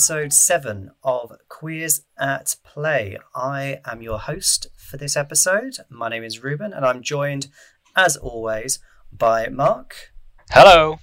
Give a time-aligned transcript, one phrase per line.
[0.00, 3.18] episode 7 of Queers at Play.
[3.34, 5.76] I am your host for this episode.
[5.90, 7.48] My name is Reuben, and I'm joined,
[7.94, 8.78] as always,
[9.12, 10.14] by Marc
[10.52, 11.00] Hello.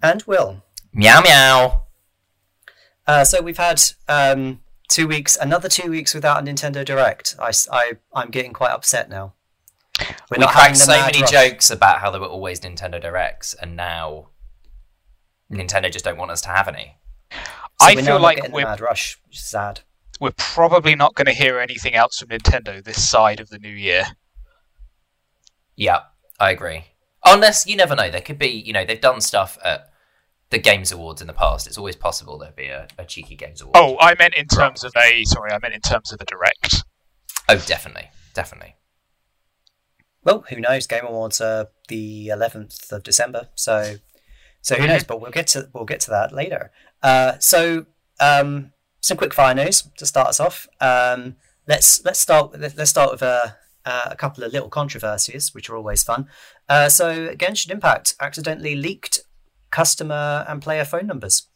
[0.00, 0.62] and Will.
[0.92, 1.82] Meow meow.
[3.08, 7.34] Uh, so we've had um, two weeks, another two weeks without a Nintendo Direct.
[7.40, 9.34] I, I, I'm getting quite upset now.
[9.98, 11.30] We're we not cracked so many rush.
[11.32, 14.28] jokes about how there were always Nintendo Directs, and now
[15.50, 16.98] Nintendo just don't want us to have any.
[17.80, 19.80] So I we're feel not like we're mad rush, which is sad.
[20.20, 23.68] we're probably not going to hear anything else from Nintendo this side of the new
[23.68, 24.04] year.
[25.76, 26.00] Yeah,
[26.40, 26.84] I agree.
[27.24, 28.48] Unless you never know, there could be.
[28.48, 29.90] You know, they've done stuff at
[30.50, 31.66] the Games Awards in the past.
[31.66, 33.76] It's always possible there'd be a, a cheeky Games Award.
[33.76, 36.84] Oh, I meant in terms of a sorry, I meant in terms of a direct.
[37.48, 38.76] oh, definitely, definitely.
[40.24, 40.86] Well, who knows?
[40.86, 43.96] Game Awards are the 11th of December, so
[44.62, 44.92] so who mm-hmm.
[44.92, 45.04] knows?
[45.04, 46.72] But we'll get to we'll get to that later.
[47.02, 47.86] Uh, so
[48.20, 50.66] um, some quick fire news to start us off.
[50.80, 51.36] Um,
[51.68, 55.76] let's let's start with- let's start with a, a couple of little controversies, which are
[55.76, 56.28] always fun.
[56.68, 59.20] Uh, so Genshin Impact accidentally leaked
[59.70, 61.48] customer and player phone numbers.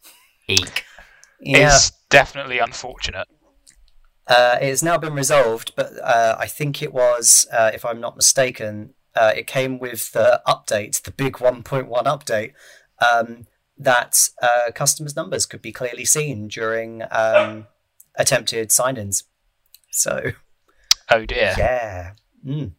[0.48, 0.84] Eek.
[1.40, 3.26] Yeah, It's definitely unfortunate.
[4.26, 8.00] Uh, it has now been resolved, but uh, I think it was, uh, if I'm
[8.00, 12.52] not mistaken, uh, it came with the update, the big 1.1 update,
[13.00, 13.46] um,
[13.80, 17.66] that uh, customers' numbers could be clearly seen during um,
[18.14, 19.24] attempted sign ins.
[19.90, 20.32] So,
[21.10, 21.54] Oh dear.
[21.58, 22.12] yeah.
[22.46, 22.72] Mm.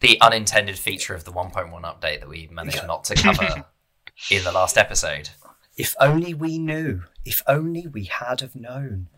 [0.00, 3.64] The unintended feature of the 1.1 update that we managed not to cover
[4.30, 5.30] in the last episode.
[5.76, 7.02] If only we knew.
[7.24, 9.08] If only we had have known.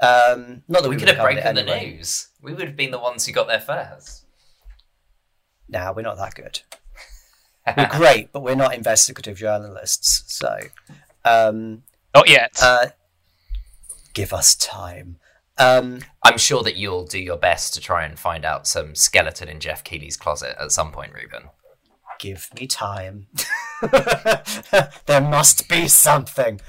[0.00, 2.28] Um, not that we, We could have broken covered the news.
[2.42, 4.26] We would have been the ones who got there first.
[5.68, 6.60] Nah, we're not that good.
[7.76, 10.24] We're great, but we're not investigative journalists.
[10.26, 10.58] So,
[11.24, 11.82] um,
[12.14, 12.58] Not yet.
[12.62, 12.86] Uh,
[14.12, 15.18] give us time.
[15.56, 19.48] Um, I'm sure that you'll do your best to try and find out some skeleton
[19.48, 21.50] in Geoff Keighley's closet at some point, Reuben.
[22.18, 23.28] give me time.
[25.06, 26.60] there must be something.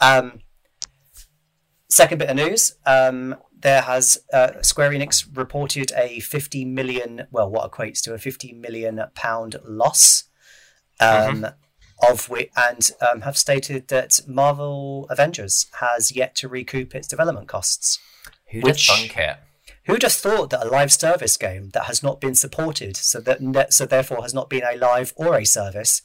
[0.00, 0.40] Um,
[1.88, 2.74] second bit of news.
[2.84, 8.18] Um, there has uh, Square Enix reported a 50 million, well, what equates to a
[8.18, 10.24] 50 million pound loss,
[11.00, 11.46] um,
[12.08, 17.48] of which, and um, have stated that Marvel Avengers has yet to recoup its development
[17.48, 17.98] costs.
[18.50, 19.36] Who'd Which- have thunk it?
[19.86, 23.42] Who'd have thought that a live service game that has not been supported, so that
[23.42, 26.00] ne- so therefore has not been a live or a service,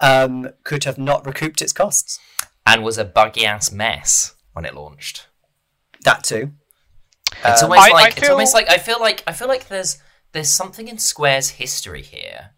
[0.00, 2.18] um, could have not recouped its costs?
[2.66, 5.26] And was a buggy ass mess when it launched.
[6.04, 6.52] That too.
[7.44, 9.68] It's Um, almost I- I like it's almost like I feel like I feel like
[9.68, 9.98] there's
[10.32, 12.52] there's something in Square's history here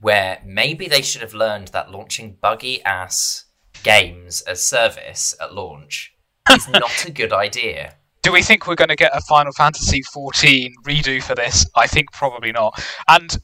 [0.00, 3.44] where maybe they should have learned that launching buggy ass
[3.82, 6.14] games as service at launch
[6.50, 7.94] is not a good idea.
[8.22, 11.66] Do we think we're going to get a Final Fantasy XIV redo for this?
[11.74, 12.82] I think probably not.
[13.08, 13.38] And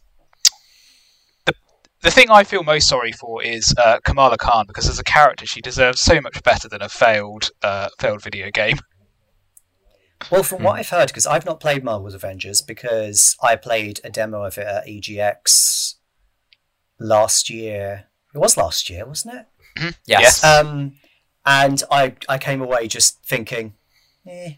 [1.47, 1.55] the
[2.03, 5.47] the thing I feel most sorry for is uh, Kamala Khan because as a character
[5.47, 8.79] she deserves so much better than a failed uh, failed video game.
[10.31, 14.09] Well, from what I've heard, because I've not played Marvel's Avengers, because I played a
[14.09, 15.96] demo of it at EGX
[16.99, 18.07] last year.
[18.35, 19.47] It was last year, wasn't it?
[20.07, 20.43] Yes.
[20.43, 20.45] Yes.
[20.45, 20.95] Um,
[21.45, 23.75] and I I came away just thinking,
[24.27, 24.55] eh.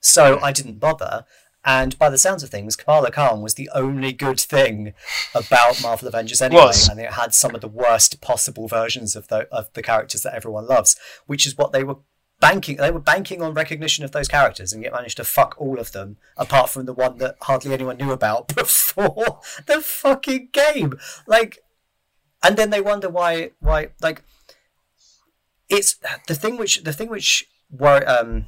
[0.00, 1.24] So I didn't bother.
[1.62, 4.94] And by the sounds of things, Kamala Khan was the only good thing
[5.34, 6.62] about Marvel Avengers anyway.
[6.62, 6.88] Was.
[6.88, 10.34] And it had some of the worst possible versions of the of the characters that
[10.34, 10.96] everyone loves,
[11.26, 11.98] which is what they were
[12.40, 12.78] banking.
[12.78, 15.92] They were banking on recognition of those characters, and yet managed to fuck all of
[15.92, 20.94] them, apart from the one that hardly anyone knew about before the fucking game.
[21.26, 21.58] Like,
[22.42, 24.22] and then they wonder why why like
[25.68, 25.96] it's
[26.26, 28.46] the thing which the thing which were um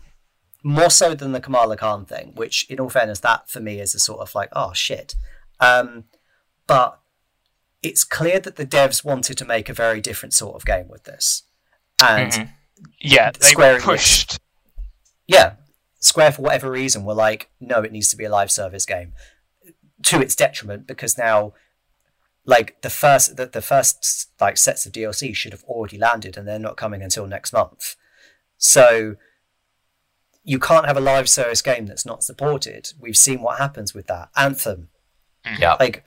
[0.64, 3.94] more so than the Kamala Khan thing, which in all fairness, that for me is
[3.96, 5.14] a sort of like, oh shit.
[5.60, 6.04] Um
[6.66, 7.00] but
[7.82, 11.04] it's clear that the devs wanted to make a very different sort of game with
[11.04, 11.42] this.
[12.00, 12.48] And Mhm.
[13.00, 13.82] Yeah, they Square Enix.
[13.82, 14.38] pushed.
[15.26, 15.54] yeah,
[16.00, 19.12] Square for whatever reason were like, no, it needs to be a live service game.
[20.04, 21.52] To its detriment, because now
[22.44, 26.46] like the first the, the first like sets of DLC should have already landed and
[26.46, 27.96] they're not coming until next month.
[28.58, 29.16] So
[30.44, 32.92] you can't have a live service game that's not supported.
[32.98, 34.30] We've seen what happens with that.
[34.36, 34.88] Anthem.
[35.58, 35.76] yeah.
[35.78, 36.04] Like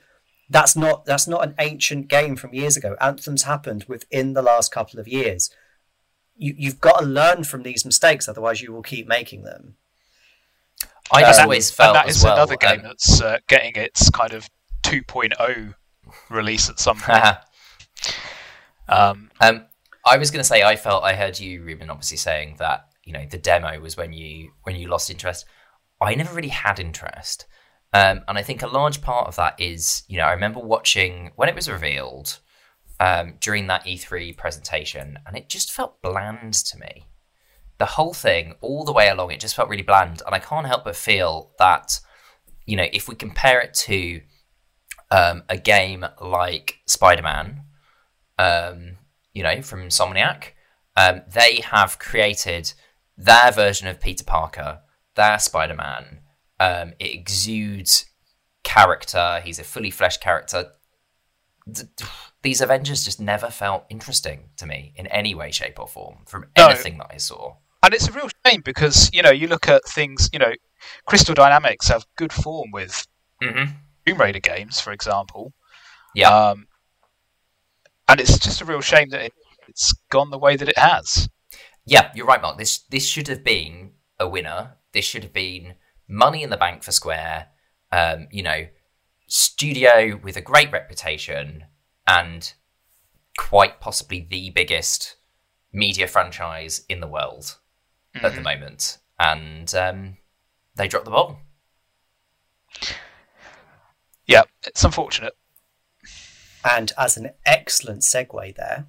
[0.50, 2.96] that's not that's not an ancient game from years ago.
[3.02, 5.50] Anthem's happened within the last couple of years.
[6.38, 9.76] You you've got to learn from these mistakes, otherwise you will keep making them.
[11.12, 12.34] I just Um, always felt and that as is well.
[12.34, 14.50] another game um, that's uh, getting its kind of
[14.84, 15.76] 2.0
[16.30, 17.24] release at some point.
[18.88, 19.66] Um, um,
[20.06, 23.14] I was going to say I felt I heard you, Reuben, obviously saying that you
[23.14, 25.46] know the demo was when you when you lost interest.
[26.02, 27.46] I never really had interest,
[27.94, 31.32] um, and I think a large part of that is you know I remember watching
[31.36, 32.40] when it was revealed
[33.00, 37.08] um, during that E3 presentation, and it just felt bland to me.
[37.78, 40.68] The whole thing, all the way along, it just felt really bland, and I can't
[40.68, 42.00] help but feel that
[42.68, 44.22] you know if we compare it to
[45.12, 47.62] um, a game like Spider Man,
[48.38, 48.98] um,
[49.34, 50.52] you know, from Insomniac,
[50.98, 52.74] um, they have created
[53.18, 54.80] their version of Peter Parker,
[55.16, 56.20] their Spider Man.
[56.60, 58.06] Um, it exudes
[58.64, 59.42] character.
[59.44, 60.72] He's a fully fleshed character.
[62.44, 66.46] These Avengers just never felt interesting to me in any way, shape, or form from
[66.58, 66.68] No.
[66.68, 67.56] anything that I saw.
[67.82, 70.30] And it's a real shame because you know you look at things.
[70.32, 70.54] You know,
[71.06, 73.06] Crystal Dynamics have good form with
[73.42, 73.64] hmm
[74.06, 75.54] Tomb Raider games, for example.
[76.14, 76.30] Yeah.
[76.30, 76.68] Um,
[78.08, 79.34] and it's just a real shame that it,
[79.68, 81.28] it's gone the way that it has.
[81.86, 82.58] Yeah, you're right, Marc.
[82.58, 84.78] This this should have been a winner.
[84.94, 85.76] This should have been
[86.08, 87.48] money in the bank for Square.
[87.92, 88.68] Um, you know,
[89.28, 91.66] studio with a great reputation
[92.08, 92.54] and
[93.38, 95.16] quite possibly the biggest
[95.72, 97.58] media franchise in the world
[98.16, 98.98] at the moment.
[99.20, 100.18] And um,
[100.76, 101.40] they dropped the ball.
[104.28, 105.36] Yeah, it's unfortunate.
[106.70, 108.88] And as an excellent segue there,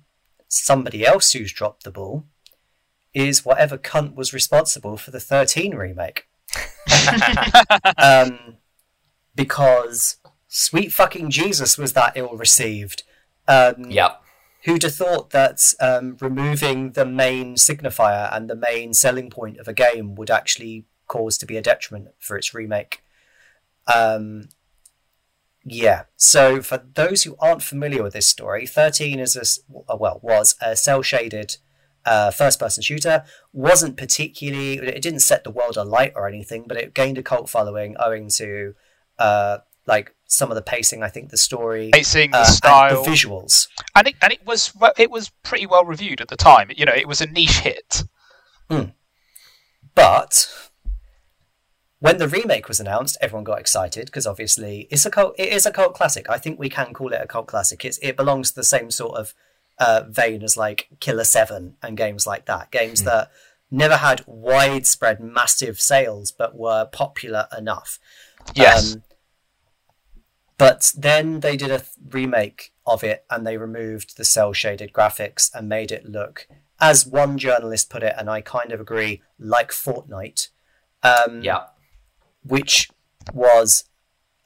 [0.48, 2.24] somebody else who's dropped the ball
[3.12, 6.26] is whatever cunt was responsible for the 13 remake.
[7.98, 8.56] um,
[9.34, 10.16] because
[10.48, 13.02] sweet fucking Jesus was that ill received.
[13.46, 14.14] Um, Yeah.
[14.64, 19.68] Who'd have thought that um, removing the main signifier and the main selling point of
[19.68, 23.04] a game would actually cause to be a detriment for its remake?
[23.86, 24.48] Um,
[25.68, 26.04] yeah.
[26.16, 30.54] So for those who aren't familiar with this story, 13 is a uh, well was
[30.62, 31.56] a cell shaded
[32.04, 33.24] uh, first person shooter.
[33.52, 37.50] wasn't particularly it didn't set the world alight or anything, but it gained a cult
[37.50, 38.74] following owing to
[39.18, 41.02] uh, like some of the pacing.
[41.02, 41.90] I think the story.
[41.92, 43.66] Pacing, the uh, style, the visuals.
[43.96, 46.70] and it and it was it was pretty well reviewed at the time.
[46.76, 48.04] You know, it was a niche hit.
[49.96, 50.48] But
[51.98, 55.34] when the remake was announced, everyone got excited because obviously it's a cult.
[55.38, 56.28] It is a cult classic.
[56.28, 57.84] I think we can call it a cult classic.
[57.84, 59.34] It's it belongs to the same sort of
[59.78, 62.70] uh, vein as like Killer Seven and games like that.
[62.70, 63.30] Games that
[63.70, 67.98] never had widespread, massive sales, but were popular enough.
[68.54, 68.94] Yes.
[68.94, 69.02] Um,
[70.58, 74.92] but then they did a th- remake of it and they removed the cell shaded
[74.92, 76.48] graphics and made it look,
[76.80, 80.48] as one journalist put it, and I kind of agree, like Fortnite,
[81.02, 81.64] um, Yeah.
[82.46, 82.90] Which
[83.32, 83.84] was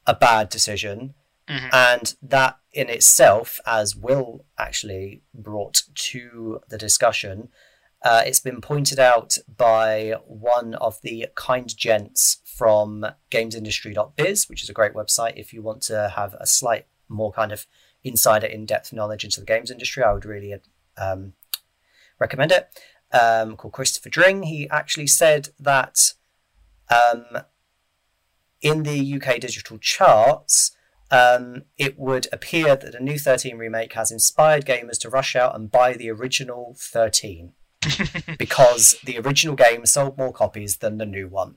[0.06, 1.14] a bad decision.
[1.48, 1.70] Mhm.
[1.72, 7.50] And that in itself, as Will actually brought to the discussion,
[8.02, 14.70] uh, it's been pointed out by one of the kind gents from gamesindustry.biz, which is
[14.70, 17.66] a great website if you want to have a slight more kind of
[18.02, 20.02] insider in depth knowledge into the games industry.
[20.02, 20.54] I would really
[20.96, 21.34] um,
[22.18, 22.68] recommend it.
[23.12, 24.44] Um, called Christopher Dring.
[24.44, 26.14] He actually said that
[26.88, 27.42] um,
[28.62, 30.72] in the UK digital charts,
[31.10, 35.54] um, it would appear that the new 13 remake has inspired gamers to rush out
[35.54, 37.52] and buy the original 13
[38.38, 41.56] because the original game sold more copies than the new one.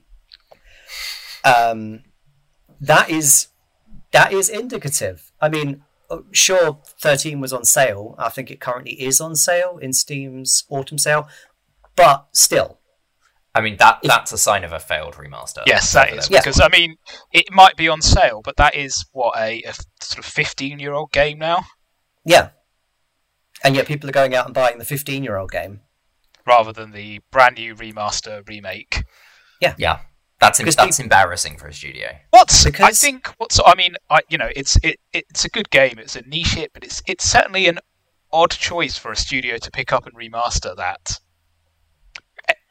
[1.44, 2.04] Um,
[2.80, 3.48] that is
[4.12, 5.32] that is indicative.
[5.42, 8.16] I mean, uh, sure, 13 was on sale.
[8.18, 11.28] I think it currently is on sale in Steam's autumn sale,
[11.96, 12.80] but still,
[13.56, 15.62] I mean that that's a sign of a failed remaster.
[15.68, 16.34] Yes, that For is them.
[16.34, 16.40] Yeah.
[16.42, 16.96] because I mean
[17.32, 21.38] it might be on sale, but that is what a, a sort of fifteen-year-old game
[21.40, 21.66] now,
[22.26, 22.50] yeah.
[23.64, 25.82] And yet people are going out and buying the 15 year old game.
[26.46, 29.06] rather than the brand new remaster remake.
[29.62, 29.76] Yeah.
[29.78, 30.00] Yeah,
[30.40, 32.08] that's em- Because that's embarrassing for a studio.
[32.32, 35.98] What's I think what's I mean I you know it's it, it's a good game.
[36.00, 37.80] It's a niche hit, but it's it's certainly an
[38.34, 41.20] odd choice for a studio to pick up and remaster that.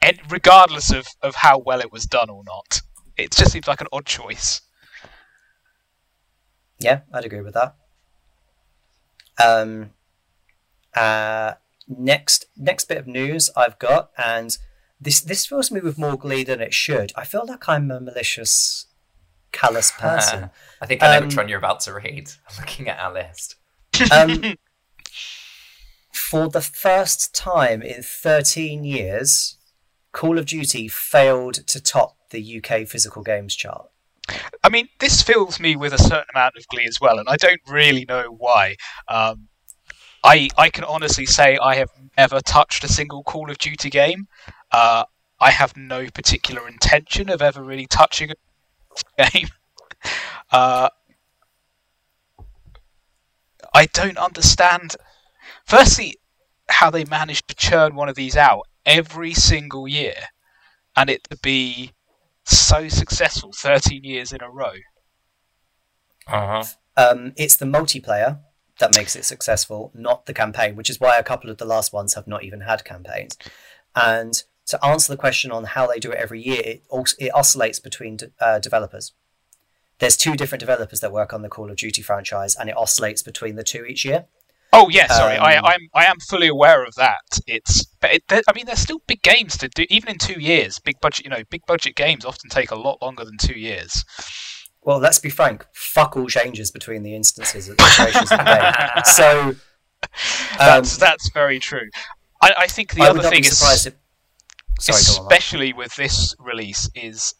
[0.03, 2.81] A- And regardless of, of how well it was done or not,
[3.17, 4.61] it just seems like an odd choice.
[6.79, 7.75] Yeah, I'd agree with that.
[9.43, 9.91] Um,
[10.95, 11.53] uh,
[11.87, 14.57] next next bit of news I've got, and
[14.99, 17.11] this this fills me with more glee than it should.
[17.15, 18.87] I feel like I'm a malicious,
[19.51, 20.49] callous person.
[20.81, 22.29] I think I know Um, which one you're about to read.
[22.49, 23.55] I'm looking at our list.
[24.11, 24.55] um,
[26.11, 29.57] for the first time in 13 years,
[30.13, 33.89] Call of Duty failed to top the UK physical games chart.
[34.63, 37.35] I mean, this fills me with a certain amount of glee as well, and I
[37.35, 38.77] don't really know why.
[39.09, 39.49] Um,
[40.23, 44.27] I I can honestly say I have never touched a single Call of Duty game.
[44.71, 45.03] Uh,
[45.41, 48.31] I have no particular intention of ever really touching
[49.17, 49.49] a game.
[50.51, 50.89] Uh,
[53.73, 54.95] I don't understand.
[55.65, 56.17] Firstly,
[56.69, 60.15] how they managed to churn one of these out every single year,
[60.95, 61.91] and it to be
[62.45, 64.73] so successful 13 years in a row.
[66.27, 66.63] Uh-huh.
[66.95, 68.39] Um, it's the multiplayer
[68.79, 71.93] that makes it successful, not the campaign, which is why a couple of the last
[71.93, 73.37] ones have not even had campaigns.
[73.95, 74.33] And
[74.67, 77.79] to answer the question on how they do it every year, it, also, it oscillates
[77.79, 79.13] between de- uh, developers.
[79.99, 83.21] There's two different developers that work on the Call of Duty franchise, and it oscillates
[83.21, 84.25] between the two each year.
[84.73, 87.21] Oh yeah, sorry, I, Um, I'm I am fully aware of that.
[87.47, 90.79] It's but it, I mean, there's still big games to do, even in two years.
[90.79, 94.03] Big budget, you know, big budget games often take a lot longer than two years.
[94.81, 99.03] Well, let's be frank, fuck all changes between the instances of the game.
[99.05, 99.57] So, um,
[100.57, 101.87] That's that's very true.
[102.41, 103.93] I, I think the I other thing is, if.
[104.79, 105.31] Sorry, on.
[105.31, 107.33] Especially with this release, is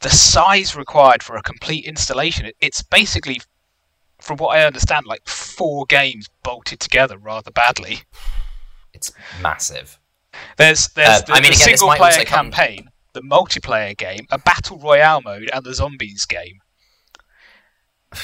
[0.00, 2.44] the size required for a complete installation.
[2.44, 3.40] It, it's basically,
[4.24, 8.00] from what I understand, like four games bolted together rather badly.
[8.92, 9.98] It's massive.
[10.56, 14.26] There's there's Uh, the, I mean, the again, single player come- campaign, the multiplayer game,
[14.30, 16.60] a battle royale mode, and the zombies game.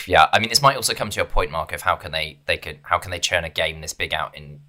[0.07, 2.41] Yeah, I mean, this might also come to a point, Marc, of how can they
[2.47, 4.61] they could how can they churn a game this big out in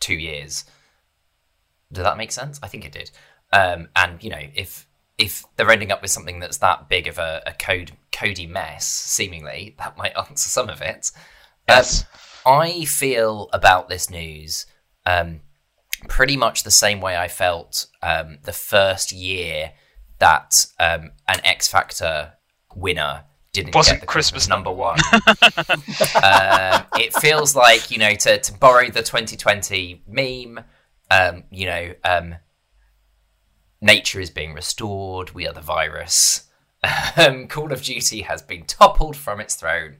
[0.00, 0.64] two years?
[1.92, 2.58] Did that make sense?
[2.62, 3.10] I think it did.
[3.52, 4.87] Um, and you know, if
[5.18, 8.88] if they're ending up with something that's that big of a, a code cody mess,
[8.88, 11.10] seemingly that might answer some of it.
[11.68, 12.04] Yes.
[12.46, 14.64] Um, I feel about this news
[15.04, 15.40] um,
[16.08, 19.72] pretty much the same way I felt um, the first year
[20.18, 22.34] that um, an X Factor
[22.74, 24.98] winner didn't Wasn't get the Christmas Christmas, number one.
[26.22, 30.64] um, it feels like you know to, to borrow the 2020 meme.
[31.10, 32.34] Um, you know, um,
[33.80, 35.32] nature is being restored.
[35.32, 36.44] We are the virus.
[37.16, 39.96] Um, Call of Duty has been toppled from its throne.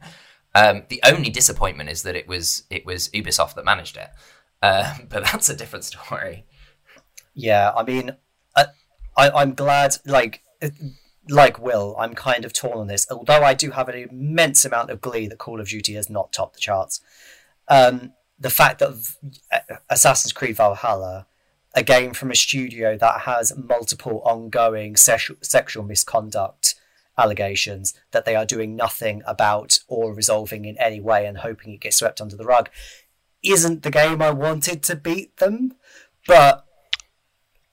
[0.55, 4.11] Um, the only disappointment is that it was it was Ubisoft that managed it,
[4.63, 6.47] um, but that's a different story.
[7.35, 8.13] Yeah, I mean,
[8.57, 8.67] I,
[9.17, 10.43] I, I'm glad, like,
[11.29, 13.07] like Will, I'm kind of torn on this.
[13.11, 16.33] Although I do have an immense amount of glee that Call of Duty has not
[16.33, 17.01] topped the charts.
[17.69, 19.31] Um, the fact that v-
[19.89, 21.27] Assassin's Creed Valhalla,
[21.75, 26.75] a game from a studio that has multiple ongoing sexual, sexual misconduct
[27.17, 31.81] allegations that they are doing nothing about or resolving in any way and hoping it
[31.81, 32.71] gets swept under the rug,
[33.43, 35.75] isn't the game I wanted to beat them.
[36.27, 36.65] But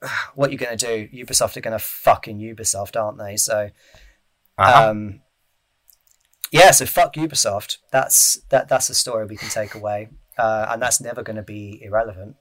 [0.34, 1.24] what are you going to do?
[1.24, 3.36] Ubisoft are going to fucking Ubisoft, aren't they?
[3.36, 3.70] So,
[4.58, 4.90] Uh-huh.
[4.90, 5.20] um,
[6.50, 6.70] yeah.
[6.70, 7.78] So fuck Ubisoft.
[7.92, 8.68] That's that.
[8.68, 12.36] That's a story we can take away, uh, and that's never going to be irrelevant.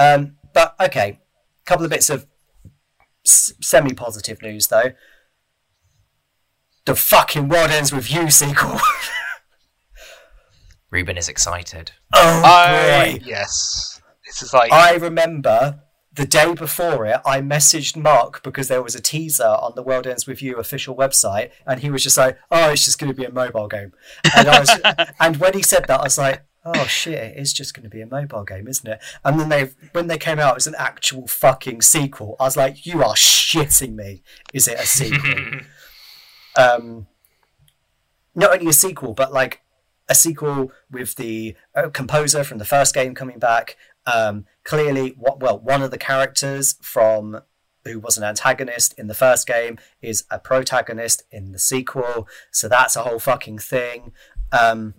[0.00, 1.20] Um, but okay,
[1.62, 2.26] a couple of bits of
[3.26, 4.92] s- semi-positive news though.
[6.86, 8.80] The fucking world ends with you sequel.
[10.90, 11.92] Reuben is excited.
[12.14, 13.24] oh I boy!
[13.24, 18.82] yes, this is like I remember the day before it, I messaged Marc because there
[18.82, 22.16] was a teaser on the World Ends With You official website, and he was just
[22.16, 23.92] like, "Oh, it's just going to be a mobile game."
[24.36, 24.80] And I was,
[25.20, 27.90] and when he said that, I was like, "Oh shit, it is just going to
[27.90, 30.66] be a mobile game, isn't it?" And then they, when they came out, it was
[30.66, 32.36] an actual fucking sequel.
[32.38, 34.22] I was like, "You are shitting me!
[34.52, 35.60] Is it a sequel?"
[36.58, 37.06] um,
[38.34, 39.62] not only a sequel, but like
[40.08, 43.76] a sequel with the uh, composer from the first game coming back.
[44.06, 47.42] Um, clearly, what well, one of the characters from
[47.84, 52.68] who was an antagonist in the first game is a protagonist in the sequel, so
[52.68, 54.12] that's a whole fucking thing.
[54.52, 54.94] Um,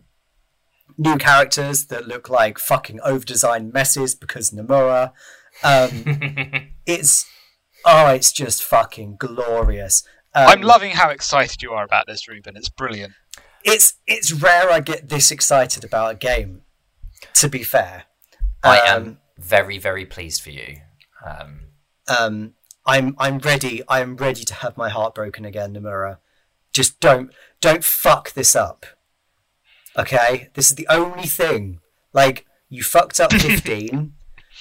[1.02, 5.12] new characters that look like fucking over-designed messes because Nomura.
[5.64, 7.26] Um, it's
[7.86, 10.04] oh, it's just fucking glorious.
[10.34, 12.56] Um, I'm loving how excited you are about this, Reuben.
[12.56, 13.14] It's brilliant.
[13.64, 16.62] it's it's rare I get this excited about a game.
[17.36, 18.04] To be fair,
[18.64, 20.78] I Um, am very, very pleased for you.
[21.26, 21.68] Um,
[22.08, 22.54] um,
[22.86, 23.82] I'm I'm ready.
[23.88, 26.18] I am ready to have my heart broken again, Nomura.
[26.74, 28.86] Just don't don't fuck this up.
[29.98, 31.80] Okay, this is the only thing.
[32.14, 34.14] Like you fucked up 15,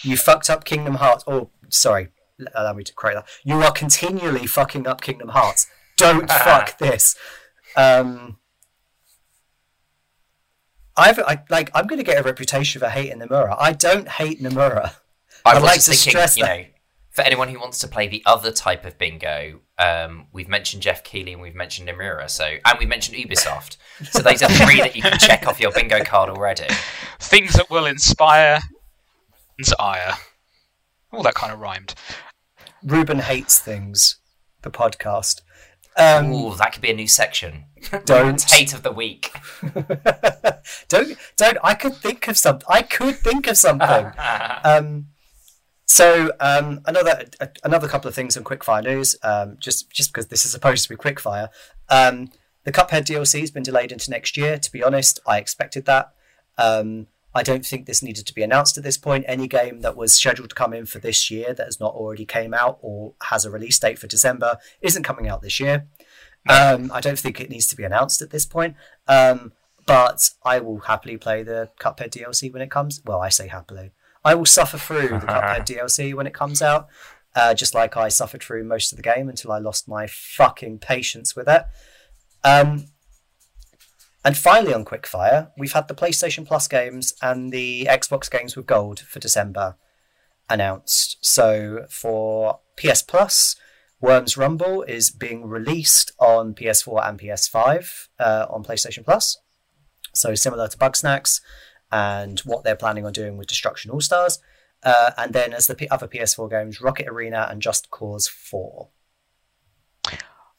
[0.02, 1.24] you fucked up Kingdom Hearts.
[1.26, 2.08] Oh, sorry,
[2.54, 3.28] allow me to correct that.
[3.44, 5.66] You are continually fucking up Kingdom Hearts.
[5.96, 7.16] Don't fuck this.
[7.76, 8.38] Um,
[10.96, 13.56] I've I, like I'm going to get a reputation for hating Nomura.
[13.58, 14.94] I don't hate Nomura.
[15.44, 16.69] I I'd like to thinking, stress you that.
[17.10, 20.82] Know, For anyone who wants to play the other type of bingo, um, we've mentioned
[20.82, 23.76] Geoff Keighley and we've mentioned Nomura, so and we mentioned Ubisoft.
[24.10, 26.68] So those are three that you can check off your bingo card already.
[27.18, 28.60] Things that will inspire
[29.58, 30.14] and ire.
[31.12, 31.94] All that kind of rhymed.
[32.82, 34.16] Reuben hates things.
[34.62, 35.42] The podcast.
[35.96, 37.64] Um, Ooh, that could be a new section.
[38.04, 38.42] Don't.
[38.42, 39.32] Hate of the week.
[40.88, 41.58] don't don't.
[41.64, 42.60] I could think of some.
[42.68, 44.12] I could think of something.
[44.64, 45.06] um,
[45.90, 49.16] so um, another a, another couple of things on quickfire news.
[49.24, 51.48] Um, just just because this is supposed to be quickfire.
[51.88, 52.30] Um,
[52.62, 54.56] the Cuphead DLC has been delayed into next year.
[54.56, 56.12] To be honest, I expected that.
[56.56, 59.24] Um, I don't think this needed to be announced at this point.
[59.26, 62.24] Any game that was scheduled to come in for this year that has not already
[62.24, 65.88] came out or has a release date for December isn't coming out this year.
[66.48, 68.76] Um, I don't think it needs to be announced at this point.
[69.08, 69.54] Um,
[69.86, 73.02] but I will happily play the Cuphead DLC when it comes.
[73.04, 73.90] Well, I say happily.
[74.24, 76.88] I will suffer through the Cuphead DLC when it comes out,
[77.34, 80.78] uh, just like I suffered through most of the game until I lost my fucking
[80.78, 81.64] patience with it.
[82.44, 82.86] Um,
[84.24, 88.66] and finally, on Quickfire, we've had the PlayStation Plus games and the Xbox games with
[88.66, 89.76] gold for December
[90.48, 91.16] announced.
[91.22, 93.56] So for PS Plus,
[94.00, 99.38] Worms Rumble is being released on PS4 and PS5 uh, on PlayStation Plus.
[100.14, 101.40] So similar to Bugsnax
[101.92, 104.38] and what they're planning on doing with Destruction All Stars.
[104.82, 108.88] Uh, and then as the P- other PS4 games, Rocket Arena and Just Cause 4.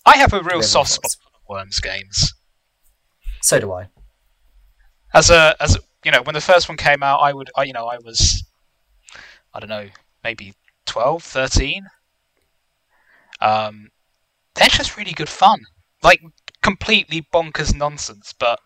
[0.06, 2.34] I have a real soft spot for the Worms games.
[3.42, 3.88] So do I.
[5.14, 7.64] As a as a, you know, when the first one came out, I would I,
[7.64, 8.44] you know I was
[9.54, 9.90] I don't know
[10.24, 10.54] maybe
[10.86, 11.86] 12, 13.
[13.42, 13.90] Um,
[14.56, 15.62] they're just really good fun,
[16.04, 16.22] like
[16.62, 18.60] completely bonkers nonsense, but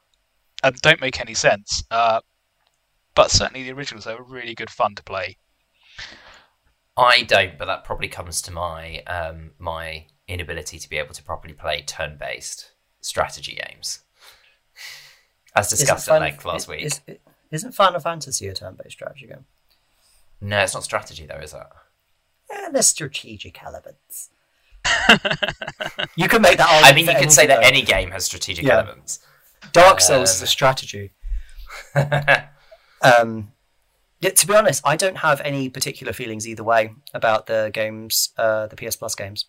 [0.64, 1.84] and don't make any sense.
[1.90, 2.22] Uh,
[3.16, 5.38] but certainly the originals they were really good fun to play.
[6.98, 11.24] I don't, but that probably comes to my um, my inability to be able to
[11.24, 14.00] properly play turn-based strategy games,
[15.56, 16.84] as discussed Isn't at length last week.
[16.86, 17.02] is-
[17.52, 19.46] isn't Final Fantasy a turn-based strategy game?
[20.42, 21.60] No, it's not strategy though, is it?
[22.52, 24.30] Eh, there's strategic elements.
[26.16, 28.80] you can make that I mean, you could say that any game has strategic Yeah.
[28.80, 29.20] elements.
[29.72, 31.12] Dark Souls is Um, a strategy.
[33.06, 33.52] Um,
[34.22, 38.68] to be honest, I don't have any particular feelings either way about the games, uh,
[38.68, 39.46] the PS Plus games.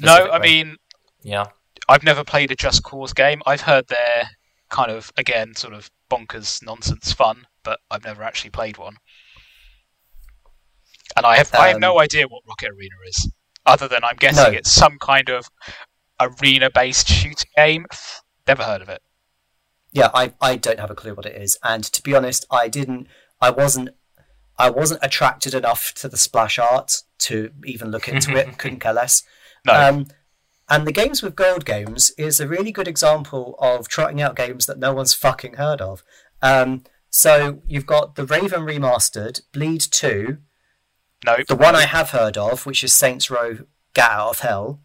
[0.00, 0.76] No, I mean
[1.22, 1.46] yeah,
[1.88, 3.42] I've never played a Just Cause game.
[3.46, 4.28] I've heard they're
[4.68, 8.96] kind of again sort of bonkers nonsense fun, but I've never actually played one.
[11.16, 13.30] And I have I have Um, no idea what Rocket Arena is,
[13.64, 14.58] other than I'm guessing No.
[14.58, 15.48] it's some kind of
[16.20, 17.86] arena-based shooting game.
[18.46, 19.02] Never heard of it.
[19.96, 22.68] Yeah, I, I don't have a clue what it is, and to be honest, I
[22.68, 23.06] didn't,
[23.40, 23.88] I wasn't,
[24.58, 28.58] I wasn't attracted enough to the splash art to even look into it.
[28.58, 29.22] Couldn't care less.
[29.64, 30.06] No, Um,
[30.68, 34.66] and the Games with Gold games is a really good example of trotting out games
[34.66, 36.02] that no one's fucking heard of.
[36.42, 40.38] Um, so you've got the Raven remastered, Bleed Two,
[41.24, 41.38] no.
[41.48, 43.60] the one I have heard of, which is Saints Row:
[43.94, 44.82] Get Out of Hell,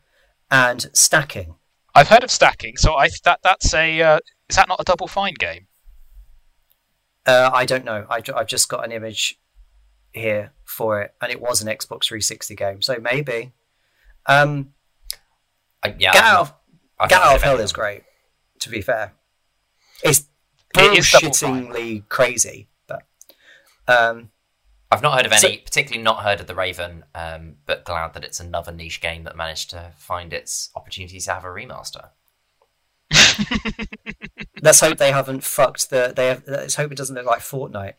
[0.50, 1.56] and Stacking.
[1.94, 4.20] I've heard of stacking, so I that that's a uh,
[4.52, 5.68] is that not a double fine game?
[7.26, 8.06] Uh, I don't know.
[8.10, 9.40] I, I've just got an image
[10.12, 13.54] here for it, and it was an Xbox 360 game, so maybe.
[14.26, 14.74] Um,
[15.82, 16.12] I, yeah.
[16.12, 16.42] Get Out
[17.00, 18.04] of, Get Out of Hell is great.
[18.60, 19.14] To be fair,
[20.04, 20.28] it's
[20.78, 22.04] It is double fine.
[22.10, 23.04] crazy, but
[23.88, 24.32] um,
[24.92, 28.14] I've not heard of So- any, particularly not heard of the Raven, um, but glad
[28.16, 32.10] that it's another niche game that managed to find its opportunities to have a remaster.
[34.62, 36.14] let's hope they haven't fucked the.
[36.16, 37.96] They have, let's hope it doesn't look like Fortnite.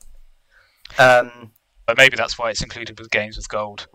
[0.98, 1.52] Um,
[1.86, 3.86] But maybe that's why it's included with games with gold.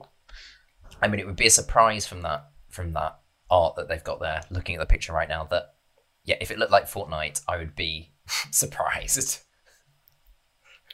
[1.01, 4.19] I mean, it would be a surprise from that from that art that they've got
[4.19, 4.41] there.
[4.49, 5.75] Looking at the picture right now, that
[6.23, 8.11] yeah, if it looked like Fortnite, I would be
[8.51, 9.39] surprised.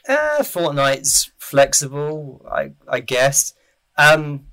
[0.08, 3.54] Uh, Fortnite's flexible, I I guess.
[3.96, 4.46] Um,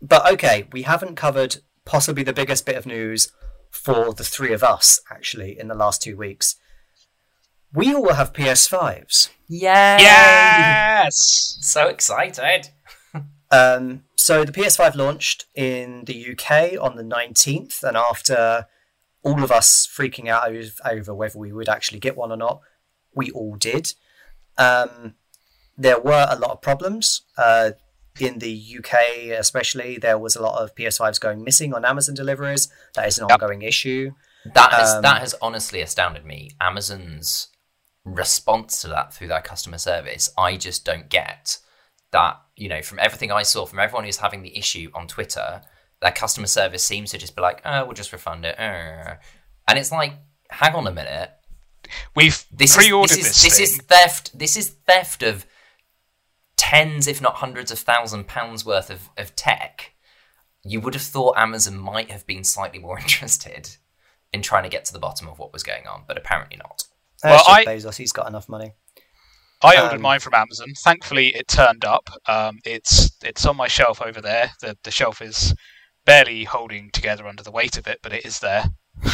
[0.00, 3.32] but okay, we haven't covered possibly the biggest bit of news
[3.72, 6.56] for the three of us actually in the last two weeks.
[7.72, 9.30] We all have PS5s.
[9.48, 9.98] Yeah.
[9.98, 11.58] Yes.
[11.62, 12.68] So excited.
[13.54, 18.66] Um, so the PS5 launched in the UK on the 19th, and after
[19.22, 22.62] all of us freaking out over, over whether we would actually get one or not,
[23.14, 23.92] we all did.
[24.56, 25.16] Um,
[25.76, 27.26] there were a lot of problems.
[27.36, 27.72] Uh,
[28.20, 32.68] in the UK, especially, there was a lot of PS5s going missing on Amazon deliveries.
[32.94, 33.42] That is an Yep.
[33.42, 34.12] ongoing issue.
[34.54, 36.50] That has Um, that has honestly astounded me.
[36.60, 37.48] Amazon's
[38.04, 41.58] response to that through their customer service, I just don't get.
[42.10, 45.62] that you know from everything I saw from everyone who's having the issue on Twitter,
[46.02, 49.14] their customer service seems to just be like, "Oh, we'll just refund it," uh.
[49.66, 50.12] and it's like,
[50.50, 51.30] hang on a minute,
[52.14, 53.42] We've this pre-ordered is, this.
[53.42, 53.80] this is this thing.
[53.80, 54.38] is theft.
[54.38, 55.46] This is theft of
[56.56, 59.92] tens, if not hundreds of thousand pounds worth of, of tech.
[60.64, 63.76] You would have thought Amazon might have been slightly more interested
[64.32, 66.84] in trying to get to the bottom of what was going on, but apparently not.
[67.22, 67.96] That's Well, Jeff I- Bezos.
[67.96, 68.72] He's got enough money.
[69.64, 70.68] I ordered Um, mine from Amazon.
[70.82, 72.10] Thankfully, it turned up.
[72.26, 74.50] Um, it's it's on my shelf over there.
[74.60, 75.54] The the shelf is
[76.04, 78.64] barely holding together under the weight of it, but it is there.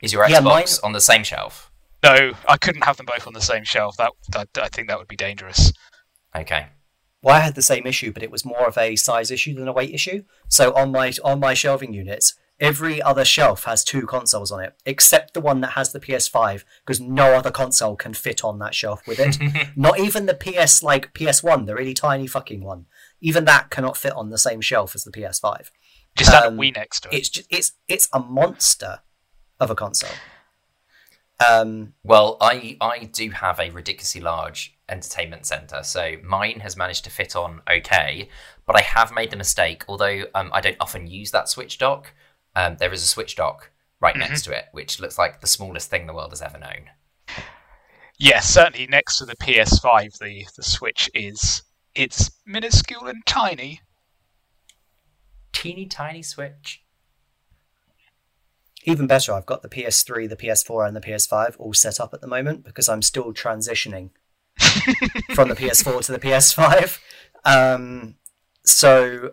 [0.00, 1.70] Is your Yeah, Xbox mine- on the same shelf?
[2.04, 3.96] No, I couldn't have them both on the same shelf.
[3.96, 5.72] That, that I think that would be dangerous.
[6.36, 6.66] Okay.
[7.22, 9.66] Well, I had the same issue, but it was more of a size issue than
[9.68, 10.24] a weight issue.
[10.48, 14.74] So on my on my shelving units, every other shelf has two consoles on it,
[14.84, 18.74] except the one that has the PS5, because no other console can fit on that
[18.74, 19.38] shelf with it.
[19.76, 22.84] Not even the PS like PS1, the really tiny fucking one.
[23.22, 25.70] Even that cannot fit on the same shelf as the PS5.
[26.16, 27.16] Just add Um, a Wii next to it.
[27.16, 29.00] It's just, it's it's a monster
[29.58, 30.10] of a console.
[31.40, 37.04] Um, Well, I I do have a ridiculously large entertainment center, so mine has managed
[37.04, 38.28] to fit on okay.
[38.66, 42.14] But I have made the mistake, although um, I don't often use that Switch dock.
[42.56, 43.70] Um, there is a Switch dock
[44.00, 46.90] right next to it, which looks like the smallest thing the world has ever known.
[48.18, 51.62] Yes, certainly next to the PS5, the the Switch is
[51.94, 53.80] it's minuscule and tiny.
[55.52, 56.83] Teeny tiny Switch.
[58.84, 62.20] Even better, I've got the PS3, the PS4, and the PS5 all set up at
[62.20, 64.10] the moment because I'm still transitioning
[65.34, 67.00] from the PS4 to the PS5.
[67.44, 68.16] Um,
[68.62, 69.32] so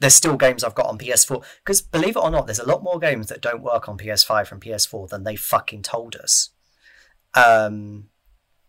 [0.00, 2.82] there's still games I've got on PS4 because believe it or not, there's a lot
[2.82, 6.50] more games that don't work on PS5 from PS4 than they fucking told us.
[7.34, 8.08] Um,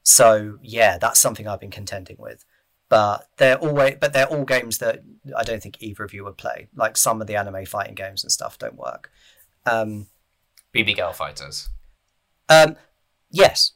[0.03, 2.45] so yeah, that's something I've been contending with.
[2.89, 5.03] But they're always, but they're all games that
[5.37, 6.69] I don't think either of you would play.
[6.75, 9.11] Like some of the anime fighting games and stuff don't work.
[9.69, 10.07] Um,
[10.75, 11.69] BB Girl Fighters.
[12.49, 12.75] um,
[13.29, 13.71] yes,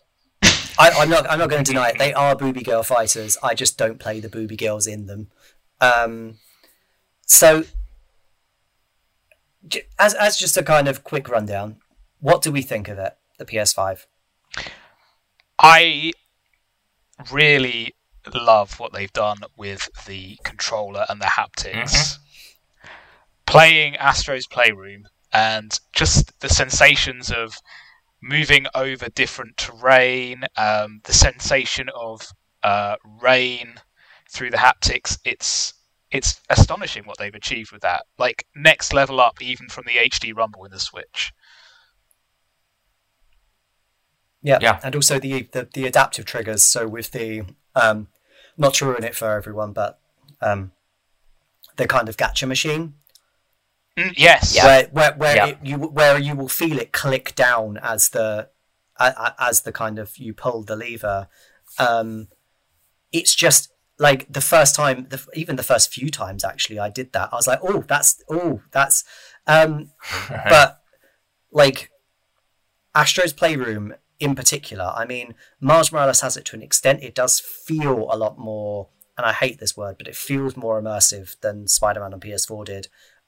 [0.79, 1.29] I, I'm not.
[1.29, 1.97] I'm not going to deny it.
[1.97, 3.37] They are booby girl fighters.
[3.43, 5.27] I just don't play the booby girls in them.
[5.81, 6.35] Um,
[7.25, 7.63] so,
[9.67, 11.77] j- as as just a kind of quick rundown,
[12.19, 13.15] what do we think of it?
[13.37, 14.05] The PS5.
[15.59, 16.11] I
[17.31, 17.95] really
[18.33, 22.17] love what they've done with the controller and the haptics.
[23.45, 27.57] Playing Astro's Playroom and just the sensations of
[28.21, 32.31] moving over different terrain, um, the sensation of
[32.63, 33.75] uh, rain
[34.31, 35.19] through the haptics.
[35.25, 35.73] It's
[36.11, 38.05] it's astonishing what they've achieved with that.
[38.19, 41.33] Like next level up, even from the HD Rumble in the Switch.
[44.43, 44.59] Yeah.
[44.61, 44.79] Yeah.
[44.83, 46.63] And also the, the the adaptive triggers.
[46.63, 47.43] So with the
[47.75, 48.07] um,
[48.57, 49.99] not to ruin it for everyone, but
[50.41, 50.71] um,
[51.77, 52.93] the kind of gacha machine
[53.97, 54.55] yes.
[54.55, 54.65] Yeah.
[54.65, 55.45] where where where Yeah.
[55.47, 58.49] it, you where you will feel it click down as the
[58.99, 61.27] a- a- as the kind of you pull the lever.
[61.79, 62.27] Um,
[63.11, 67.13] it's just like the first time, the, even the first few times actually, I did
[67.13, 67.29] that.
[67.31, 69.03] I was like, oh, that's oh, that's.
[69.47, 69.91] Um,
[70.29, 70.81] but
[71.51, 71.91] like
[72.95, 77.03] Astro's Playroom in particular, I mean, Miles Morales has it to an extent.
[77.03, 80.81] It does feel a lot more, and I hate this word, but it feels more
[80.81, 82.87] immersive than Spider-Man on PS4 did,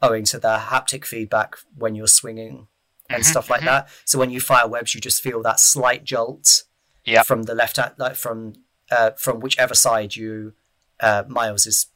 [0.09, 2.67] owing to the haptic feedback when you're swinging
[3.09, 3.87] and stuff like that.
[4.05, 6.63] So when you fire webs, you just feel that slight jolt
[7.05, 7.25] Yep.
[7.27, 8.53] from the left, like from
[8.89, 10.53] uh, from whichever side you
[10.99, 11.87] uh, Miles is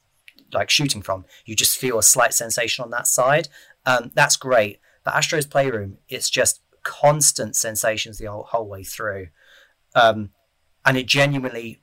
[0.53, 1.25] like shooting from.
[1.45, 3.47] You just feel a slight sensation on that side.
[3.85, 4.79] Um, that's great.
[5.03, 9.29] But Astro's Playroom, it's just constant sensations the whole, whole way through,
[9.95, 10.29] um,
[10.85, 11.81] and it genuinely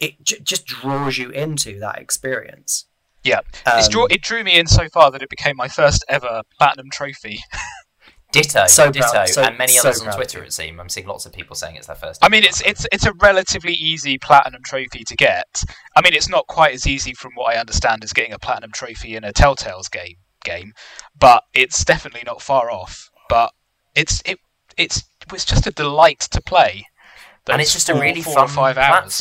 [0.00, 2.86] it j- just draws you into that experience.
[3.24, 3.40] Yeah.
[3.66, 6.90] Um, draw- it drew me in so far that it became my first ever platinum
[6.90, 7.38] trophy.
[8.32, 10.42] Ditto, So ditto, proud- so- and many so others on Twitter.
[10.42, 12.22] It seems I'm seeing lots of people saying it's their first.
[12.24, 15.62] I mean, it's it's it's a relatively easy platinum trophy to get.
[15.96, 18.72] I mean, it's not quite as easy from what I understand as getting a platinum
[18.72, 20.72] trophy in a Telltale's game game,
[21.16, 23.08] but it's definitely not far off.
[23.28, 23.52] But
[23.94, 24.38] it's it
[24.76, 26.86] it's it was just a delight to play.
[27.48, 29.16] and it's just a really four fun or five hours.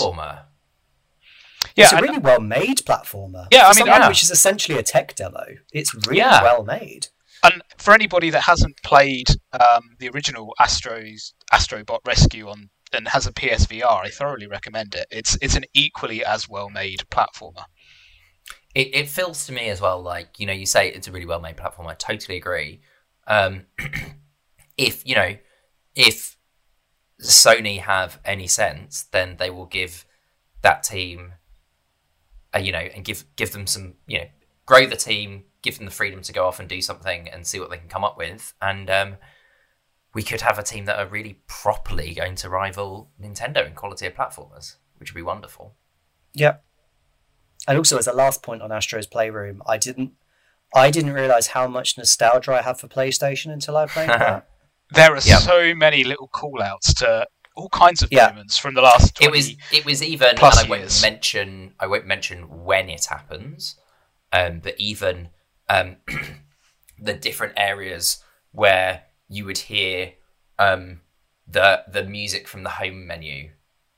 [1.64, 1.74] Platformer.
[1.76, 3.48] Yeah, it's a really well made platformer.
[3.52, 4.08] Yeah, I mean, something yeah.
[4.08, 5.46] which is essentially a tech demo.
[5.72, 6.44] It's really Yeah.
[6.44, 7.08] well made.
[7.44, 13.28] And for anybody that hasn't played um, the original Astro's Astrobot Rescue on and has
[13.28, 15.08] a PSVR, I thoroughly recommend it.
[15.12, 17.66] It's it's an equally as well made platformer.
[18.74, 21.26] It, it feels to me as well like you know you say it's a really
[21.26, 21.88] well made platform.
[21.88, 22.82] I totally agree.
[23.28, 23.66] Um,
[24.78, 25.36] if you know
[25.96, 26.38] if
[27.22, 30.06] Sony have any sense, then they will give
[30.62, 31.34] that team,
[32.56, 34.26] uh, you know, and give give them some, you know,
[34.66, 37.60] grow the team, give them the freedom to go off and do something and see
[37.60, 39.16] what they can come up with, and um,
[40.14, 44.06] we could have a team that are really properly going to rival Nintendo in quality
[44.06, 45.76] of platformers, which would be wonderful.
[46.36, 46.64] Yep.
[47.68, 50.12] And also, as a last point on Astro's Playroom, I didn't,
[50.76, 54.50] I didn't realize how much nostalgia I have for PlayStation until I played that.
[54.94, 55.40] There are Yep.
[55.40, 58.30] so many little call outs to all kinds of Yeah.
[58.30, 61.02] moments from the last 20 it was it was even and plus I won't years.
[61.02, 63.76] mention I won't mention when it happens,
[64.32, 65.30] um, but even
[65.70, 65.98] um,
[67.00, 70.14] the different areas where you would hear
[70.60, 71.02] um,
[71.48, 73.52] the the music from the home menu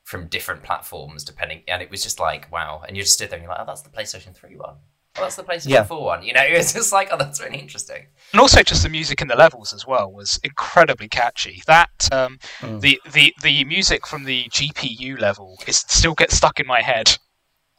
[0.04, 3.38] from different platforms depending and it was just like wow and you just stood there
[3.38, 4.76] and you're like oh that's the PlayStation 3 one
[5.18, 5.84] oh that's the PlayStation Yeah.
[5.84, 8.90] 4 one you know it's just like oh that's really interesting and also just the
[8.90, 11.62] music in the levels as well was incredibly catchy.
[11.68, 12.82] That um, Mm.
[12.82, 17.18] the, the the music from the GPU level is still gets stuck in my head.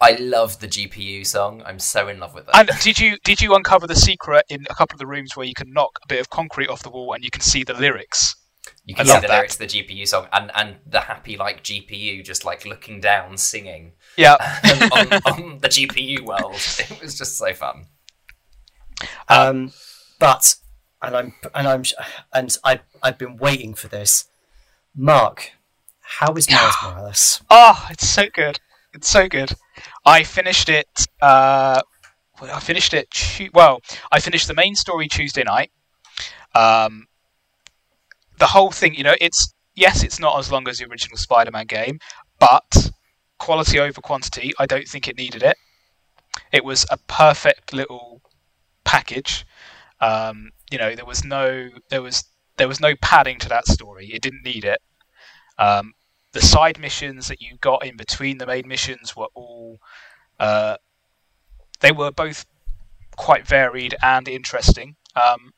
[0.01, 3.41] I love the GPU song I'm so in love with that And did you did
[3.41, 6.07] you uncover the secret in a couple of the rooms where you can knock a
[6.07, 8.35] bit of concrete off the wall and you can see the lyrics?
[8.85, 9.31] You I can see the that.
[9.31, 13.37] lyrics to the GPU song and, and the happy like GPU just like looking down
[13.39, 14.37] singing Yeah,
[14.93, 16.55] on, on the GPU world.
[16.91, 17.87] It was just so fun.
[19.29, 19.73] Um,
[20.19, 20.57] but
[21.03, 21.83] and I'm and I'm
[22.33, 24.29] and I I've been waiting for this.
[24.95, 25.53] Marc,
[26.01, 27.43] how is Miles Morales?
[27.51, 28.59] Oh, it's so good.
[28.95, 29.53] It's so good.
[30.07, 30.89] I finished it.
[31.21, 31.83] Uh,
[32.41, 33.09] I finished it.
[33.53, 35.71] Well, I finished the main story Tuesday night.
[36.55, 37.07] Um,
[38.39, 41.67] the whole thing, you know, it's yes, it's not as long as the original Spider-Man
[41.67, 41.99] game,
[42.39, 42.91] but
[43.39, 44.53] quality over quantity.
[44.59, 45.57] I don't think it needed it.
[46.53, 48.21] It was a perfect little
[48.85, 49.47] package.
[50.01, 52.25] Um, you know, there was no there was
[52.57, 54.11] there was no padding to that story.
[54.13, 54.81] It didn't need it.
[55.59, 55.95] Um,
[56.33, 59.79] the side missions that you got in between the main missions were all
[60.39, 60.77] uh,
[61.81, 62.45] they were both
[63.17, 64.97] quite varied and interesting.
[65.15, 65.53] Um,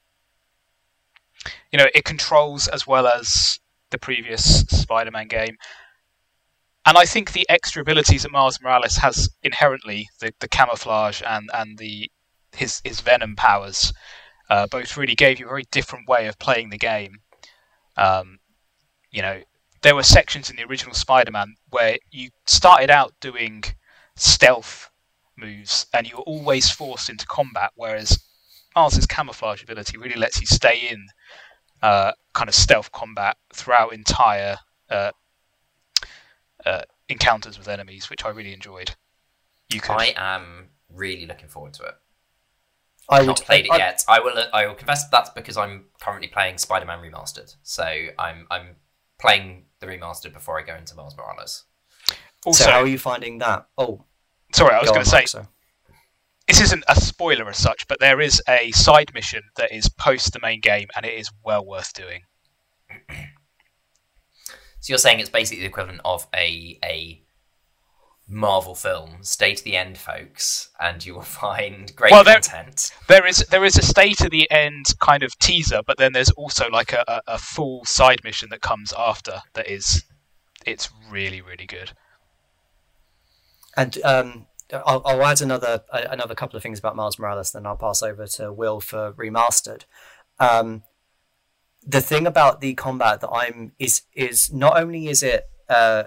[1.72, 3.58] you know, it controls as well as
[3.90, 5.56] the previous Spider-Man game,
[6.88, 11.50] and I think the extra abilities that Miles Morales has inherently, the, the camouflage and
[11.52, 12.10] and the
[12.56, 13.92] his his venom powers,
[14.48, 17.18] uh, both really gave you a very different way of playing the game.
[17.98, 18.38] Um,
[19.10, 19.42] you know,
[19.82, 23.64] there were sections in the original Spider-Man where you started out doing
[24.16, 24.90] stealth
[25.36, 28.18] moves and you were always forced into combat, whereas
[28.74, 31.06] Miles's camouflage ability really lets you stay in
[31.82, 34.56] uh, kind of stealth combat throughout entire
[34.88, 35.10] uh,
[36.66, 38.94] uh, encounters with enemies, which I really enjoyed.
[39.72, 41.94] You could, I am really looking forward to it.
[43.10, 44.04] I I've not played it I- yet.
[44.08, 44.34] I will.
[44.52, 47.54] I will confess that's because I'm currently playing Spider-Man Remastered.
[47.62, 47.84] So
[48.18, 48.76] I'm I'm
[49.18, 51.64] playing the remastered before I go into Miles Morales.
[52.46, 53.66] also, so how are you finding that?
[53.78, 54.04] Oh,
[54.54, 55.46] sorry, I was going to say Marc, sorry.
[56.46, 60.32] this isn't a spoiler as such, but there is a side mission that is post
[60.32, 62.22] the main game, and it is well worth doing.
[64.80, 67.22] So you're saying it's basically the equivalent of a a
[68.30, 69.18] Marvel film.
[69.22, 72.92] Stay to the end, folks, and you will find great Well, there- content.
[73.08, 76.30] There is there is a stay to the end kind of teaser, but then there's
[76.30, 80.04] also like a, a, a full side mission that comes after that is
[80.66, 81.92] it's really really good.
[83.76, 87.76] And um, I'll, I'll add another another couple of things about Miles Morales, then I'll
[87.76, 89.84] pass over to Will for remastered.
[90.40, 90.82] Um,
[91.86, 96.04] the thing about the combat that I'm is is not only is it uh,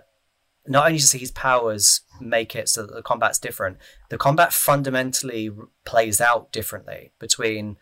[0.67, 3.77] not only does his powers make it so that the combat's different,
[4.09, 5.49] the combat fundamentally
[5.85, 7.77] plays out differently between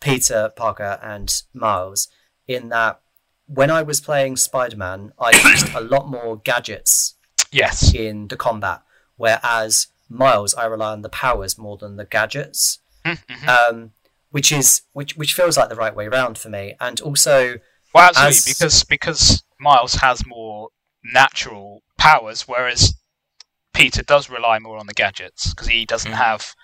[0.00, 2.08] Peter Parker and Miles.
[2.46, 3.00] In that,
[3.46, 7.14] when I was playing Spider Man, I used a lot more gadgets
[7.52, 8.82] Yes, in the combat,
[9.16, 13.48] whereas Miles, I rely on the powers more than the gadgets, Mhm.
[13.48, 13.92] um,
[14.30, 16.74] which is which which feels like the right way round for me.
[16.80, 17.56] And also,
[17.94, 20.68] well absolutely as- because because Miles has more
[21.04, 22.94] natural powers, whereas
[23.74, 26.16] Peter does rely more on the gadgets because he doesn't Mhm.
[26.16, 26.54] have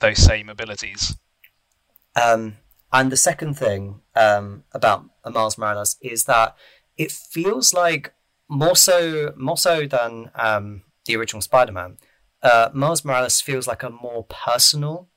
[0.00, 1.16] those same abilities.
[2.20, 2.56] um,
[2.92, 6.54] and the second thing um, about Miles Morales is that
[6.98, 8.12] it feels like
[8.48, 11.96] more so more so than um, the original Spider-Man.
[12.42, 15.08] Uh, Miles Morales feels like a more personal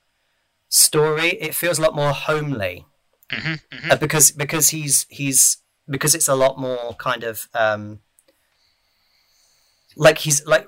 [0.75, 1.29] story.
[1.41, 2.85] It feels a lot more homely.
[3.31, 5.57] hmm hmm uh, because because he's he's
[5.89, 7.99] because it's a lot more kind of um
[9.95, 10.67] like he's like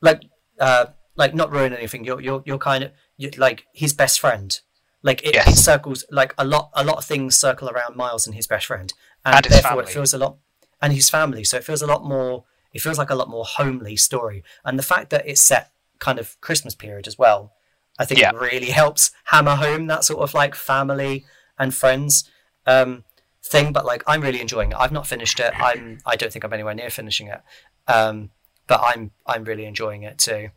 [0.00, 0.22] like
[0.60, 4.60] uh like not ruin anything you're you're you're kind of you like his best friend.
[5.02, 8.34] Like it, it circles like a lot a lot of things circle around miles and
[8.34, 8.92] his best friend.
[9.24, 10.36] And, And his therefore it feels a lot
[10.82, 11.44] and his family.
[11.44, 14.78] So it feels a lot more It feels like a lot more homely story, and
[14.78, 17.52] the fact that it's set kind of Christmas period as well,
[17.98, 18.30] I think Yeah.
[18.32, 21.24] really helps hammer home that sort of like family
[21.58, 22.30] and friends
[22.66, 23.04] um,
[23.42, 23.72] thing.
[23.72, 24.76] But like, I'm really enjoying it.
[24.78, 25.52] I've not finished it.
[25.56, 25.98] I'm.
[26.06, 27.40] I don't think I'm anywhere near finishing it.
[27.86, 28.30] Um,
[28.66, 29.10] but I'm.
[29.26, 30.50] I'm really enjoying it too.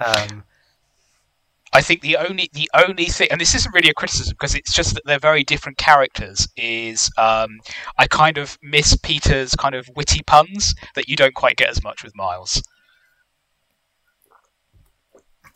[0.00, 0.44] Um,
[1.72, 4.72] I think the only the only thing, and this isn't really a criticism because it's
[4.72, 6.46] just that they're very different characters.
[6.56, 7.58] Is um,
[7.98, 11.82] I kind of miss Peter's kind of witty puns that you don't quite get as
[11.82, 12.62] much with Miles.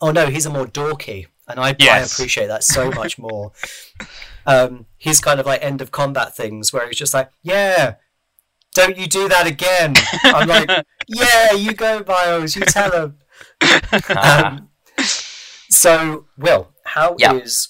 [0.01, 3.51] Oh no, he's a more dorky, and I, I appreciate that so much more.
[4.45, 7.95] um, he's kind of like end of combat things where he's just like, "Yeah,
[8.73, 12.55] don't you do that again." I'm like, "Yeah, you go, Miles.
[12.55, 13.17] You tell him."
[14.17, 14.69] um,
[15.69, 17.69] so, Will, how is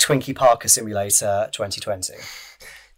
[0.00, 0.06] Yeah.
[0.06, 2.14] Twinkie Parker Simulator 2020?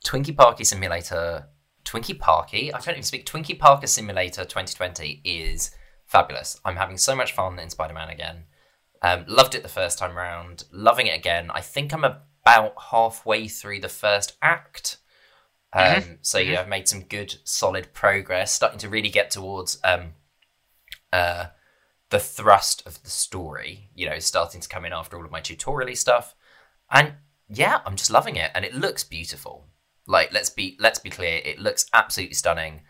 [0.05, 1.49] Twinkie Parky Simulator,
[1.85, 3.27] Twinkie Parky, I can't even speak.
[3.27, 5.71] Twinkie Parker Simulator 2020 is
[6.09, 6.61] fabulous.
[6.65, 8.45] I'm having so much fun in Spider Man again.
[9.01, 11.51] Um, loved it the first time round, loving it again.
[11.53, 14.97] I think I'm about halfway through the first act.
[15.73, 20.15] Um, So, yeah, I've made some good, solid progress, starting to really get towards um,
[21.13, 21.47] uh,
[22.11, 25.41] the thrust of the story, you know, starting to come in after all of my
[25.41, 26.35] tutorial stuff.
[26.91, 27.15] And
[27.49, 29.67] yeah, I'm just loving it, and it looks beautiful.
[30.07, 32.81] Like let's be let's be clear, it looks absolutely stunning.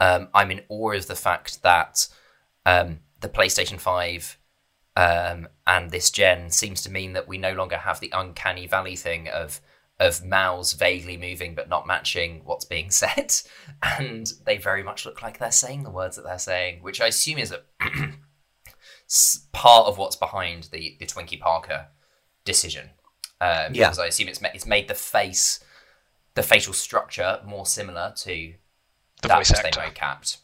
[0.00, 2.08] Um, I'm in awe of the fact that
[2.66, 4.38] um, the PlayStation Five
[4.96, 8.96] um, and this gen seems to mean that we no longer have the uncanny valley
[8.96, 9.60] thing of
[10.00, 13.32] of mouths vaguely moving but not matching what's being said,
[13.82, 17.06] and they very much look like they're saying the words that they're saying, which I
[17.08, 17.60] assume is a
[19.52, 21.88] part of what's behind the the Twinkie Parker
[22.44, 22.90] decision.
[23.40, 23.86] Um, Yeah.
[23.86, 25.60] Because I assume it's ma- it's made the face,
[26.34, 28.54] the facial structure more similar to
[29.22, 29.80] The that voice which they actor.
[29.80, 30.38] mocapped.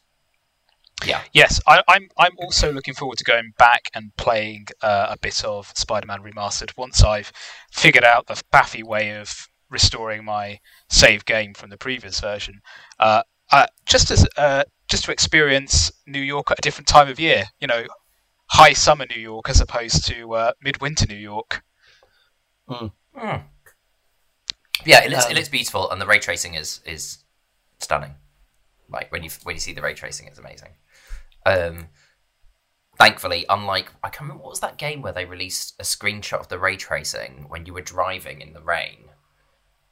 [1.05, 2.09] Yeah, Yes, I, I'm.
[2.17, 6.77] I'm also looking forward to going back and playing uh, a bit of Spider-Man Remastered
[6.77, 7.31] once I've
[7.71, 10.59] figured out the faffy way of restoring my
[10.89, 12.61] save game from the previous version.
[12.99, 17.19] Uh, uh, just as uh, just to experience New York at a different time of
[17.19, 17.45] year.
[17.59, 17.85] You know,
[18.47, 21.63] high summer New York as opposed to uh, midwinter New York.
[22.67, 22.87] Hmm.
[24.85, 25.03] yeah.
[25.03, 27.19] It looks Um, it looks beautiful, and the ray tracing is is
[27.79, 28.15] stunning.
[28.89, 30.69] Like when you when you see the ray tracing, it's amazing.
[31.45, 31.89] Um,
[32.97, 36.47] thankfully, unlike I can't remember what was that game where they released a screenshot of
[36.49, 39.09] the ray tracing when you were driving in the rain,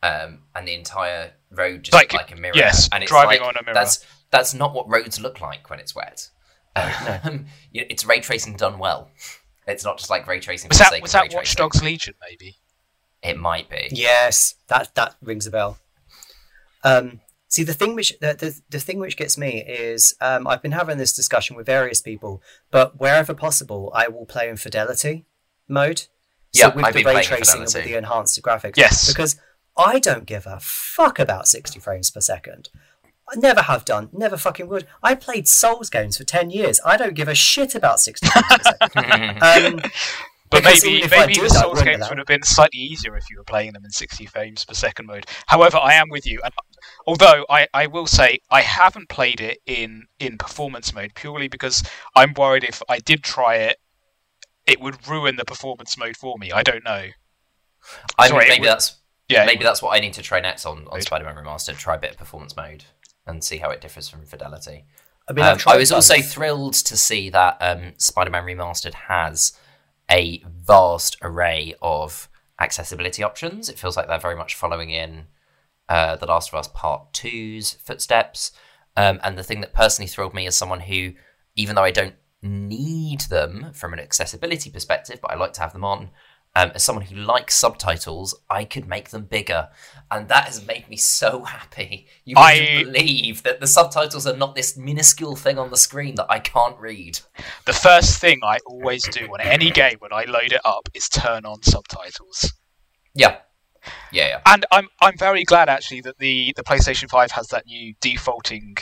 [0.04, 2.56] um, and the entire road just Like- like a mirror.
[2.56, 3.74] yes, and it's driving like, on a mirror.
[3.74, 6.30] That's that's not what roads look like when it's wet.
[6.76, 9.10] Um, you know, it's ray tracing done well.
[9.68, 10.70] It's not just like ray tracing.
[10.70, 11.58] Was for the that was ray that Watch tracing.
[11.58, 12.58] Dogs Legion maybe?
[13.22, 13.90] It might be.
[13.92, 15.78] Yes, that that rings a bell.
[16.84, 20.62] Um, see, the thing which the, the, the thing which gets me is um, I've
[20.62, 25.26] been having this discussion with various people, but wherever possible, I will play in fidelity
[25.68, 26.08] mode.
[26.54, 28.78] Yeah, so with I've the been ray playing in tracing and with the enhanced graphics.
[28.78, 29.08] Yes.
[29.08, 29.36] because
[29.78, 32.70] I don't give a fuck about sixty frames per second.
[33.32, 34.88] I never have done, never fucking would.
[35.04, 36.80] I played Souls games for ten years.
[36.84, 39.42] I don't give a shit about sixty frames per second.
[39.44, 39.82] Um,
[40.52, 42.42] But Because maybe even if I maybe do the Souls games allow- would have been
[42.42, 45.28] slightly easier if you were playing them in 60 frames per second mode.
[45.46, 46.52] However, I am with you, and
[47.08, 51.84] although I, I will say I haven't played it in in performance mode purely because
[52.16, 53.78] I'm worried if I did try it,
[54.66, 56.52] it would ruin the performance mode for me.
[56.52, 57.06] I don't know.
[58.18, 58.96] I Sorry, mean, maybe would- that's
[59.30, 61.78] Yeah, maybe that's what I need to try next on, on Spider-Man Remastered.
[61.78, 62.86] Try a bit of performance mode
[63.26, 64.86] and see how it differs from Fidelity.
[65.28, 66.32] I mean, Um, I've tried was also both.
[66.32, 69.54] thrilled to see that um, Spider-Man Remastered has
[70.10, 72.28] a vast array of
[72.60, 73.70] accessibility options.
[73.70, 75.28] It feels like they're very much following in
[75.90, 78.52] uh, The Last of Us Part 2's footsteps.
[78.96, 81.14] Um, and the thing that personally thrilled me as someone who,
[81.56, 85.74] even though I don't need them from an accessibility perspective, but I like to have
[85.74, 86.10] them on,
[86.56, 89.70] um, as someone who likes subtitles, I could make them bigger.
[90.10, 92.08] And that has made me so happy.
[92.26, 96.28] You I- believe that the subtitles are not this minuscule thing on the screen that
[96.30, 97.20] I can't read.
[97.66, 101.08] the first thing I always do on any game when I load it up is
[101.08, 102.54] turn on subtitles.
[103.14, 103.38] Yeah.
[104.12, 104.42] Yeah, yeah.
[104.46, 108.78] And I'm I'm very glad actually that the, the PlayStation 5 has that new defaulting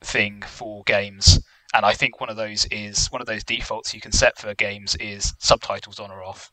[0.00, 1.40] thing for games.
[1.74, 4.54] And I think one of those is one of those defaults you can set for
[4.54, 6.50] games is subtitles on or off.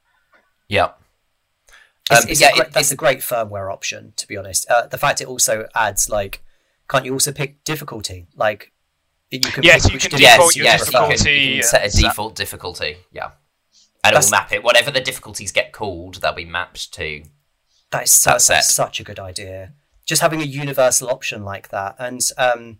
[0.67, 0.91] Yeah.
[2.11, 4.35] It's, Um, it's yeah, a great, it- that's it's- a great firmware option, to be
[4.35, 4.69] honest.
[4.69, 6.43] Uh, the fact it also adds like,
[6.89, 8.27] can't you also pick difficulty?
[8.35, 8.73] Like,
[9.31, 11.85] you can Yes, you which can Yes, your yes, you can, you can set a
[11.85, 12.97] and default difficulty.
[13.11, 13.31] Yeah.
[14.03, 14.63] And That's- it'll map it.
[14.63, 17.23] Whatever the difficulties get called, they'll be mapped to.
[17.93, 19.71] That is so, That's that's such a good idea.
[20.05, 22.79] Just having a universal option like that, and um,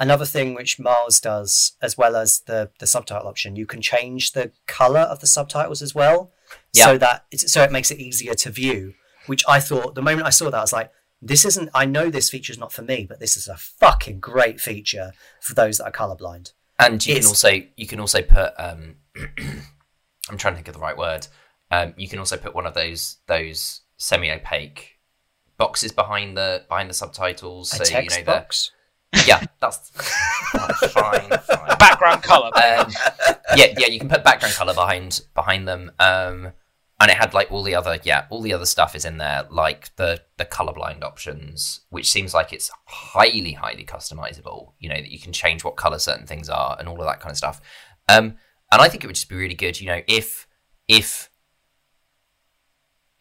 [0.00, 4.32] another thing which Mars does, as well as the the subtitle option, you can change
[4.32, 6.32] the color of the subtitles as well,
[6.72, 6.86] Yeah.
[6.86, 8.94] so that it's, so it makes it easier to view.
[9.26, 10.90] Which I thought the moment I saw that, I was like,
[11.22, 11.68] "This isn't.
[11.74, 15.12] I know this feature is not for me, but this is a fucking great feature
[15.40, 18.96] for those that are colorblind." And you It's- can also you can also put um,
[20.30, 21.26] I'm trying to think of the right word.
[21.70, 24.98] Um, you can also put one of those those semi opaque
[25.56, 28.70] boxes behind the behind the subtitles, A so you know box.
[29.12, 29.90] the yeah that's
[30.92, 31.78] fine fine.
[31.78, 32.50] Background color.
[32.56, 32.92] um,
[33.56, 35.90] yeah, yeah, you can put background color behind behind them.
[35.98, 36.52] Um,
[37.00, 39.44] and it had like all the other, yeah, all the other stuff is in there,
[39.50, 44.72] like the the colorblind options, which seems like it's highly, highly customizable.
[44.78, 47.20] You know that you can change what color certain things are and all of that
[47.20, 47.60] kind of stuff.
[48.08, 48.36] Um,
[48.70, 50.46] and I think it would just be really good, you know, if
[50.88, 51.30] if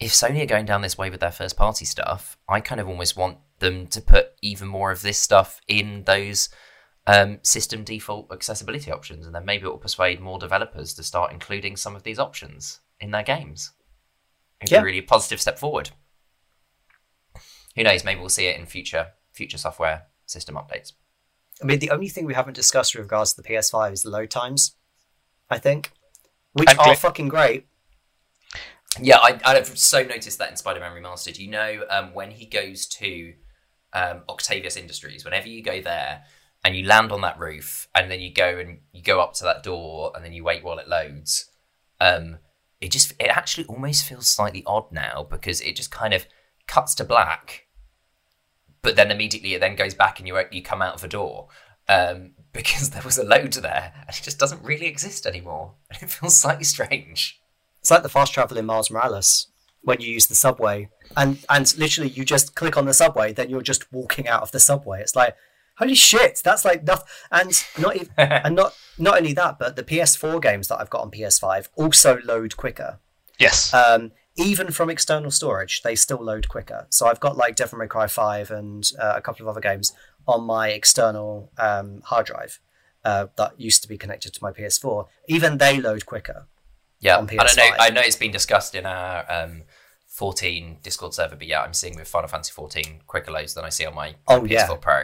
[0.04, 2.89] if Sony are going down this way with their first party stuff, I kind of
[2.89, 6.49] almost want them to put even more of this stuff in those
[7.08, 11.32] um, system default accessibility options, and then maybe it will persuade more developers to start
[11.32, 13.72] including some of these options in their games.
[14.62, 14.80] It'd Yeah.
[14.80, 15.91] be really a positive step forward.
[17.76, 18.04] Who knows?
[18.04, 20.93] Maybe we'll see it in future future software system updates.
[21.62, 24.10] I mean, the only thing we haven't discussed with regards to the PS5 is the
[24.10, 24.76] load times.
[25.49, 25.91] I think,
[26.54, 27.68] which And are fucking great.
[29.02, 31.39] Yeah, I, I've so noticed that in Spider-Man Remastered.
[31.39, 33.34] You know, um, when he goes to
[33.94, 36.24] um, Octavius Industries, whenever you go there
[36.64, 39.44] and you land on that roof, and then you go and you go up to
[39.46, 41.50] that door, and then you wait while it loads.
[42.00, 42.38] Um,
[42.80, 46.26] it just it actually almost feels slightly odd now because it just kind of
[46.68, 47.66] cuts to black,
[48.82, 51.48] but then immediately it then goes back and you you come out of a door.
[51.89, 56.02] Um, because there was a load there, and it just doesn't really exist anymore, and
[56.04, 57.41] it feels slightly strange.
[57.84, 59.48] It's like the fast travel in Miles Morales
[59.82, 63.50] when you use the subway, and and literally you just click on the subway, then
[63.50, 65.02] you're just walking out of the subway.
[65.02, 65.36] It's like
[65.78, 67.08] holy shit, that's like nothing.
[67.30, 71.02] And not even, and not not only that, but the PS4 games that I've got
[71.02, 73.00] on PS5 also load quicker.
[73.38, 73.74] yes.
[73.74, 76.88] Um, even from external storage, they still load quicker.
[76.90, 79.94] So I've got like Devil May Cry 5 and uh, a couple of other games
[80.26, 82.60] on my external um, hard drive
[83.06, 85.06] uh, that used to be connected to my PS4.
[85.28, 86.48] Even they load quicker.
[87.04, 87.70] Yeah, I don't know.
[87.80, 89.64] I know it's been discussed in our um,
[90.08, 93.70] 14 Discord server, but yeah, I'm seeing with Final Fantasy 14 quicker loads than I
[93.70, 94.76] see on my Oh, PS4 yeah.
[94.80, 95.01] Pro.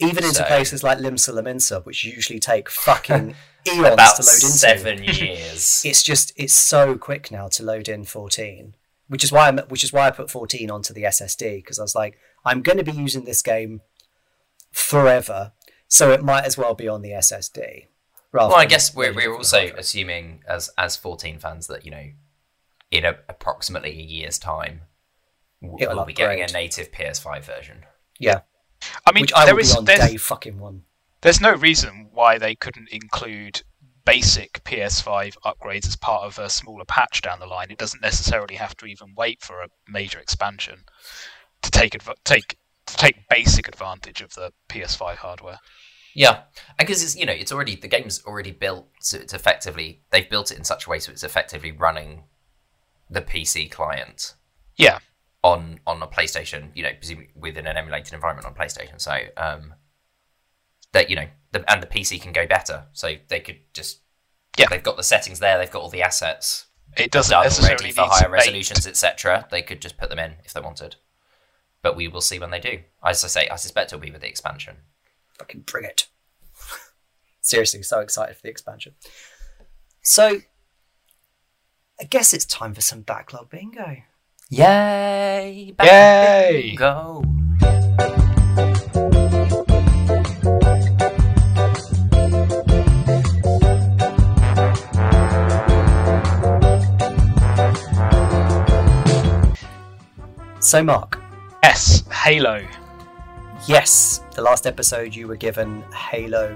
[0.00, 3.34] Even into So- places like Limsa Lominsa, which usually take fucking
[3.66, 4.46] eons About to load into.
[4.46, 5.82] seven years.
[5.86, 8.74] It's just it's so quick now to load in 14,
[9.08, 11.82] which is why I'm, which is why I put 14 onto the SSD because I
[11.82, 13.80] was like I'm going to be using this game
[14.70, 15.52] forever,
[15.88, 17.86] so it might as well be on the SSD.
[18.32, 22.10] Rather well, I guess we're, we're also assuming as as 14 fans that you know,
[22.90, 24.82] in a, approximately a year's time,
[25.62, 27.84] w- It'll we'll be getting a native PS5 version.
[28.18, 28.40] yeah,
[29.06, 30.82] I mean, which I there will is be on there's, day fucking one.
[31.22, 33.62] there's no reason why they couldn't include
[34.04, 37.70] basic PS5 upgrades as part of a smaller patch down the line.
[37.70, 40.84] It doesn't necessarily have to even wait for a major expansion
[41.62, 42.56] to take adv- take
[42.86, 45.58] to take basic advantage of the PS5 hardware.
[46.14, 46.42] Yeah,
[46.78, 50.50] because it's you know it's already the game's already built, so it's effectively they've built
[50.50, 52.24] it in such a way so it's effectively running
[53.10, 54.34] the PC client
[54.76, 54.98] Yeah,
[55.42, 59.00] on on a PlayStation, you know, presumably within an emulated environment on PlayStation.
[59.00, 59.74] So um,
[60.92, 64.00] that you know, the, and the PC can go better, so they could just
[64.58, 64.66] Yeah.
[64.70, 68.30] they've got the settings there, they've got all the assets it doesn't necessarily for higher
[68.30, 69.46] resolutions, etc.
[69.50, 70.96] They could just put them in if they wanted.
[71.82, 72.80] But we will see when they do.
[73.04, 74.78] As I say, I suspect it'll be with the expansion.
[75.38, 76.08] Fucking bring it.
[77.40, 78.94] Seriously, so excited for the expansion.
[80.02, 80.40] So,
[82.00, 83.96] I guess it's time for some backlog bingo.
[84.50, 85.74] Yay!
[85.82, 86.74] Yay!
[86.76, 87.24] Go.
[100.60, 101.18] So, Marc,
[101.62, 102.66] S Halo.
[103.66, 106.54] yes, the last episode you were given Halo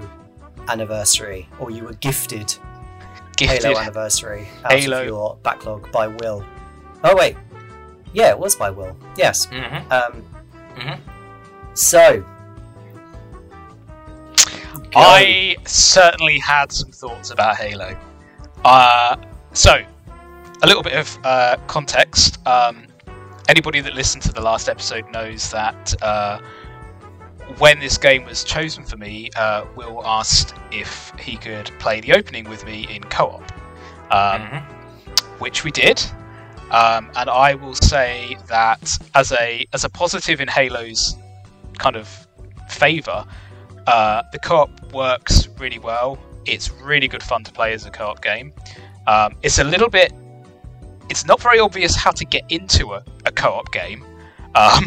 [0.69, 2.55] anniversary, or you were gifted
[3.35, 3.61] Gifted.
[3.61, 5.01] Halo anniversary out Halo.
[5.01, 6.45] of your backlog by Will.
[7.03, 7.35] Oh wait,
[8.13, 8.95] yeah, it was by Will.
[9.17, 9.47] Yes.
[9.47, 9.91] Mm-hmm.
[9.91, 10.23] Um.
[10.77, 10.99] Mhm.
[11.73, 12.23] So.
[14.35, 14.89] go.
[14.95, 17.97] I certainly had some thoughts about Halo.
[18.63, 19.17] Uh,
[19.51, 19.83] so,
[20.61, 22.37] a little bit of uh, context.
[22.47, 22.87] Um,
[23.49, 26.39] anybody that listened to the last episode knows that uh,
[27.57, 32.13] when this game was chosen for me, uh, Will asked if he could play the
[32.13, 33.43] opening with me in co-op,
[34.11, 34.61] um, Mhm.
[35.39, 36.01] which we did.
[36.71, 41.15] Um, and I will say that as a as a positive in Halo's
[41.77, 42.07] kind of
[42.69, 43.25] favour,
[43.85, 46.17] Uh, the co-op works really well.
[46.45, 48.53] It's really good fun to play as a co-op game.
[49.07, 50.13] Um, it's a little bit.
[51.09, 54.05] It's not very obvious how to get into a, a co-op game.
[54.55, 54.85] Um,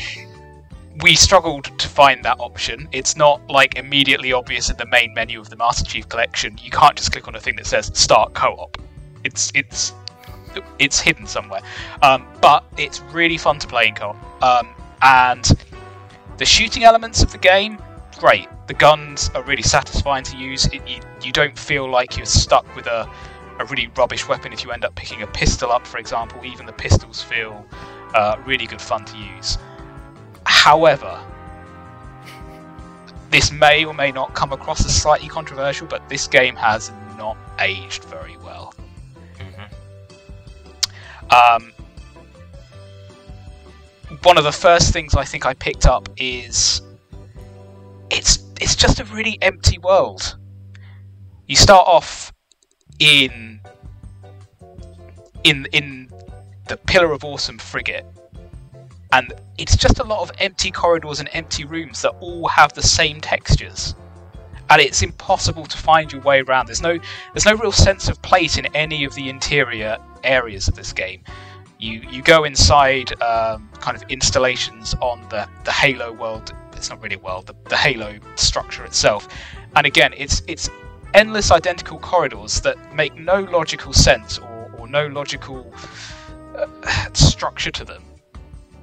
[1.02, 2.88] we struggled to find that option.
[2.92, 6.58] It's not like immediately obvious in the main menu of the Master Chief Collection.
[6.62, 8.78] You can't just click on a thing that says "Start Co-op."
[9.24, 9.92] It's it's
[10.78, 11.60] it's hidden somewhere.
[12.02, 14.42] Um, but it's really fun to play in co-op.
[14.42, 14.68] Um,
[15.02, 15.50] and
[16.36, 17.78] the shooting elements of the game,
[18.18, 18.48] great.
[18.66, 20.66] The guns are really satisfying to use.
[20.66, 23.08] It, you, you don't feel like you're stuck with a,
[23.60, 26.44] a really rubbish weapon if you end up picking a pistol up, for example.
[26.44, 27.64] Even the pistols feel
[28.14, 29.58] uh, really good fun to use.
[30.58, 31.18] However,
[33.30, 37.36] this may or may not come across as slightly controversial, but this game has not
[37.60, 38.74] aged very well.
[41.30, 41.72] Um,
[44.22, 46.82] one of the first things I think I picked up is
[48.10, 50.36] it's it's just a really empty world.
[51.46, 52.32] You start off
[52.98, 53.60] in
[55.44, 56.10] in in
[56.66, 58.06] the Pillar of Autumn frigate,
[59.12, 62.82] and it's just a lot of empty corridors and empty rooms that all have the
[62.82, 63.94] same textures
[64.70, 66.66] and it's impossible to find your way around.
[66.66, 66.98] There's no
[67.32, 71.22] there's no real sense of place in any of the interior areas of this game.
[71.78, 76.52] You you go inside um, kind of installations on the the Halo world.
[76.74, 79.28] It's not really a world, the, the Halo structure itself,
[79.74, 80.70] and again, it's it's
[81.14, 85.72] endless identical corridors that make no logical sense or, or no logical
[86.54, 86.66] uh,
[87.14, 88.04] structure to them,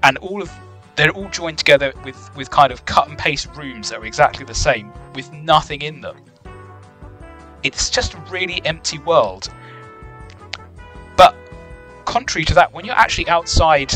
[0.04, 0.52] and all of
[0.96, 4.46] they're all joined together with, with kind of cut and paste rooms that are exactly
[4.46, 6.18] the same, with nothing in them.
[7.64, 9.50] It's just a really empty world.
[11.18, 11.36] But
[12.06, 13.93] contrary to that, when you're actually outside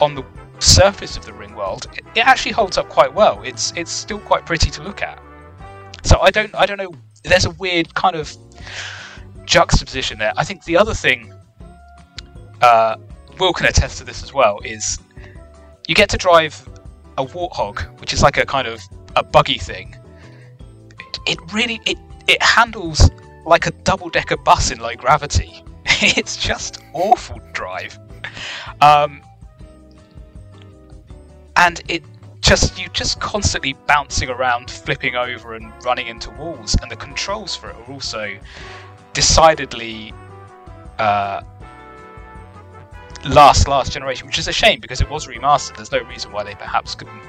[0.00, 0.24] on the
[0.60, 3.42] surface of the ring world, it, actually holds up quite well.
[3.42, 5.20] It's it's still quite pretty to look at.
[6.04, 6.92] So I don't I don't know.
[7.24, 8.34] There's a weird kind of
[9.44, 10.32] juxtaposition there.
[10.36, 11.32] I think the other thing
[12.60, 12.96] uh,
[13.40, 14.98] Will can attest to this as well, is
[15.88, 16.68] you get to drive
[17.16, 18.82] a warthog, which is like a kind of
[19.16, 19.96] a buggy thing.
[21.26, 23.10] It, really it it handles
[23.46, 25.64] like a double decker bus in low gravity.
[25.86, 27.98] it's just awful to drive.
[28.80, 29.22] Um,
[31.56, 32.04] and it
[32.40, 37.56] just you just constantly bouncing around, flipping over and running into walls, and the controls
[37.56, 38.36] for it are also
[39.14, 40.12] decidedly
[40.98, 41.42] uh,
[43.24, 45.76] last last generation, which is a shame because it was remastered.
[45.76, 47.22] There's no reason why they perhaps couldn't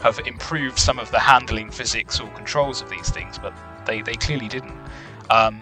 [0.00, 3.54] have improved some of the handling physics or controls of these things, but
[3.86, 4.76] they, they clearly didn't.
[5.30, 5.60] Um,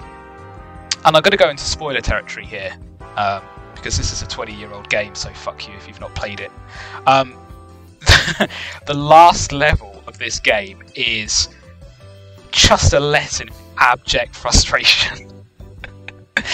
[1.05, 2.75] and I'm going to go into spoiler territory here
[3.17, 3.43] um,
[3.75, 6.41] because this is a 20 year old game, so fuck you if you've not played
[6.41, 6.51] it.
[7.07, 7.35] Um,
[8.87, 11.49] the last level of this game is
[12.51, 15.45] just a lesson in abject frustration.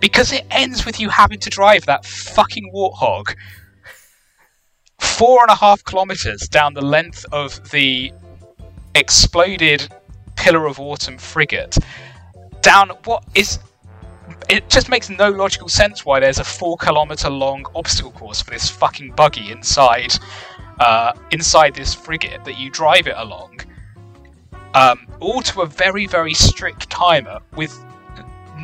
[0.00, 3.34] because it ends with you having to drive that fucking warthog
[4.98, 8.12] four and a half kilometers down the length of the
[8.94, 9.88] exploded
[10.36, 11.76] Pillar of Autumn frigate
[12.60, 13.58] down what is
[14.48, 18.50] it just makes no logical sense why there's a four kilometer long obstacle course for
[18.50, 20.14] this fucking buggy inside
[20.80, 23.60] uh, inside this frigate that you drive it along
[24.74, 27.72] um, all to a very very strict timer with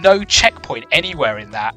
[0.02, 1.74] no checkpoint anywhere in that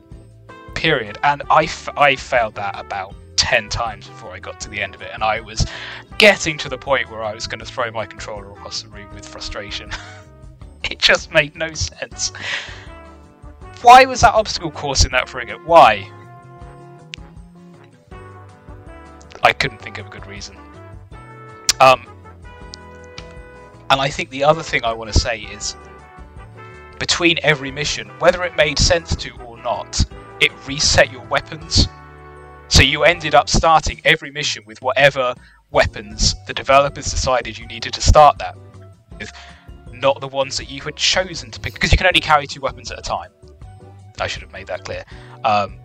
[0.74, 4.82] period, and I, f- I failed that about 10 times before I got to the
[4.82, 5.66] end of it, and I was
[6.18, 9.14] getting to the point where I was going to throw my controller across the room
[9.14, 9.92] with frustration.
[10.84, 12.32] it just made no sense.
[13.82, 15.64] Why was that obstacle course in that frigate?
[15.66, 16.10] Why?
[19.44, 20.58] I couldn't think of a good reason.
[21.80, 22.08] Um,
[23.92, 25.76] and I think the other thing I want to say is
[27.06, 30.04] between every mission, whether it made sense to or not,
[30.40, 31.88] it reset your weapons.
[32.68, 35.36] So you ended up starting every mission with whatever
[35.70, 38.58] weapons the developers decided you needed to start that
[39.20, 39.32] with,
[39.92, 42.62] not the ones that you had chosen to pick, because you can only carry two
[42.62, 43.30] weapons at a time.
[44.20, 45.04] I should have made that clear.
[45.44, 45.78] Um,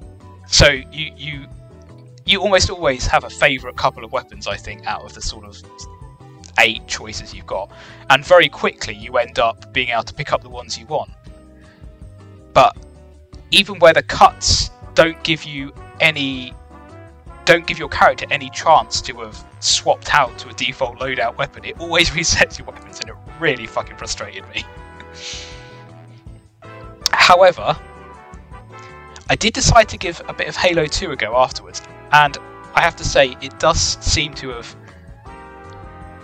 [0.46, 1.46] so you you
[2.24, 5.44] you almost always have a favourite couple of weapons, I think, out of the sort
[5.44, 5.62] of
[6.60, 7.70] eight choices you've got,
[8.08, 11.10] and very quickly you end up being able to pick up the ones you want.
[12.52, 12.76] But
[13.50, 16.54] even where the cuts don't give you any
[17.46, 21.64] don't give your character any chance to have swapped out to a default loadout weapon.
[21.64, 24.64] It always resets your weapons, and it really fucking frustrated me.
[27.12, 27.76] However,
[29.28, 31.82] I did decide to give a bit of Halo 2 a go afterwards,
[32.12, 32.36] and
[32.74, 34.76] I have to say, it does seem to have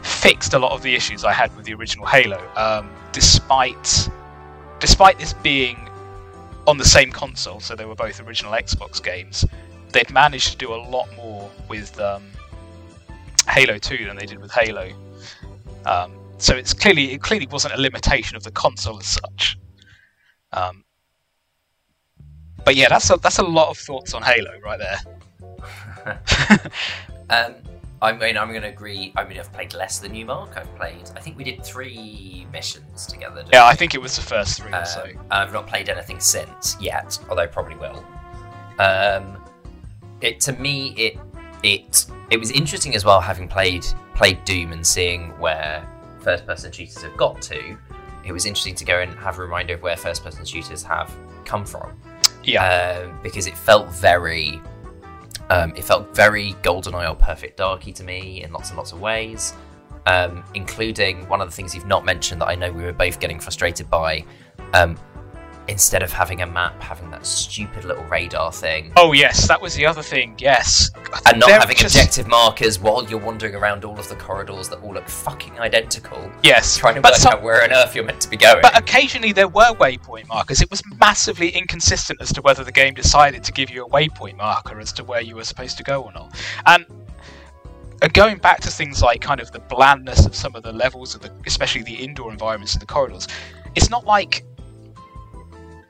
[0.07, 2.41] fixed a lot of the issues I had with the original Halo.
[2.57, 4.09] Um, despite
[4.79, 5.89] despite this being
[6.67, 9.45] on the same console, so they were both original Xbox games,
[9.93, 12.25] they'd managed to do a lot more with um,
[13.49, 14.91] Halo 2 than they did with Halo.
[15.87, 19.59] Um, so it's clearly it clearly wasn't a limitation of the console as such.
[20.53, 20.85] Um,
[22.65, 24.99] but yeah, that's a that's a lot of thoughts on Halo right there.
[27.31, 27.55] um,
[28.03, 29.13] I mean, I'm going to agree.
[29.17, 30.57] I mean, I've played less than you, Marc.
[30.57, 31.11] I've played.
[31.17, 33.45] I think we did three missions together.
[33.53, 33.71] Yeah, we?
[33.71, 34.73] I think it was the first three.
[34.73, 38.05] Um, so I've not played anything since yet, although I probably will.
[38.79, 39.43] Um,
[40.21, 41.19] it to me, it
[41.63, 45.87] it it was interesting as well, having played played Doom and seeing where
[46.21, 47.77] first-person shooters have got to.
[48.25, 51.65] It was interesting to go and have a reminder of where first-person shooters have come
[51.65, 51.97] from.
[52.43, 54.61] yeah, um, because it felt very,
[55.51, 59.01] um, it felt very GoldenEye or Perfect Darky to me in lots and lots of
[59.01, 59.55] ways,
[60.07, 63.21] um, including one of the things you've not mentioned that I know we were both
[63.21, 64.25] getting frustrated by.
[64.75, 64.97] Um,
[65.69, 69.75] instead of having a map, having that stupid little radar thing, oh yes, that was
[69.75, 70.35] the other thing.
[70.39, 70.91] Yes,
[71.27, 74.69] and not They're having just- objective markers while you're wandering around all of the corridors
[74.69, 77.95] that all look fucking identical, Yes, trying to but work some- out where on earth
[77.95, 78.61] you're meant to be going.
[78.63, 80.63] But occasionally there were waypoint markers.
[80.63, 84.37] It was massively inconsistent as to whether the game decided to give you a waypoint
[84.37, 86.35] marker as to where you were supposed to go or not.
[86.67, 86.87] And
[88.03, 91.15] uh, going back to things like kind of the blandness of some of the levels
[91.15, 93.27] of the, especially the indoor environments and the corridors,
[93.75, 94.45] it's not like.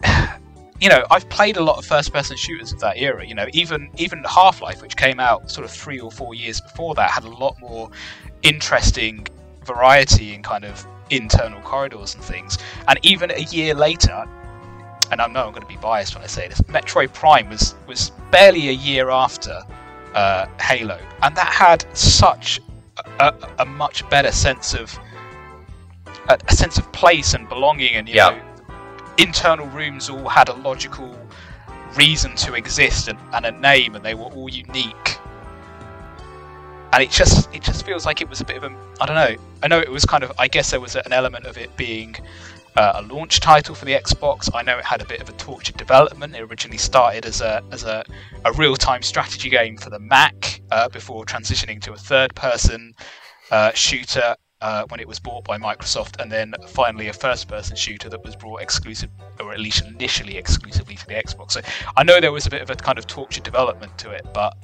[0.79, 3.27] You know, I've played a lot of first-person shooters of that era.
[3.27, 6.95] You know, even even Half-Life, which came out sort of three or four years before
[6.97, 7.89] that, had a lot more
[8.43, 9.27] interesting
[9.65, 12.59] variety in kind of internal corridors and things.
[12.89, 14.27] And even a year later,
[15.11, 17.75] and I know I'm going to be biased when I say this, Metroid Prime was
[17.87, 19.63] was barely a year after
[20.15, 22.61] uh, Halo, and that had such
[23.19, 24.99] a, a, much better sense of
[26.29, 28.31] a, a sense of place and belonging, and you Yeah.
[28.31, 28.43] know,
[29.19, 31.19] internal rooms all had a logical
[31.97, 35.19] reason to exist and, and a name, and they were all unique
[36.97, 39.17] and it just it just feels like it was a bit of a I don't
[39.17, 39.37] know.
[39.63, 42.17] I know it was kind of I guess there was an element of it being
[42.77, 44.49] uh, a launch title for the Xbox.
[44.55, 46.35] I know it had a bit of a tortured development.
[46.35, 48.03] It originally started as a as a,
[48.47, 52.95] a real time strategy game for the Mac uh, before transitioning to a third person
[53.51, 54.35] uh, shooter.
[54.67, 58.35] Uh, when it was bought by Microsoft, and then finally a first-person shooter that was
[58.35, 59.09] brought exclusive,
[59.39, 61.53] or at least initially exclusively to the Xbox.
[61.53, 61.61] So
[61.97, 64.57] I know there was a bit of a kind of tortured development to it, but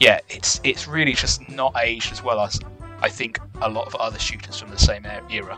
[0.00, 2.58] yeah, it's it's really just not aged as well as
[3.00, 5.56] I think a lot of other shooters from the same era.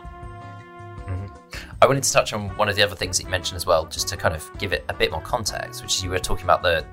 [1.81, 3.87] I wanted to touch on one of the other things that you mentioned as well,
[3.87, 6.43] just to kind of give it a bit more context, which is you were talking
[6.43, 6.85] about the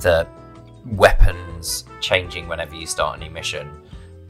[0.00, 0.26] the
[0.84, 3.70] weapons changing whenever you start a new mission.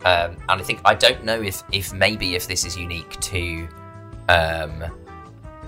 [0.05, 3.69] Um, and I think I don't know if if maybe if this is unique to
[4.29, 4.85] um,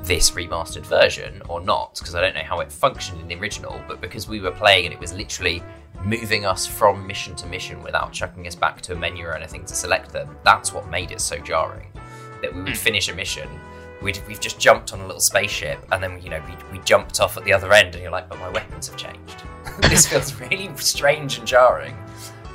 [0.03, 3.81] this remastered version or not, because I don't know how it functioned in the original.
[3.89, 5.63] But because we were playing and it was literally
[6.05, 9.65] moving us from mission to mission without chucking us back to a menu or anything
[9.65, 11.91] to select them, that's what made it so jarring.
[12.43, 13.49] That we would finish a mission,
[14.03, 17.21] we'd, we've just jumped on a little spaceship, and then you know we, we jumped
[17.21, 19.43] off at the other end, and you're like, but my weapons have changed.
[19.83, 21.97] this feels really strange and jarring.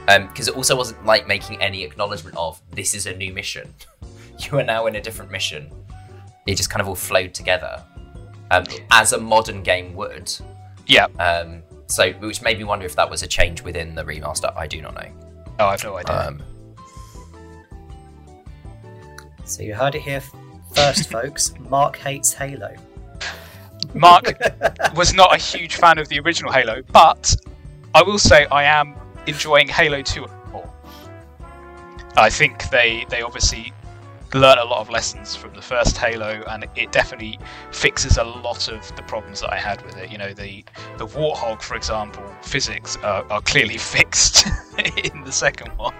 [0.05, 3.73] Because it also wasn't like making any acknowledgement of this is a new mission.
[4.39, 5.71] you are now in a different mission.
[6.47, 7.83] It just kind of all flowed together,
[8.49, 10.33] um, as a modern game would.
[10.87, 14.51] Yeah, Um, so, which made me wonder if that was a change within the remaster.
[14.55, 15.09] I do not know.
[15.59, 16.27] no, I've no idea.
[16.27, 16.41] Um,
[19.45, 20.21] So you heard it here
[20.73, 21.53] first, folks.
[21.69, 22.73] Marc hates Halo.
[23.93, 24.33] Marc
[24.95, 27.35] was not a huge fan of the original Halo, but
[27.93, 28.95] I will say I am
[29.27, 30.73] enjoying Halo 2 more.
[32.15, 33.73] I think they they obviously
[34.33, 37.37] learn a lot of lessons from the first Halo, and it definitely
[37.71, 40.11] fixes a lot of the problems that I had with it.
[40.11, 40.63] You know, the
[40.97, 44.47] the Warthog, for example, physics are, are clearly fixed
[45.03, 45.93] in the second one.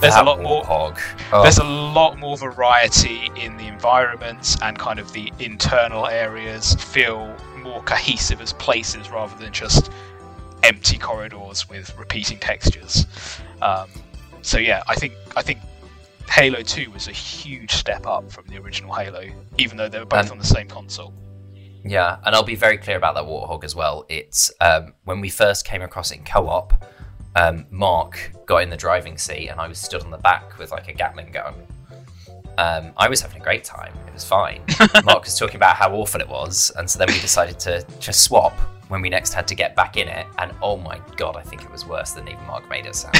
[0.00, 1.00] There's a that lot more Warthog.
[1.32, 1.92] Oh, there's a oh.
[1.92, 8.40] lot more variety in the environments and kind of the internal areas feel more cohesive
[8.40, 9.90] as places rather than just
[10.62, 13.06] empty corridors with repeating textures.
[13.62, 13.88] Um,
[14.42, 15.60] so yeah, I think I think
[16.30, 19.24] Halo 2 was a huge step up from the original Halo,
[19.58, 21.12] even though they were both Um, on the same console.
[21.84, 24.04] Yeah, and I'll be very clear about that Warthog as well.
[24.08, 26.84] It's um, when we first came across it in co-op.
[27.36, 30.72] Um, Marc got in the driving seat, and I was stood on the back with
[30.72, 31.54] like a Gatling gun.
[32.58, 34.62] Um, I was having a great time; it was fine.
[35.04, 38.22] Marc was talking about how awful it was, and so then we decided to just
[38.22, 38.58] swap
[38.90, 40.26] when we next had to get back in it.
[40.38, 43.16] And oh my god, I think it was worse than even Marc made it sound.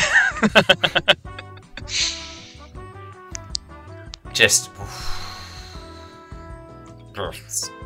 [4.35, 4.71] just.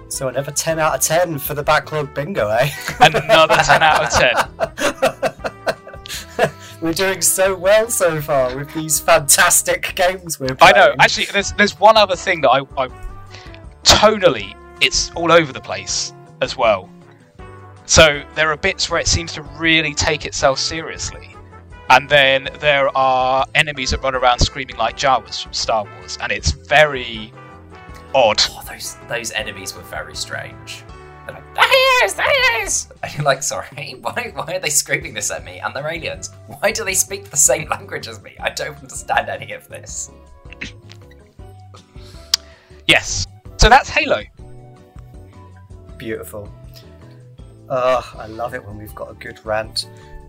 [0.08, 2.70] So another 10 out of 10 for the backlog bingo, eh?
[3.00, 4.10] Another 10 out of
[6.38, 6.50] 10.
[6.80, 10.94] we're doing so well so far with these fantastic games we're I know.
[11.00, 12.88] Actually, there's there's one other thing that I, I
[13.82, 16.88] tonally it's all over the place as well.
[17.86, 21.28] So there are bits where it seems to really take itself seriously,
[21.90, 26.32] and then there are enemies that run around screaming like Jawas from Star Wars, and
[26.32, 27.32] it's very
[28.14, 28.42] odd.
[28.50, 30.84] Oh, those those enemies were very strange.
[31.26, 32.88] They're like, there he is, there he is!
[33.02, 35.60] And you're like, sorry, why, why are they screaming this at me?
[35.60, 36.30] And they're aliens.
[36.46, 38.34] Why do they speak the same language as me?
[38.40, 40.10] I don't understand any of this.
[42.86, 43.26] Yes.
[43.56, 44.22] So that's Halo.
[45.96, 46.52] Beautiful.
[47.68, 49.88] Oh, I love it when we've got a good rant.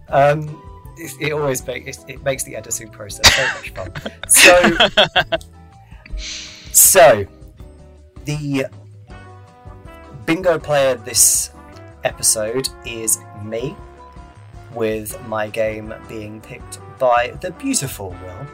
[0.09, 0.61] Um,
[0.97, 3.91] it, it always makes it, it makes the editing process so much fun.
[4.27, 4.87] So,
[6.71, 7.25] so
[8.25, 8.65] the
[10.25, 11.51] bingo player this
[12.03, 13.75] episode is me,
[14.73, 18.47] with my game being picked by the beautiful Will.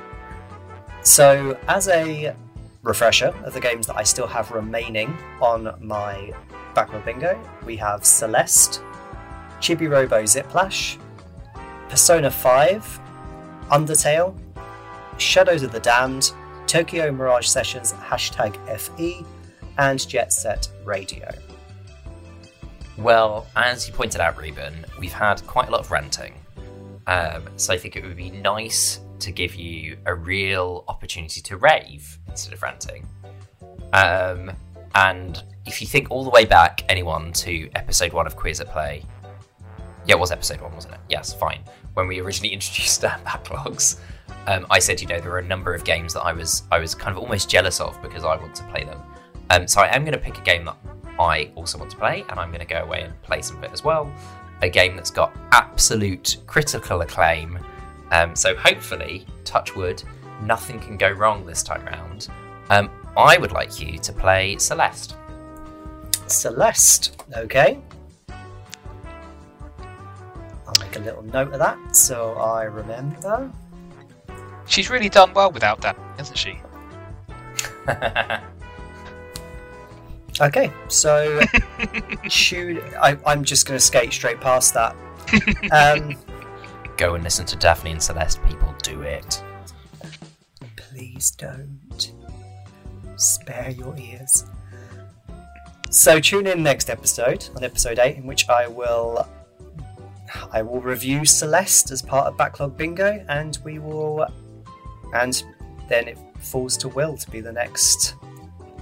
[1.04, 2.36] So, as a
[2.84, 6.32] refresher of the games that I still have remaining on my
[6.74, 8.82] backlog bingo, we have Celeste,
[9.60, 10.98] Chibi Robo Ziplash,
[11.90, 13.00] Persona 5,
[13.70, 14.38] Undertale,
[15.18, 16.32] Shadows of the Damned,
[16.68, 19.26] Tokyo Mirage Sessions hashtag FE,
[19.78, 21.30] and Jet Set Radio.
[22.98, 26.34] Well, as you pointed out, Reuben, we've had quite a lot of ranting.
[27.08, 31.58] Um, so I think it would be nice to give you a real opportunity to
[31.58, 33.08] rave instead of ranting.
[33.94, 34.52] Um,
[34.96, 38.68] and if you think all the way back, anyone, to episode one of Queers at
[38.68, 39.04] Play,
[40.06, 41.00] yeah, it was episode one, wasn't it?
[41.10, 41.62] Yes, fine.
[41.94, 44.00] When we originally introduced our backlogs,
[44.48, 46.80] um, I said, you know, there are a number of games that I was I
[46.80, 49.02] was kind of almost jealous of because I want to play them.
[49.50, 50.78] Um, so I am going to pick a game that
[51.20, 53.64] I also want to play, and I'm going to go away and play some of
[53.64, 54.12] it as well.
[54.62, 57.60] A game that's got absolute critical acclaim.
[58.12, 60.02] Um, so hopefully, touch wood,
[60.42, 62.30] nothing can go wrong this time round.
[62.70, 65.16] Um, I would like you to play Celeste.
[66.28, 67.80] Celeste, okay.
[70.68, 73.52] I'll make a little note of that so I remember.
[74.66, 76.60] She's really done well without that, hasn't she?
[80.40, 81.40] Okay, so
[82.28, 84.96] shoot, I, I'm just going to skate straight past that.
[85.72, 86.18] Um,
[86.98, 88.42] go and listen to Daphne and Celeste.
[88.46, 89.44] People do it.
[90.76, 91.81] please don't.
[93.22, 94.46] Spare your ears.
[95.90, 99.28] So tune in next episode, on episode eight, in which I will
[100.52, 104.26] I will review Celeste as part of Backlog Bingo, and we will
[105.14, 105.44] and
[105.90, 108.16] then it falls to Will to be the next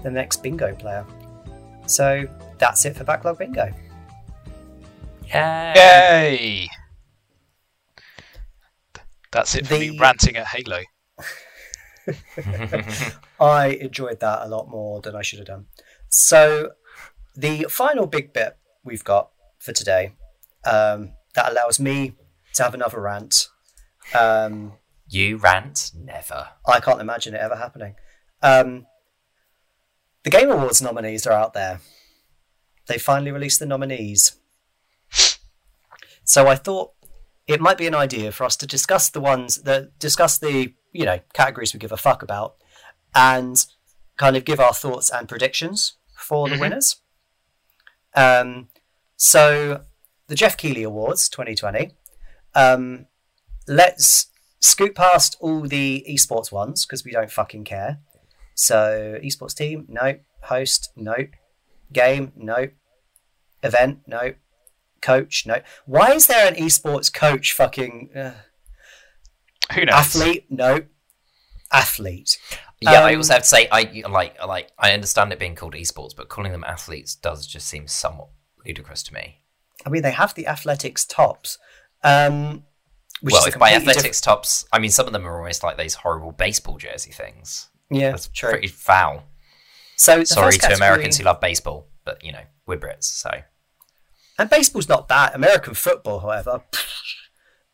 [0.03, 1.05] the next bingo player.
[1.87, 2.25] So
[2.59, 3.73] that's it for Backlog Bingo.
[5.33, 5.73] Yay!
[5.75, 6.69] Yay!
[9.31, 10.81] That's it for me ranting at Halo.
[13.39, 15.67] I enjoyed that a lot more than I should have done.
[16.07, 16.71] So,
[17.35, 20.13] the final big bit we've got for today
[20.65, 22.15] um, that allows me
[22.55, 23.47] to have another rant.
[24.13, 24.73] Um,
[25.07, 25.91] you rant?
[25.95, 26.49] Never.
[26.67, 27.95] I can't imagine it ever happening.
[28.41, 28.85] Um,
[30.23, 31.79] the Game Awards nominees are out there.
[32.87, 34.35] They finally released the nominees.
[36.23, 36.91] So I thought
[37.47, 41.05] it might be an idea for us to discuss the ones that discuss the you
[41.05, 42.55] know categories we give a fuck about,
[43.15, 43.65] and
[44.17, 46.59] kind of give our thoughts and predictions for the Mhm.
[46.59, 46.97] winners.
[48.15, 48.69] Um,
[49.15, 49.83] so
[50.27, 51.91] the Geoff Keighley Awards 2020.
[52.55, 53.07] Um,
[53.67, 54.27] let's
[54.59, 57.99] scoot past all the esports ones because we don't fucking care.
[58.55, 60.19] So esports team, no.
[60.43, 61.15] Host, no.
[61.93, 62.69] Game, no.
[63.63, 64.33] Event, no.
[65.01, 65.61] Coach, no.
[65.85, 67.53] Why is there an esports coach?
[67.53, 68.33] Fucking uh,
[69.75, 69.95] Who knows?
[69.95, 70.83] athlete, no.
[71.71, 72.37] Athlete.
[72.81, 75.73] Yeah, I Um, also have to say, I like, like, I understand it being called
[75.73, 78.29] esports, but calling them athletes does just seem somewhat
[78.65, 79.41] ludicrous to me.
[79.85, 81.57] I mean, they have the athletics tops.
[82.03, 82.63] Um,
[83.21, 85.95] which well, if by athletics tops, I mean some of them are almost like those
[85.95, 87.67] horrible baseball jersey things.
[87.91, 88.51] yeah, That's true.
[88.51, 89.23] pretty foul.
[89.97, 93.29] So the Sorry to Americans who love baseball, but you know we're Brits, so
[94.37, 95.35] And baseball's not bad.
[95.35, 96.63] American football, however.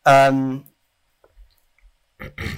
[0.04, 0.64] Um,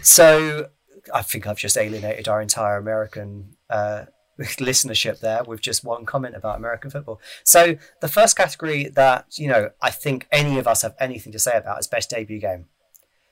[0.03, 0.69] so
[1.13, 4.05] I think I've just alienated our entire American uh,
[4.39, 7.21] listenership there with just one comment about American football.
[7.45, 11.39] So the first category that you know I think any of us have anything to
[11.39, 12.67] say about is best debut game.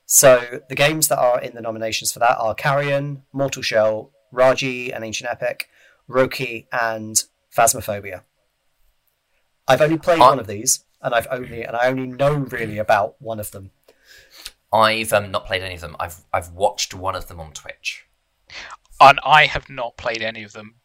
[0.06, 4.92] So the games that are in the nominations for that are Carrion, Mortal Shell, Raji:
[4.92, 5.68] An Ancient Epic,
[6.08, 7.22] Roki and
[7.56, 8.22] Phasmophobia.
[9.68, 12.78] I've only played I- one of these, and I've only and I only know really
[12.78, 13.70] about one of them.
[14.76, 15.96] I've um, not played any of them.
[15.98, 18.04] I've I've watched one of them on Twitch.
[19.00, 20.76] and I have not played any of them,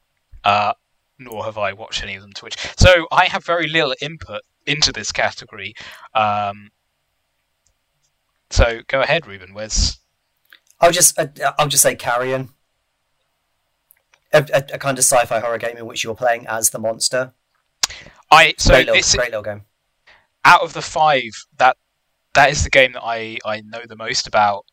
[0.43, 0.73] uh,
[1.19, 2.57] nor have I watched any of them Twitch.
[2.77, 5.73] So I have very little input into this category.
[6.13, 6.71] Um,
[8.49, 9.53] so go ahead, Reuben.
[9.53, 9.99] Where's
[10.79, 11.27] I'll just uh,
[11.57, 12.49] I'll just say Carrion,
[14.33, 17.33] a, a, a kind of sci-fi horror game in which you're playing as the monster.
[18.29, 18.53] I?
[18.57, 19.63] So great, little, this great little game.
[20.43, 21.77] out of the five, that
[22.33, 24.65] that is the game that I I know the most about,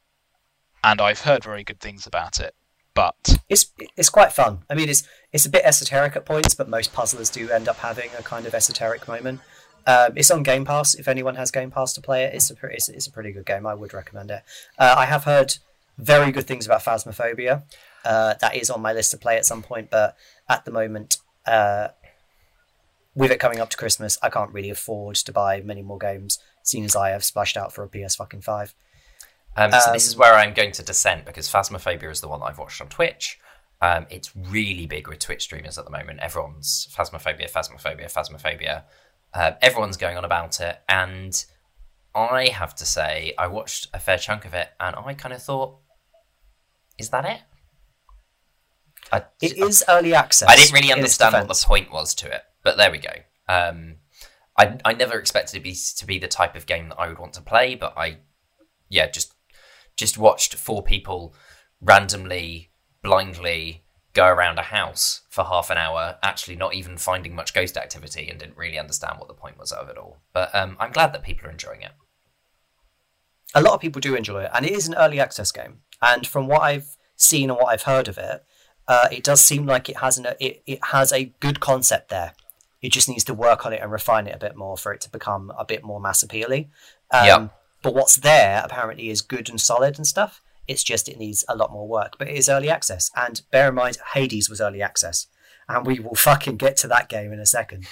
[0.83, 2.55] and I've heard very good things about it.
[2.95, 4.65] But It's it's quite fun.
[4.69, 7.77] I mean, it's it's a bit esoteric at points, but most puzzlers do end up
[7.77, 9.41] having a kind of esoteric moment.
[9.87, 10.95] Um, it's on Game Pass.
[10.95, 13.33] If anyone has Game Pass to play it, it's a pre- it's, it's a pretty
[13.33, 13.67] good game.
[13.67, 14.43] I would recommend it.
[14.79, 15.57] Uh, I have heard
[15.97, 17.63] very good things about Phasmophobia.
[18.05, 20.17] Uh, that is on my list to play at some point, but
[20.49, 21.89] at the moment, uh,
[23.15, 26.39] with it coming up to Christmas, I can't really afford to buy many more games,
[26.69, 28.75] seeing as I have splashed out for a PS fucking five.
[29.57, 32.41] Um, so this Um, is where I'm going to dissent because Phasmophobia is the one
[32.41, 33.41] that I've watched on Twitch.
[33.81, 36.21] Um, it's really big with Twitch streamers at the moment.
[36.21, 38.85] Everyone's Phasmophobia, Phasmophobia, Phasmophobia.
[39.35, 41.45] Uh, everyone's going on about it, and
[42.15, 45.43] I have to say, I watched a fair chunk of it, and I kind of
[45.43, 45.79] thought,
[46.99, 47.41] "Is that it?"
[49.13, 50.49] I, It is early access.
[50.49, 53.13] I didn't really understand what the point was to it, but there we go.
[53.49, 53.97] Um,
[54.59, 57.09] I I never expected it to be to be the type of game that I
[57.09, 58.19] would want to play, but I,
[58.89, 59.35] yeah, just
[59.97, 61.35] just watched four people
[61.81, 62.71] randomly,
[63.03, 63.85] blindly
[64.15, 68.29] go around a house for half an hour, actually not even finding much ghost activity,
[68.29, 70.19] and didn't really understand what the point was of it all.
[70.33, 71.93] But um, I'm glad that people are enjoying it.
[73.55, 75.81] a lot of people do enjoy it, and it is an early access game.
[76.03, 78.45] And from what I've seen and what I've heard of it,
[78.87, 82.33] uh, it does seem like it has an it, it has a good concept there.
[82.83, 85.01] It just needs to work on it and refine it a bit more for it
[85.03, 86.71] to become a bit more mass appealing.
[87.11, 87.27] Um.
[87.83, 90.41] But what's there apparently is good and solid and stuff.
[90.67, 92.17] It's just it needs a lot more work.
[92.19, 95.27] But it is early access, and bear in mind, Hades was early access,
[95.69, 97.87] and we will fucking get to that game in a second.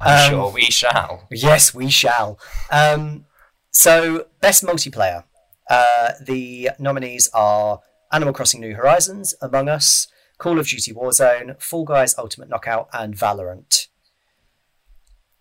[0.00, 1.26] I'm Um, sure we shall.
[1.30, 2.38] Yes, we shall.
[2.70, 3.24] Um,
[3.72, 5.24] so, best multiplayer.
[5.68, 7.80] Uh, the nominees are
[8.12, 10.06] Animal Crossing New Horizons, Among Us,
[10.38, 13.86] Call of Duty Warzone, Fall Guys Ultimate Knockout, and Valorant.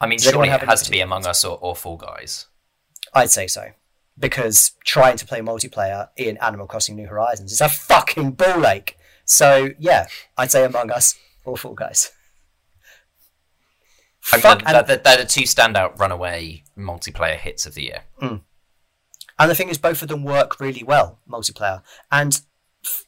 [0.02, 2.48] I mean, does surely it has to be Among Us or, or Fall Guys.
[3.14, 3.70] I'd say so.
[4.18, 8.98] Because trying to play multiplayer in Animal Crossing New Horizons is a fucking ball ache.
[9.26, 12.12] So, yeah, I'd say Among Us or Fall Guys.
[14.32, 18.02] I mean, Fuck, they're, they're, they're the two standout runaway multiplayer hits of the year.
[18.22, 18.42] Mm.
[19.38, 21.82] And the thing is, both of them work really well multiplayer.
[22.12, 22.42] And
[22.86, 23.06] f-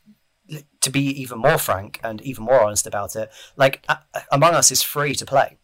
[0.80, 4.00] to be even more frank and even more honest about it, like A-
[4.32, 5.58] Among Us is free to play.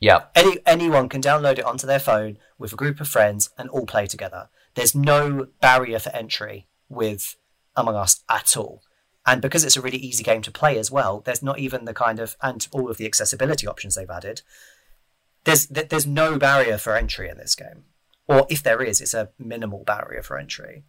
[0.00, 3.68] Yeah, Any anyone can download it onto their phone with a group of friends and
[3.68, 4.48] all play together.
[4.74, 7.36] There's no barrier for entry with
[7.76, 8.82] Among Us at all.
[9.26, 11.92] And because it's a really easy game to play as well, there's not even the
[11.92, 14.40] kind of and all of the accessibility options they've added.
[15.44, 17.84] There's there's no barrier for entry in this game,
[18.26, 20.84] or if there is, it's a minimal barrier for entry.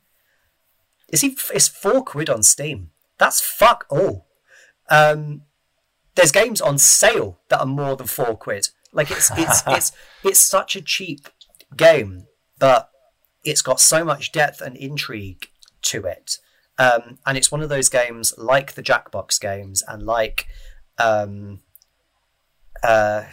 [1.10, 1.36] Is he?
[1.54, 2.92] It's four quid on Steam.
[3.18, 4.28] That's fuck all.
[4.90, 5.44] Um,
[6.16, 8.70] there's games on sale that are more than four quid.
[8.92, 9.92] Like it's it's it's
[10.24, 11.28] it's such a cheap
[11.76, 12.28] game,
[12.60, 12.90] but
[13.44, 15.48] it's got so much depth and intrigue
[15.84, 16.38] to it.
[16.78, 20.48] Um, and it's one of those games like the Jackbox games and like
[20.98, 21.60] um,
[22.84, 23.26] uh,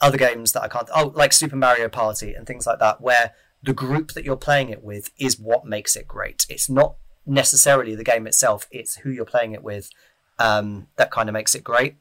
[0.00, 3.32] other games that I can't, oh, like Super Mario Party and things like that, where
[3.62, 6.46] the group that you're playing it with is what makes it great.
[6.48, 9.90] It's not necessarily the game itself; it's who you're playing it with
[10.38, 11.96] um, that kind of makes it great.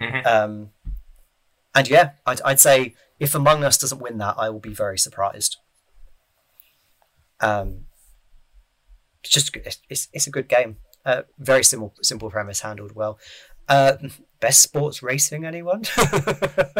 [0.00, 0.26] Mhm.
[0.26, 0.70] Um,
[1.78, 4.98] and yeah, I'd, I'd say if Among Us doesn't win that, I will be very
[4.98, 5.58] surprised.
[7.40, 7.84] Um,
[9.22, 9.56] it's just
[9.88, 10.78] it's, it's, a good game.
[11.06, 13.20] Uh, very simple simple premise, handled well.
[13.68, 13.92] Uh,
[14.40, 15.84] best sports racing, anyone?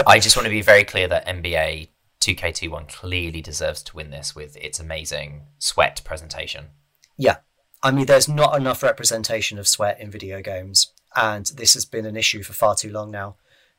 [0.04, 1.90] I just want to be very clear that NBA
[2.20, 6.70] 2K21 clearly deserves to win this with its amazing sweat presentation.
[7.16, 7.36] yeah,
[7.84, 12.04] I mean, there's not enough representation of sweat in video games, and this has been
[12.04, 13.36] an issue for far too long now.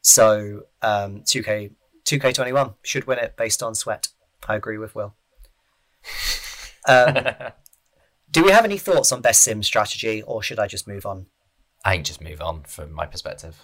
[0.10, 1.72] So, um, 2K
[2.06, 4.08] 2K21 should win it based on sweat.
[4.48, 5.14] I agree with Will.
[6.88, 7.14] Um,
[8.32, 11.28] do we have any thoughts on best sim strategy, or should I just move on?
[11.86, 13.58] I can just move on from my perspective.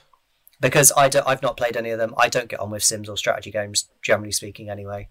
[0.59, 2.13] because I don't, I've not played any of them.
[2.17, 5.09] I don't get on with Sims or strategy games, generally speaking, anyway.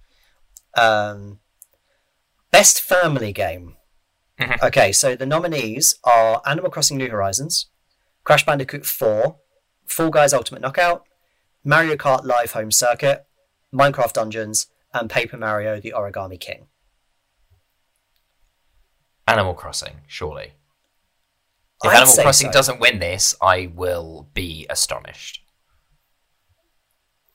[0.76, 1.40] Um,
[2.52, 3.76] best family game.
[4.38, 4.62] Mhm.
[4.62, 7.66] Okay, so the nominees are Animal Crossing New Horizons,
[8.22, 9.36] Crash Bandicoot 4,
[9.86, 11.04] Fall Guys Ultimate Knockout,
[11.64, 13.26] Mario Kart Live Home Circuit,
[13.72, 16.66] Minecraft Dungeons, and Paper Mario the Origami King.
[19.26, 20.52] Animal Crossing, surely.
[21.82, 22.52] If I'd Animal Crossing so.
[22.52, 25.42] doesn't win this, I will be astonished.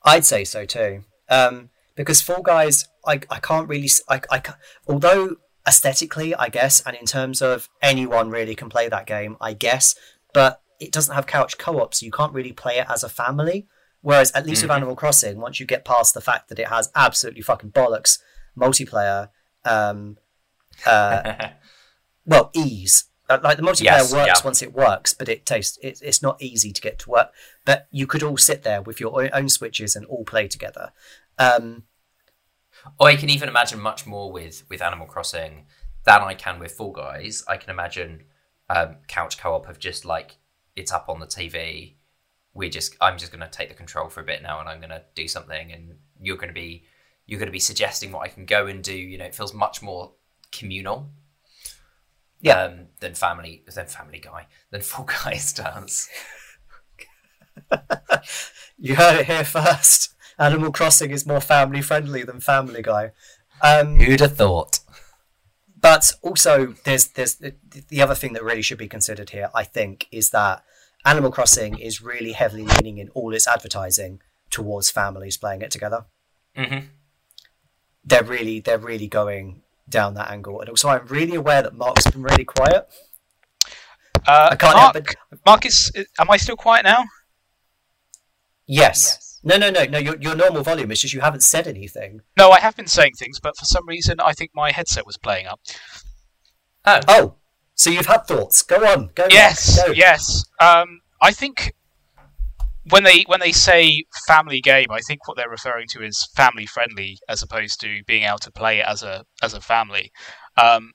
[0.04, 1.04] I'd say so too.
[1.28, 4.42] Um, because Fall Guys, I, I can't really, I, I
[4.86, 9.52] although aesthetically, I guess, and in terms of anyone really can play that game, I
[9.52, 9.94] guess,
[10.32, 13.66] but it doesn't have couch co-op, so you can't really play it as a family.
[14.02, 16.90] Whereas at least with Animal Crossing, once you get past the fact that it has
[16.94, 18.18] absolutely fucking bollocks
[18.58, 19.28] multiplayer,
[19.64, 20.16] um,
[20.86, 21.48] uh,
[22.26, 23.04] well, ease.
[23.28, 24.44] Uh, Like the multiplayer Yes, works yeah.
[24.44, 27.28] once it works, but it tastes it, it's not easy to get to work.
[27.64, 30.92] But you could all sit there with your own- own switches and all play together.
[31.38, 31.84] Um,
[32.98, 35.66] Or I can even imagine much more with with Animal Crossing
[36.04, 37.44] than I can with Fall Guys.
[37.46, 38.24] I can imagine
[38.70, 40.38] um, couch co-op of just like
[40.74, 41.96] it's up on the TV.
[42.54, 44.78] We're just I'm just going to take the control for a bit now, and I'm
[44.78, 46.84] going to do something, and you're going to be
[47.26, 48.94] you're going to be suggesting what I can go and do.
[48.94, 50.12] You know, it feels much more
[50.52, 51.10] communal.
[52.40, 52.62] Yeah.
[52.62, 56.08] Um, than family than Family Guy than Fall Guys does.
[58.78, 60.14] you heard it here first.
[60.38, 63.12] Animal Crossing is more family friendly than Family Guy.
[63.62, 64.80] Um, Who'd have thought?
[65.80, 67.54] but also, there's there's the,
[67.88, 69.50] the other thing that really should be considered here.
[69.54, 70.62] I think is that
[71.04, 74.20] Animal Crossing is really heavily leaning in all its advertising
[74.50, 76.06] towards families playing it together.
[76.56, 76.78] hmm
[78.04, 82.06] They're really they're really going down that angle, and also I'm really aware that Marc's
[82.10, 82.86] been really quiet.
[84.26, 85.16] Uh, I can't Marc, help it.
[85.46, 87.04] Marcus, am I still quiet now?
[88.66, 89.40] Yes.
[89.42, 89.98] No, no, no, no.
[89.98, 90.90] Your, your normal volume.
[90.92, 92.20] It's just you haven't said anything.
[92.36, 95.16] No, I have been saying things, but for some reason, I think my headset was
[95.16, 95.60] playing up.
[96.84, 97.34] Oh, Oh,
[97.80, 98.60] so you've had thoughts.
[98.60, 99.08] Go on.
[99.14, 99.26] Go.
[99.30, 99.92] Yes, go.
[99.92, 100.44] yes.
[100.60, 101.74] Um, I think
[102.90, 106.66] when they when they say family game, I think what they're referring to is family
[106.66, 110.12] friendly, as opposed to being able to play it as a as a family.
[110.58, 110.92] Um,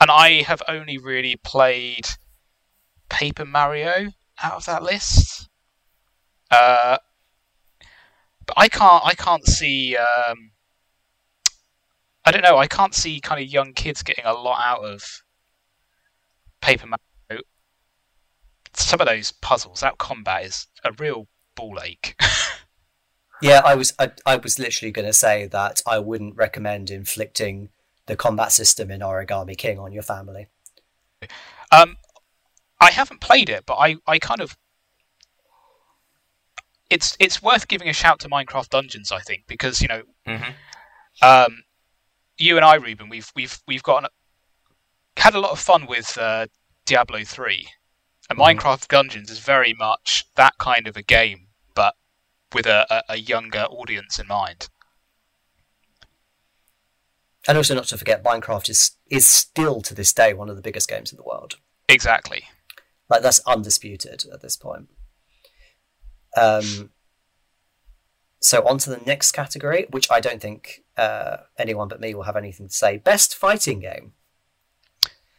[0.00, 2.06] and I have only really played
[3.08, 5.48] Paper Mario out of that list.
[6.48, 6.98] Uh,
[8.46, 9.96] but I can't I can't see.
[9.96, 10.52] Um,
[12.26, 12.58] I don't know.
[12.58, 15.22] I can't see kind of young kids getting a lot out of
[16.60, 17.44] Paper Mario.
[18.74, 22.16] Some of those puzzles, that combat is a real ball ache.
[23.42, 23.92] Yeah, I was.
[23.98, 27.68] I, I was literally going to say that I wouldn't recommend inflicting
[28.06, 30.46] the combat system in Origami King on your family.
[31.70, 31.98] um,
[32.80, 34.56] I haven't played it, but I, I kind of.
[36.88, 40.52] It's it's worth giving a shout to Minecraft Dungeons, I think, because you know hmm
[41.22, 41.62] um,
[42.38, 44.08] you and I, Reuben, we've we've we've gotten
[45.16, 46.46] had a lot of fun with uh,
[46.84, 47.68] Diablo three,
[48.28, 48.58] and Mhm.
[48.58, 51.94] Minecraft Dungeons is very much that kind of a game, but
[52.52, 54.68] with a, a, a younger audience in mind.
[57.48, 60.62] And also, not to forget, Minecraft is is still to this day one of the
[60.62, 61.56] biggest games in the world.
[61.88, 62.44] Exactly.
[63.08, 64.88] Like that's undisputed at this point.
[66.36, 66.90] Um.
[68.42, 72.22] So on to the next category, which I don't think uh, anyone but me will
[72.24, 72.96] have anything to say.
[72.98, 74.12] Best fighting game.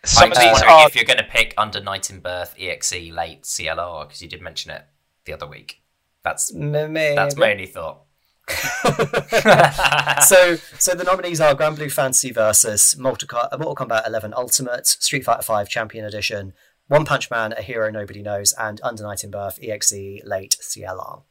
[0.04, 2.20] Some I'm of just these wondering are if you're going to pick Under Night in
[2.20, 4.86] Birth, EXE, late CLR, because you did mention it
[5.26, 5.82] the other week.
[6.24, 7.16] That's M- maybe.
[7.16, 8.04] that's my only thought.
[10.24, 15.26] so, so the nominees are Granblue Fantasy versus Mortal, Co- Mortal Kombat 11 Ultimate, Street
[15.26, 16.54] Fighter 5 Champion Edition,
[16.88, 21.24] One Punch Man, A Hero Nobody Knows, and Under Night in Birth EXE Late CLR.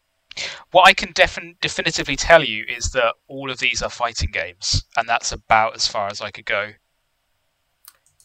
[0.71, 4.85] What I can defin- definitively tell you is that all of these are fighting games,
[4.97, 6.73] and that's about as far as I could go.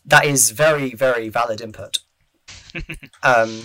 [0.06, 2.00] That is very, very valid input.
[3.24, 3.64] um,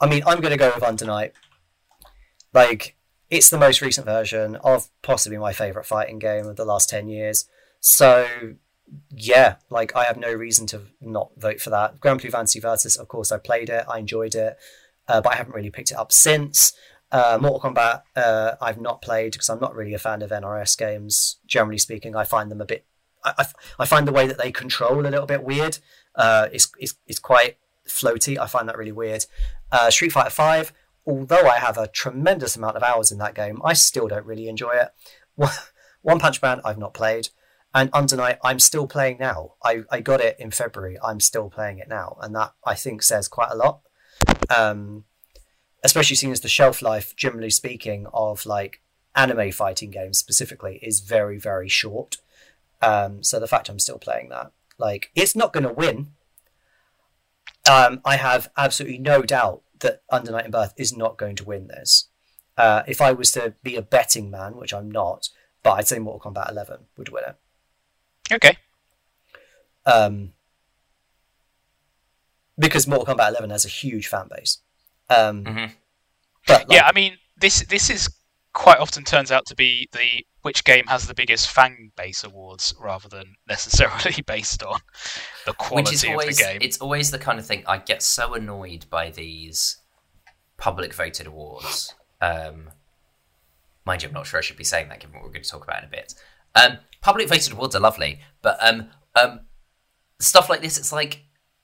[0.00, 1.32] I mean, I'm going to go with Under Night.
[2.52, 2.96] Like,
[3.30, 7.08] it's the most recent version of possibly my favourite fighting game of the last 10
[7.08, 7.48] years.
[7.80, 8.26] So,
[9.10, 12.00] yeah, like, I have no reason to not vote for that.
[12.00, 14.58] Granblue Fantasy Versus, of course, I played it, I enjoyed it,
[15.08, 16.72] uh, but I haven't really picked it up since.
[17.12, 20.76] Uh, Mortal Kombat, uh, I've not played because I'm not really a fan of NRS
[20.78, 21.36] games.
[21.46, 22.86] Generally speaking, I find them a bit.
[23.22, 23.46] I, I,
[23.80, 25.78] I find the way that they control a little bit weird.
[26.14, 28.38] Uh, it's, it's, it's quite floaty.
[28.38, 29.26] I find that really weird.
[29.70, 30.72] Uh, Street Fighter Five,
[31.06, 34.48] although I have a tremendous amount of hours in that game, I still don't really
[34.48, 34.88] enjoy it.
[36.00, 37.28] One Punch Man, I've not played,
[37.74, 39.54] and Undernight, I'm still playing now.
[39.62, 40.98] I, I got it in February.
[41.02, 43.80] I'm still playing it now, and that I think says quite a lot.
[44.54, 45.04] Um,
[45.84, 48.80] especially seeing as the shelf life, generally speaking, of like
[49.14, 52.16] anime fighting games specifically is very very short.
[52.80, 56.12] Um, so the fact I'm still playing that, like, it's not going to win.
[57.70, 61.44] Um, I have absolutely no doubt that Under Night in Birth is not going to
[61.44, 62.08] win this.
[62.56, 65.28] Uh, if I was to be a betting man, which I'm not,
[65.62, 67.36] but I'd say Mortal Kombat 11 would win it.
[68.32, 68.56] Okay.
[69.86, 70.32] Um,
[72.58, 74.58] because Mortal Kombat 11 has a huge fan base.
[75.16, 75.74] Um, Mhm.
[76.46, 78.08] But like, yeah, I mean, this this is
[78.52, 82.74] quite often turns out to be the which game has the biggest fan base awards
[82.80, 84.80] rather than necessarily based on
[85.46, 86.58] the quality is of the game.
[86.60, 89.78] it's always the kind of thing I get so annoyed by these
[90.56, 91.94] public voted awards.
[92.20, 92.70] Um,
[93.84, 95.50] mind you, I'm not sure I should be saying that given what we're going to
[95.50, 96.14] talk about in a bit.
[96.54, 99.40] Um, public voted awards are lovely, but um, um,
[100.18, 101.22] stuff like this, it's like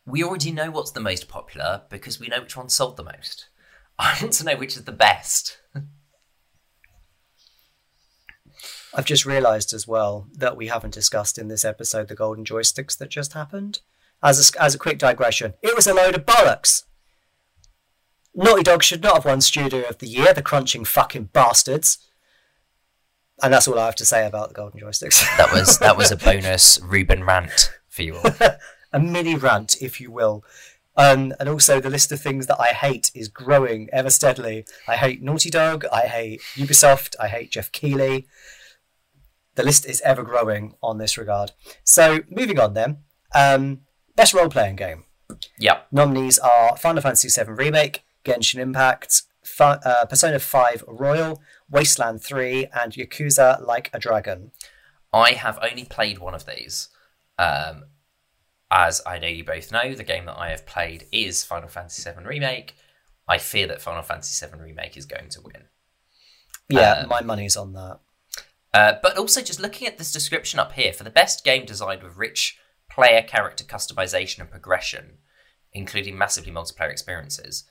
[0.08, 3.48] we already know what's the most popular because we know which one sold the most.
[3.98, 5.58] I want to know which is the best.
[8.94, 12.96] I've just realised as well that we haven't discussed in this episode the golden joysticks
[12.98, 13.80] that just happened.
[14.22, 16.84] As a, as a quick digression, it was a load of bollocks.
[18.34, 21.98] Naughty Dog should not have won Studio of the Year, the crunching fucking bastards.
[23.42, 25.20] And that's all I have to say about the golden joysticks.
[25.36, 28.32] That was that was a bonus Reuben rant for you all.
[28.92, 30.44] A mini rant, if you will.
[30.96, 34.64] Um, and also, the list of things that I hate is growing ever steadily.
[34.88, 35.84] I hate Naughty Dog.
[35.92, 37.14] I hate Ubisoft.
[37.20, 38.26] I hate Geoff Keighley.
[39.54, 41.52] The list is ever growing on this regard.
[41.84, 42.98] So, moving on then.
[43.34, 43.82] Um,
[44.16, 45.04] best role playing game.
[45.58, 45.88] Yep.
[45.92, 52.66] Nominees are Final Fantasy VII Remake, Genshin Impact, Fa- uh, Persona 5 Royal, Wasteland 3,
[52.72, 54.50] and Yakuza Like a Dragon.
[55.12, 56.88] I have only played one of these.
[57.38, 57.84] Um,
[58.70, 62.08] as I know you both know, the game that I have played is Final Fantasy
[62.10, 62.74] VII Remake.
[63.26, 65.64] I fear that Final Fantasy VII Remake is going to win.
[66.68, 68.00] Yeah, Um, my money's on that.
[68.74, 72.02] Uh, but also, just looking at this description up here, for the best game designed
[72.02, 72.58] with rich
[72.90, 75.18] player character customization and progression,
[75.72, 77.64] including massively multiplayer experiences.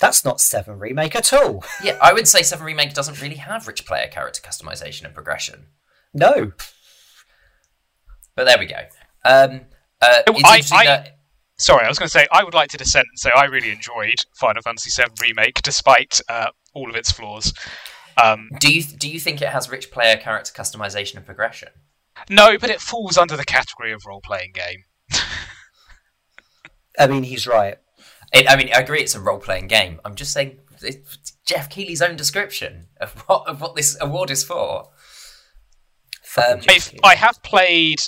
[0.00, 1.64] That's not 7 Remake at all.
[1.82, 5.66] Yeah, I would say 7 Remake doesn't really have rich player character customization and progression.
[6.14, 6.52] No.
[8.34, 8.82] But there we go.
[9.24, 9.62] Um,
[10.00, 11.14] uh, Oh, it's I- I- that
[11.60, 13.72] Sorry, I was going to say I would like to dissent and say I really
[13.72, 17.52] enjoyed Final Fantasy VII Remake, despite uh, all of its flaws.
[18.16, 21.70] Um, Do you do you think it has rich player character customization and progression?
[22.30, 24.84] no, but it falls under the category of role-playing game.
[26.98, 27.78] I mean, he's right.
[28.32, 30.00] It, I mean, I agree it's a role playing game.
[30.04, 34.44] I'm just saying it's Geoff Keighley's own description of what of what this award is
[34.44, 34.90] for.
[36.36, 37.98] Um, Geoff I have played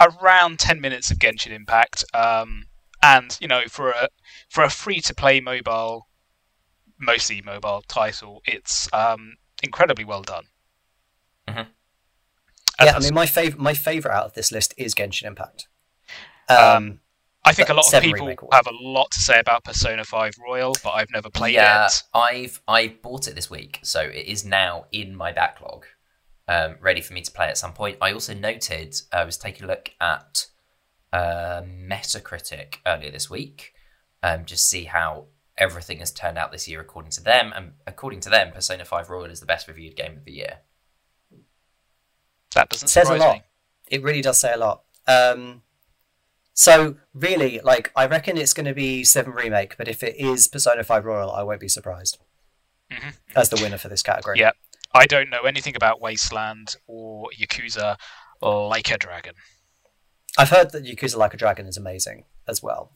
[0.00, 2.66] around ten minutes of Genshin Impact, um,
[3.02, 4.08] and you know, for a
[4.48, 6.08] for a free-to-play mobile,
[6.98, 10.44] mostly mobile title, it's um, incredibly well done.
[11.48, 11.66] Mhm.
[12.82, 15.68] Yeah, I mean, my favorite my favorite out of this list is Genshin Impact.
[16.48, 17.00] Um,
[17.44, 20.34] I think a lot of people Remake have a lot to say about Persona 5
[20.44, 22.02] Royal, but I've never played yeah, it.
[22.12, 25.86] I've I bought it this week, so it is now in my backlog,
[26.48, 27.98] um, ready for me to play at some point.
[28.00, 30.46] I also noted I was taking a look at
[31.12, 33.72] uh, Metacritic earlier this week,
[34.22, 35.26] um, just see how
[35.58, 39.08] everything has turned out this year according to them, and according to them, Persona Five
[39.08, 40.58] Royal is the best reviewed game of the year.
[42.54, 43.36] That doesn't says a lot.
[43.36, 43.42] me.
[43.88, 44.82] It really does say a lot.
[45.06, 45.62] Um,
[46.54, 50.48] so really, like, I reckon it's going to be Seven Remake, but if it is
[50.48, 52.18] Persona Five Royal, I won't be surprised
[52.90, 53.14] Mhm.
[53.34, 54.38] as the winner for this category.
[54.38, 54.52] Yeah.
[54.96, 57.96] I don't know anything about Wasteland or Yakuza
[58.40, 59.34] like a dragon.
[60.38, 62.92] I've heard that Yakuza Like a Dragon is amazing as well.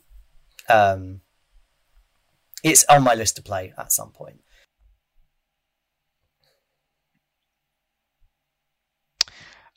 [0.69, 1.23] Um,
[2.63, 4.41] it's on my list to play at some point.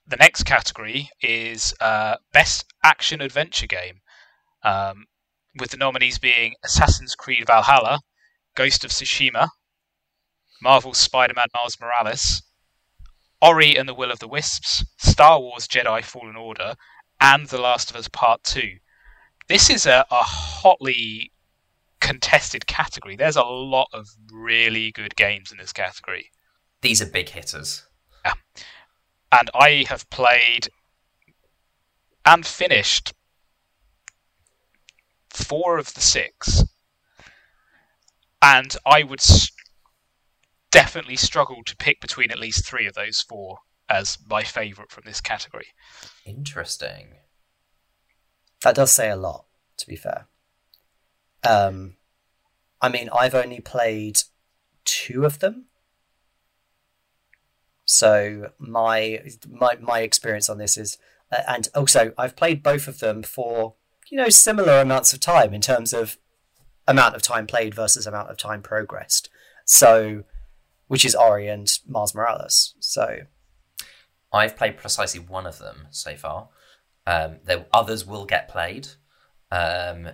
[0.06, 4.02] The next category is uh, Best Action Adventure Game,
[4.64, 5.06] um,
[5.58, 8.02] with the nominees being Assassin's Creed Valhalla,
[8.56, 9.48] Ghost of Tsushima,
[10.62, 12.42] Marvel's Spider Man Miles Morales,
[13.42, 16.76] Ori and the Will of the Wisps, Star Wars Jedi Fallen Order,
[17.20, 18.62] and The Last of Us Part 2.
[19.50, 21.32] This is a, a hotly
[22.00, 23.16] contested category.
[23.16, 26.30] There's a lot of really good games in this category.
[26.82, 27.84] These are big hitters.
[28.26, 28.34] Yeah.
[29.32, 30.70] and I have played
[32.26, 33.14] and finished
[35.30, 36.64] four of the six,
[38.42, 39.50] and I would s-
[40.74, 43.60] definitely struggle to pick between at least three of those four
[43.90, 45.68] as my favourite from this category.
[46.26, 47.16] Interesting.
[48.64, 49.46] That does say a lot,
[49.78, 50.28] to be fair.
[51.48, 51.96] Um,
[52.82, 54.24] I mean, I've only played
[54.84, 55.66] two of them,
[57.86, 60.98] so my my my experience on this is,
[61.32, 63.76] uh, and also I've played both of them for
[64.14, 66.20] you know, similar amounts of time in terms of
[66.88, 69.28] amount of time played versus amount of time progressed.
[69.66, 70.24] So,
[70.88, 72.76] which is Ori and Miles Morales.
[72.80, 73.20] So,
[74.32, 76.50] I've played precisely one of them so far.
[77.06, 78.88] Um, there others will get played.
[79.52, 80.10] Um,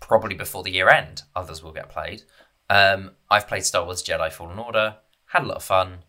[0.00, 2.22] probably before the year end, others will get played.
[2.70, 4.96] Um, I've played Star Wars Jedi Fallen Order,
[5.26, 6.00] had a lot of fun.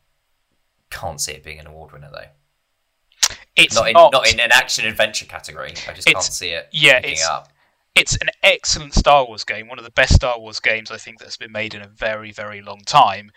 [0.90, 3.36] Can't see it being an award winner though.
[3.56, 5.74] It's Not in not, not in an action adventure category.
[5.88, 6.68] I just can't see it.
[6.72, 7.50] yeah, picking it's- up.
[7.96, 11.20] it's an excellent Star Wars game, one of the best Star Wars games I think
[11.20, 13.32] that's been made in a very, very long time.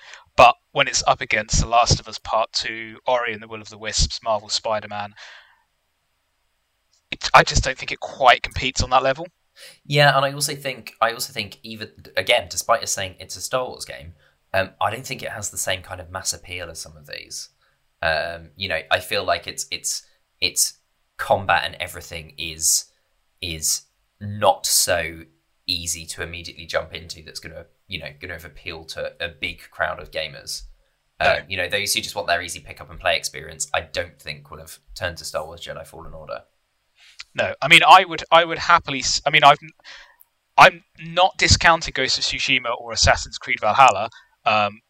[0.73, 3.69] When it's up against The Last of Us Part Two, Ori and the Will of
[3.69, 5.12] the Wisps, Marvel Spider-Man,
[7.35, 9.27] I just don't think it quite competes on that level.
[9.85, 13.40] Yeah, and I also think I also think even again, despite us saying it's a
[13.40, 14.15] Star Wars game,
[14.55, 17.07] um, I don't think it has the same kind of mass appeal as some of
[17.07, 17.51] these.
[18.01, 20.07] Um, you know, I feel like it's it's
[20.40, 20.78] it's
[21.19, 22.86] combat and everything is
[23.40, 23.82] is
[24.20, 25.23] not so
[25.66, 27.23] easy to immediately jump into.
[27.23, 30.62] That's going to you know going to appeal to a big crowd of gamers.
[31.20, 31.44] Uh, No.
[31.48, 34.19] You know, those who just want their easy pick up and play experience, I don't
[34.20, 36.40] think would have turned to Star Wars Jedi Fallen Order.
[37.35, 39.02] No, I mean I would I would happily.
[39.27, 39.59] I mean I've
[40.56, 44.09] I'm not discounting Ghost of Tsushima or Assassin's Creed Valhalla.
[44.44, 44.81] Um,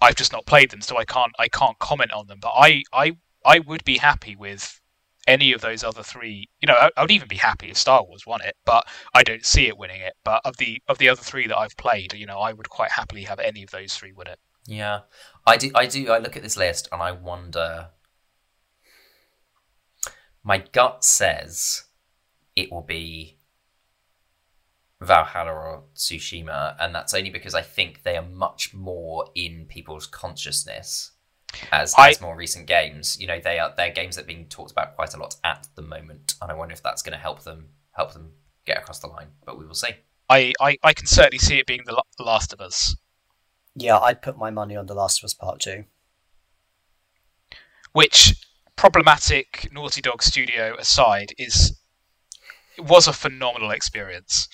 [0.00, 2.38] I've just not played them, so I can't I can't comment on them.
[2.40, 4.80] But I I I would be happy with
[5.26, 6.48] any of those other three.
[6.60, 9.22] You know, I, I would even be happy if Star Wars won it, but I
[9.22, 10.14] don't see it winning it.
[10.24, 12.90] But of the of the other three that I've played, you know, I would quite
[12.92, 14.38] happily have any of those three win it.
[14.66, 15.00] Yeah,
[15.46, 15.70] I do.
[15.74, 16.10] I do.
[16.10, 17.88] I look at this list and I wonder.
[20.42, 21.84] My gut says
[22.54, 23.38] it will be
[25.00, 30.06] Valhalla or Tsushima, and that's only because I think they are much more in people's
[30.06, 31.12] consciousness
[31.72, 33.18] as, I- as more recent games.
[33.20, 35.66] You know, they are they're games that are being talked about quite a lot at
[35.74, 38.32] the moment, and I wonder if that's going to help them help them
[38.66, 39.28] get across the line.
[39.44, 39.90] But we will see.
[40.28, 42.96] I, I, I can certainly see it being the The Last of Us,
[43.74, 45.84] yeah, I'd put my money on The Last of Us Part 2.
[47.92, 48.34] which
[48.76, 51.78] problematic Naughty Dog studio aside is
[52.76, 54.48] it was a phenomenal experience.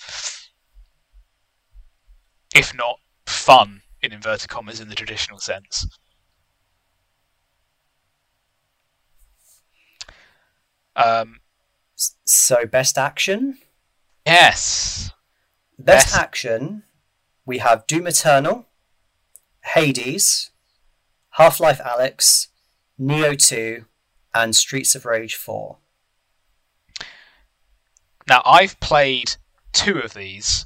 [2.53, 5.85] If not fun in inverted commas in the traditional sense.
[11.03, 11.39] Um,
[12.25, 13.59] So, best action?
[14.25, 15.11] yes.
[15.77, 16.83] Best Best- action,
[17.45, 18.67] we have Doom Eternal,
[19.63, 20.51] Hades,
[21.31, 22.47] Half Life Alyx,
[22.99, 23.85] Nioh 2,
[24.33, 25.77] and Streets of Rage 4.
[28.27, 29.35] Now I've played
[29.73, 30.65] two of these,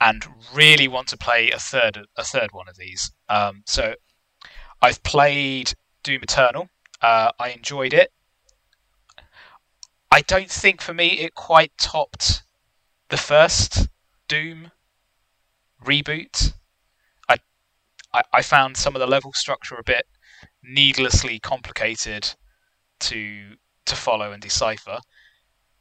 [0.00, 0.24] and
[0.54, 3.12] really want to play a third a third one of these.
[3.28, 3.94] Um, so
[4.80, 5.72] I've played
[6.02, 6.68] Doom Eternal.
[7.00, 8.12] Uh, I enjoyed it.
[10.12, 12.42] I don't think for me it quite topped
[13.08, 13.88] the first
[14.28, 14.70] Doom
[15.82, 16.52] reboot.
[17.30, 17.38] I,
[18.12, 20.04] I I found some of the level structure a bit
[20.62, 22.34] needlessly complicated
[23.00, 23.56] to
[23.86, 24.98] to follow and decipher.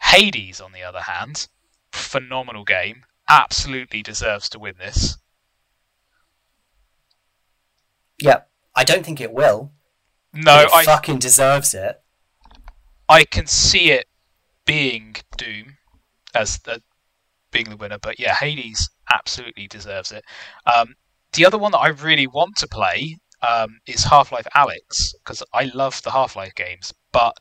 [0.02, 1.50] Hades, on the other hand,
[1.92, 5.18] phenomenal game, absolutely deserves to win this.
[8.18, 8.42] Yeah,
[8.76, 9.74] I don't think it will.
[10.34, 12.02] No, it I fucking deserves it.
[13.10, 14.08] I can see it
[14.72, 15.76] being Doom
[16.34, 16.82] as the
[17.52, 20.24] being the winner, but yeah, Hades absolutely deserves it.
[20.66, 20.96] Um,
[21.34, 25.44] the other one that I really want to play um, is Half Life Alyx because
[25.54, 27.36] I love the Half Life games, but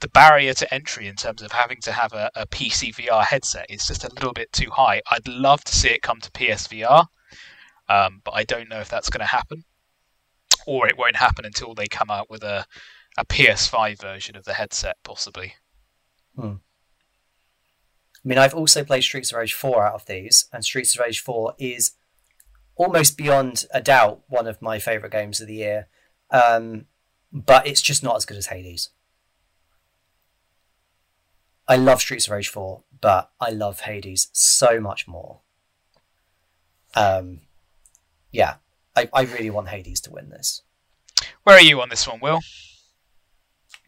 [0.00, 3.64] the barrier to entry in terms of having to have a, a PC VR headset
[3.70, 5.00] is just a little bit too high.
[5.10, 7.06] I'd love to see it come to PSVR,
[7.88, 9.64] um, but I don't know if that's going to happen,
[10.66, 12.66] or it won't happen until they come out with a
[13.16, 15.54] a PS5 version of the headset, possibly.
[18.24, 21.04] I mean, I've also played Streets of Rage 4 out of these, and Streets of
[21.04, 21.92] Rage 4 is
[22.74, 25.88] almost beyond a doubt one of my favourite games of the year.
[26.30, 26.86] Um,
[27.30, 28.90] but it's just not as good as Hades.
[31.68, 35.40] I love Streets of Rage 4, but I love Hades so much more.
[36.94, 37.40] Um,
[38.30, 38.56] yeah,
[38.96, 40.62] I, I really want Hades to win this.
[41.42, 42.40] Where are you on this one, Will?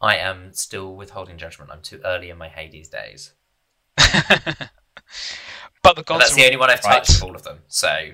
[0.00, 1.70] I am still withholding judgment.
[1.70, 3.32] I'm too early in my Hades days.
[3.96, 4.68] but the
[5.82, 7.02] But gods that's are the only one I've right.
[7.04, 7.60] touched of all of them.
[7.68, 8.10] So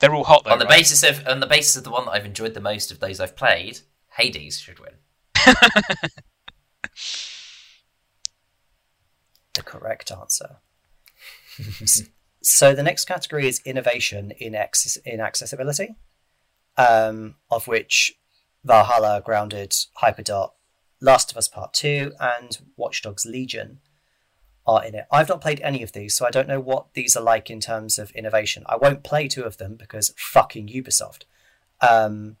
[0.00, 0.50] They're all hot though.
[0.52, 0.78] on the right?
[0.78, 3.20] basis of on the basis of the one that I've enjoyed the most of those
[3.20, 3.80] I've played,
[4.16, 4.92] Hades should win.
[9.54, 10.56] the correct answer.
[12.42, 15.94] so the next category is innovation in access- in accessibility,
[16.76, 18.14] um, of which
[18.64, 20.50] Valhalla, Grounded, Hyperdot,
[21.00, 23.78] Last of Us Part Two, and Watch Dogs Legion
[24.66, 25.06] are in it.
[25.10, 27.60] I've not played any of these, so I don't know what these are like in
[27.60, 28.64] terms of innovation.
[28.66, 31.24] I won't play two of them because fucking Ubisoft.
[31.80, 32.36] Um,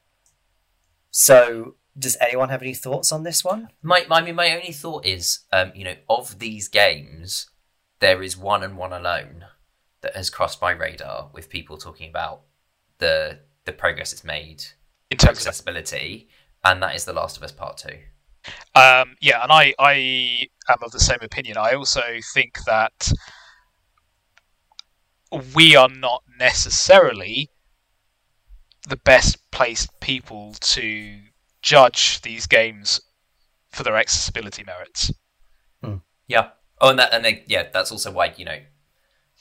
[1.10, 3.68] so, does anyone have any thoughts on this one?
[3.82, 7.50] My, my, I mean, my only thought is, um, you know, of these games,
[8.00, 9.44] there is one and one alone
[10.00, 12.42] that has crossed my radar with people talking about
[12.98, 14.62] the the progress it's made
[15.10, 16.28] In for terms of accessibility,
[16.62, 17.98] and that is The Last of Us Part Two.
[18.74, 21.56] Um, yeah, and I, I am of the same opinion.
[21.56, 22.02] I also
[22.34, 23.12] think that
[25.54, 27.50] we are not necessarily
[28.88, 31.18] the best placed people to
[31.62, 33.00] judge these games
[33.70, 35.10] for their accessibility merits.
[36.26, 36.50] Yeah.
[36.80, 38.58] Oh, and that, and they, yeah, that's also why you know,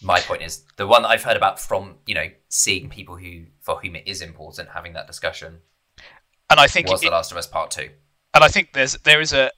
[0.02, 3.46] my point is the one that I've heard about from you know seeing people who
[3.62, 5.60] for whom it is important having that discussion
[6.50, 7.90] And I think was it- The Last of Us Part Two.
[8.34, 9.52] And I think there's there is a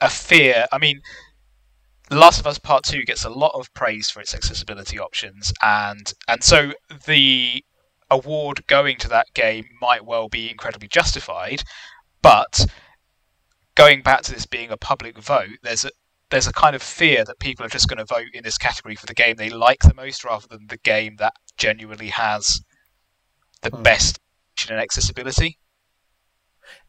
[0.00, 0.66] a fear.
[0.72, 1.00] I mean,
[2.10, 5.52] The Last of Us Part Two gets a lot of praise for its accessibility options,
[5.62, 6.72] and and so
[7.06, 7.64] the
[8.10, 11.62] award going to that game might well be incredibly justified.
[12.22, 12.66] But
[13.74, 15.90] going back to this being a public vote, there's a
[16.30, 18.94] there's a kind of fear that people are just going to vote in this category
[18.94, 22.60] for the game they like the most rather than the game that genuinely has
[23.62, 23.82] the Hmm.
[23.82, 24.18] best
[24.68, 25.58] in accessibility.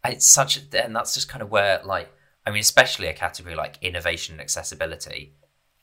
[0.03, 2.09] And it's such a, and that's just kind of where like
[2.45, 5.35] I mean, especially a category like innovation and accessibility.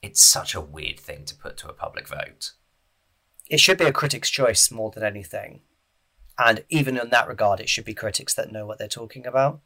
[0.02, 2.52] It's such a weird thing to put to a public vote.
[3.48, 5.60] It should be a critic's choice more than anything.
[6.38, 9.60] And even in that regard, it should be critics that know what they're talking about.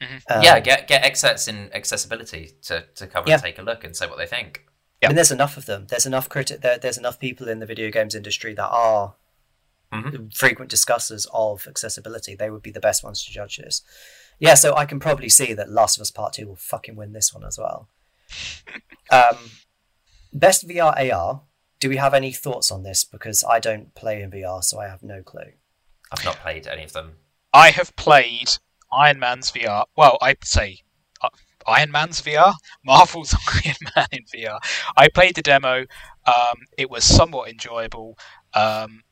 [0.00, 0.22] Mhm.
[0.30, 3.34] Um, yeah, get get experts in accessibility to, to come Yeah.
[3.34, 4.64] and take a look and say what they think.
[5.02, 5.86] I mean, there's enough of them.
[5.86, 6.60] There's enough critic.
[6.60, 9.14] There, there's enough people in the video games industry that are
[9.92, 10.34] Mhm.
[10.34, 12.34] frequent discussers of accessibility.
[12.34, 13.82] They would be the best ones to judge this.
[14.38, 17.12] Yeah, so I can probably see that Last of Us Part Two will fucking win
[17.12, 17.88] this one as well.
[19.10, 19.50] um,
[20.32, 21.42] best VR AR.
[21.80, 23.04] Do we have any thoughts on this?
[23.04, 25.52] Because I don't play in VR, so I have no clue.
[26.12, 27.16] I've not played any of them.
[27.52, 28.58] I have played
[28.92, 29.86] Iron Man's VR.
[29.96, 30.82] Well, I'd say
[31.22, 31.30] uh,
[31.66, 32.54] Iron Man's VR,
[32.84, 33.34] Marvel's
[33.64, 34.58] Iron Man in VR.
[34.96, 35.86] I played the demo.
[36.26, 38.18] Um, it was somewhat enjoyable.
[38.54, 39.02] Um,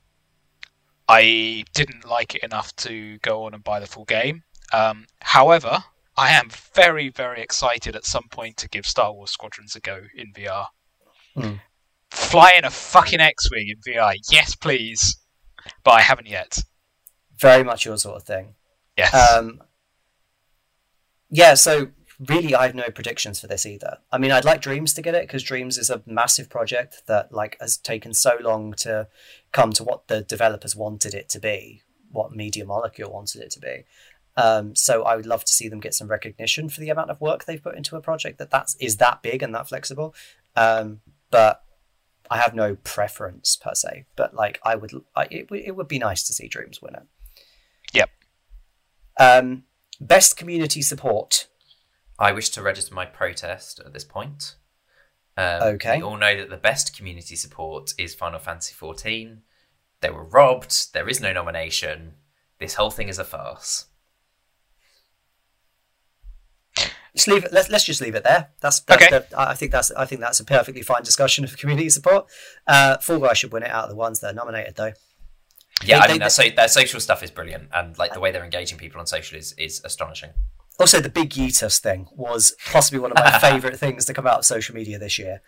[1.09, 4.43] I didn't like it enough to go on and buy the full game.
[4.73, 5.85] Um, however,
[6.17, 10.03] I am very, very excited at some point to give Star Wars Squadrons a go
[10.15, 10.67] in VR.
[11.35, 11.55] Hmm.
[12.11, 15.17] Fly in a fucking X-wing in VR, yes, please.
[15.85, 16.63] But I haven't yet.
[17.39, 18.55] Very much your sort of thing.
[18.97, 19.15] Yes.
[19.15, 19.61] Um,
[21.31, 21.89] yeah, so
[22.27, 23.99] really, I have no predictions for this either.
[24.11, 27.33] I mean, I'd like Dreams to get it because Dreams is a massive project that
[27.33, 29.09] like has taken so long to
[29.53, 33.61] come to what the developers wanted it to be, what Media Molecule wanted it to
[33.61, 33.85] be.
[34.37, 37.21] Um, so I would love to see them get some recognition for the amount of
[37.21, 40.15] work they've put into a project that that's is that big and that flexible.
[40.55, 41.01] Um,
[41.31, 41.65] but
[42.31, 44.05] I have no preference per se.
[44.17, 46.95] But like, I would, I, it, would- it would be nice to see Dreams win
[46.95, 47.03] it.
[47.93, 48.11] Yep.
[49.19, 49.65] Um,
[50.01, 51.49] best community support.
[52.19, 54.57] I wish to register my protest at this point.
[55.37, 55.99] Um, Okay.
[55.99, 59.39] We all know that the best community support is Final Fantasy XIV.
[60.01, 60.93] They were robbed.
[60.93, 62.15] There is no nomination.
[62.59, 63.87] This whole thing is a farce.
[67.15, 67.53] Just leave it.
[67.53, 68.51] Let's let's just leave it there.
[68.61, 69.19] That's, that's Okay.
[69.31, 72.27] the- I I think that's I think that's a perfectly fine discussion of community support.
[72.67, 74.93] Uh, Fall Guys should win it out of the ones that are nominated, though.
[75.83, 78.31] Yeah, They- I they- their, so, their social stuff is brilliant, and like the way
[78.31, 80.31] they're engaging people on social is, is astonishing.
[80.79, 84.39] Also, the Big Yeetus thing was possibly one of my favorite things to come out
[84.39, 85.43] of social media this year.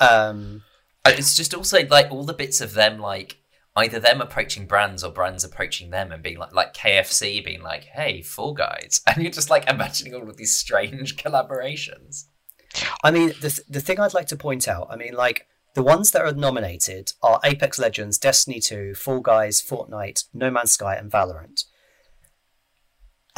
[0.00, 0.62] Um,
[1.04, 3.38] Uh, It's just also like all the bits of them, like
[3.76, 7.84] either them approaching brands or brands approaching them and being like, like KFC being like,
[7.84, 12.26] "Hey, Fall Guys," and you're just like imagining all of these strange collaborations.
[13.02, 15.82] I mean, the th- the thing I'd like to point out, I mean, like the
[15.82, 20.96] ones that are nominated are Apex Legends, Destiny 2, Fall Guys, Fortnite, No Man's Sky,
[20.96, 21.64] and Valorant.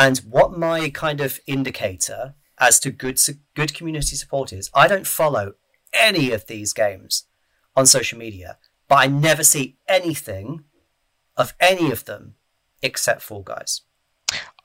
[0.03, 3.21] And what my kind of indicator as to good
[3.55, 5.53] good community support is, I don't follow
[5.93, 7.27] any of these games
[7.77, 8.59] on social media,
[8.89, 10.65] but I never see anything
[11.37, 12.35] of any of them
[12.83, 13.83] except Fall Guys.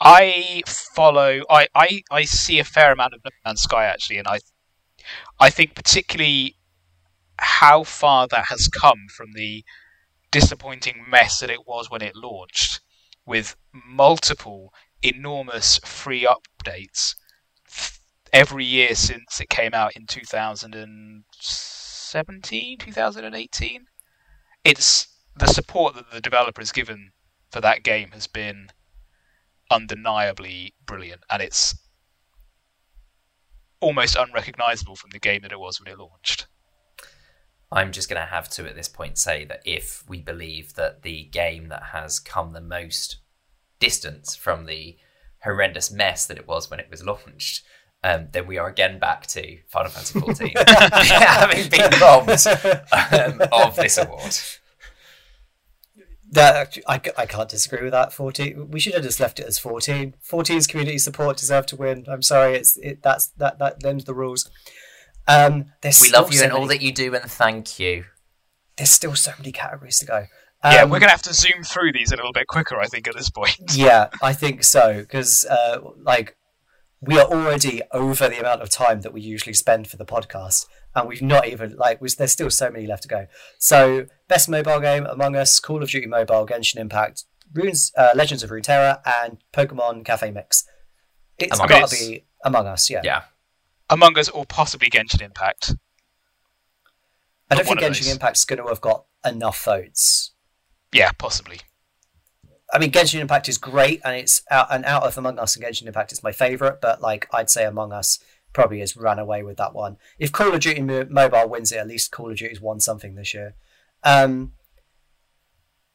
[0.01, 1.41] I follow.
[1.51, 4.39] I, I, I see a fair amount of No Man's Sky actually, and I
[5.39, 6.55] I think particularly
[7.38, 9.64] how far that has come from the
[10.31, 12.81] disappointing mess that it was when it launched,
[13.23, 17.15] with multiple enormous free updates
[18.33, 23.85] every year since it came out in 2017, 2018.
[24.63, 27.11] It's the support that the developer has given
[27.51, 28.67] for that game has been
[29.71, 31.75] undeniably brilliant, and it's
[33.79, 36.47] almost unrecognizable from the game that it was when it launched.
[37.71, 41.03] I'm just going to have to at this point say that if we believe that
[41.03, 43.17] the game that has come the most
[43.79, 44.97] distance from the
[45.43, 47.63] horrendous mess that it was when it was launched,
[48.03, 50.19] um, then we are again back to Final Fantasy
[50.53, 50.57] XIV,
[51.07, 52.47] having been robbed
[53.13, 54.35] um, of this award.
[56.29, 58.11] That I, I can't disagree with that.
[58.11, 58.69] Fourteen.
[58.69, 60.13] We should have just left it as fourteen.
[60.29, 62.05] 14's community support deserved to win.
[62.09, 62.55] I'm sorry.
[62.55, 63.01] It's it.
[63.01, 63.59] That's that.
[63.59, 64.49] That them's the rules.
[65.27, 68.05] Um, We still love you so and all that you do, and thank you.
[68.75, 70.25] There's still so many categories to go.
[70.63, 72.88] Yeah, Um, we're going to have to zoom through these a little bit quicker, I
[72.88, 73.57] think, at this point.
[73.73, 76.35] yeah, I think so because uh, like
[77.01, 80.65] we are already over the amount of time that we usually spend for the podcast,
[80.95, 83.27] and we've not even like we, there's still so many left to go.
[83.59, 88.43] So, best mobile game: Among Us, Call of Duty Mobile, Genshin Impact, Runes, uh, Legends
[88.43, 90.65] of Runeterra, and Pokemon Cafe Mix.
[91.38, 91.91] It's Among got Us.
[91.91, 93.01] to be Among Us, yeah.
[93.03, 93.21] Yeah.
[93.89, 95.75] Among Us or possibly Genshin Impact.
[97.49, 98.13] I don't one think Genshin those.
[98.13, 100.31] Impact's going to have got enough votes.
[100.93, 101.59] Yeah, possibly.
[102.73, 105.64] I mean, Genshin Impact is great, and it's out and out of Among Us and
[105.64, 106.81] Genshin Impact is my favorite.
[106.81, 108.19] But like, I'd say Among Us
[108.53, 109.97] probably has run away with that one.
[110.19, 113.15] If Call of Duty Mo- Mobile wins it, at least Call of Duty's won something
[113.15, 113.55] this year.
[114.03, 114.53] Um,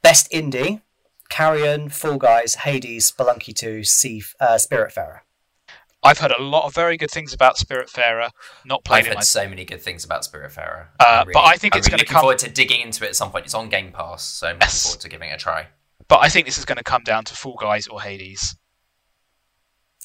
[0.02, 0.81] best indie:
[1.28, 5.20] Carrion, Fall Guys, Hades, Spelunky Two, Sea, uh, Spiritfarer.
[6.04, 8.30] I've heard a lot of very good things about Spiritfarer.
[8.64, 9.44] Not played I've it heard myself.
[9.44, 10.86] so many good things about Spiritfarer.
[10.98, 13.04] Uh, I'm but I think I'm it's really gonna looking come- forward to digging into
[13.04, 13.44] it at some point.
[13.44, 15.68] It's on Game Pass, so I'm looking forward to giving it a try.
[16.08, 18.56] But I think this is going to come down to Fall Guys or Hades.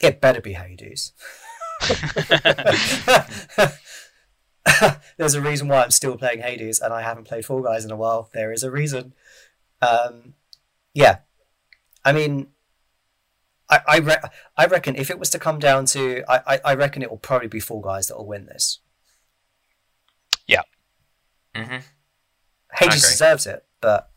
[0.01, 1.11] It better be Hades.
[5.17, 7.91] There's a reason why I'm still playing Hades and I haven't played Fall Guys in
[7.91, 8.29] a while.
[8.33, 9.13] There is a reason.
[9.81, 10.33] Um,
[10.93, 11.19] yeah,
[12.05, 12.47] I mean,
[13.69, 16.73] I I, re- I reckon if it was to come down to, I, I, I
[16.75, 18.79] reckon it will probably be Fall Guys that will win this.
[20.47, 20.61] Yeah.
[21.55, 21.77] hmm
[22.73, 24.09] Hades deserves it, but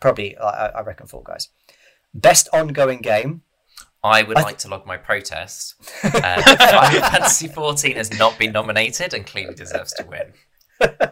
[0.00, 1.48] probably I, I- I reckon Fall Guys.
[2.14, 3.42] Best ongoing game.
[4.02, 5.74] I would I like to log my protest.
[6.04, 10.32] Uh, Final Fantasy XIV has not been nominated and clearly deserves to win.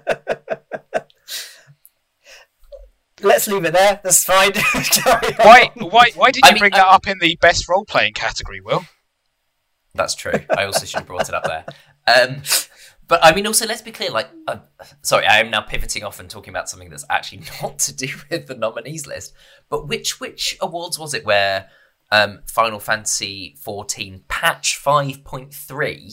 [3.23, 4.01] Let's leave it there.
[4.03, 4.53] That's fine.
[5.39, 5.70] Why?
[5.77, 6.11] Why?
[6.15, 8.61] Why did I you mean, bring I- that up in the best role playing category,
[8.61, 8.85] Will?
[9.95, 10.35] That's true.
[10.57, 11.65] I also should have brought it up there.
[12.07, 12.43] Um,
[13.09, 14.11] but I mean, also let's be clear.
[14.11, 14.59] Like, uh,
[15.03, 18.09] sorry, I am now pivoting off and talking about something that's actually not to do
[18.31, 19.32] with the nominees list.
[19.69, 21.69] But which which awards was it where
[22.12, 26.12] um, Final Fantasy XIV Patch Five Point Three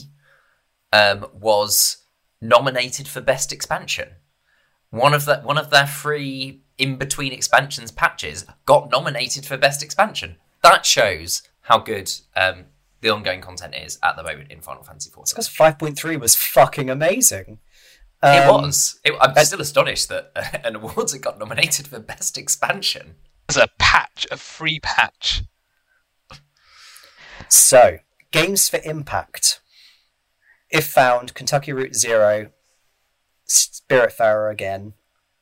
[0.92, 1.98] um, was
[2.40, 4.08] nominated for best expansion?
[4.90, 9.82] One of the one of their three in between expansions patches got nominated for best
[9.82, 10.36] expansion.
[10.62, 12.66] That shows how good um,
[13.00, 15.30] the ongoing content is at the moment in Final Fantasy XIV.
[15.30, 17.58] because 5.3 was fucking amazing.
[18.22, 19.00] it Um, was.
[19.04, 20.32] It, I'm still astonished that
[20.64, 23.16] an awards it got nominated for best expansion.
[23.48, 25.44] As a patch, a free patch.
[27.48, 27.98] So,
[28.32, 29.60] games for impact.
[30.68, 32.50] If found, Kentucky Route Zero,
[33.48, 34.94] Spiritfarer again,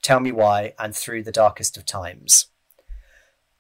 [0.05, 2.47] Tell Me Why, and Through the Darkest of Times.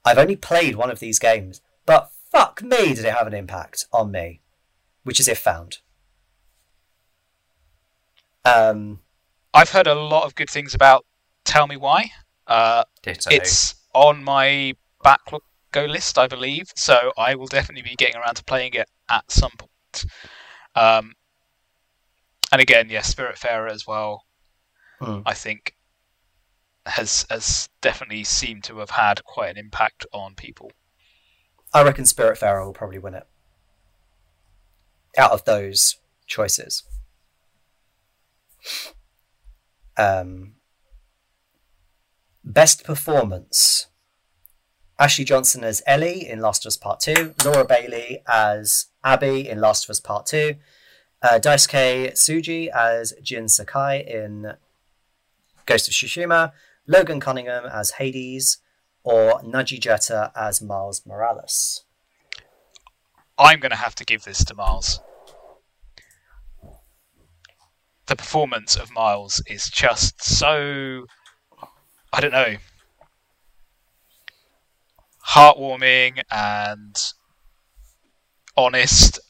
[0.04, 3.86] I've only played one of these games, but fuck me, did it have an impact
[3.92, 4.42] on me,
[5.04, 5.78] which is if found.
[8.44, 9.00] Um,
[9.54, 11.06] I've heard a lot of good things about
[11.44, 12.10] Tell Me Why.
[12.46, 15.40] Uh, it's on my backlog
[15.72, 16.70] go list, I believe.
[16.76, 20.04] So I will definitely be getting around to playing it at some point.
[20.74, 21.14] Um,
[22.52, 24.24] and again, yes, Spiritfarer as well.
[25.00, 25.20] Hmm.
[25.24, 25.74] I think
[26.86, 30.72] has has definitely seemed to have had quite an impact on people.
[31.72, 33.26] I reckon Spiritfarer will probably win it.
[35.18, 35.96] Out of those
[36.26, 36.82] choices.
[39.96, 40.54] Um,
[42.44, 43.86] best performance.
[44.98, 47.34] Ashley Johnson as Ellie in Last of Us Part 2.
[47.44, 50.54] Laura Bailey as Abby in Last of Us Part 2.
[51.20, 54.54] Uh, Daisuke Tsuji as Jin Sakai in
[55.66, 56.52] Ghost of Tsushima.
[56.86, 58.58] Logan Cunningham as Hades.
[59.06, 61.84] Or Nadji Jeter as Miles Morales.
[63.36, 64.98] I'm going to have to give this to Miles.
[68.06, 71.04] The performance of Miles is just so.
[72.14, 72.54] I don't know.
[75.28, 76.96] Heartwarming and
[78.56, 79.20] honest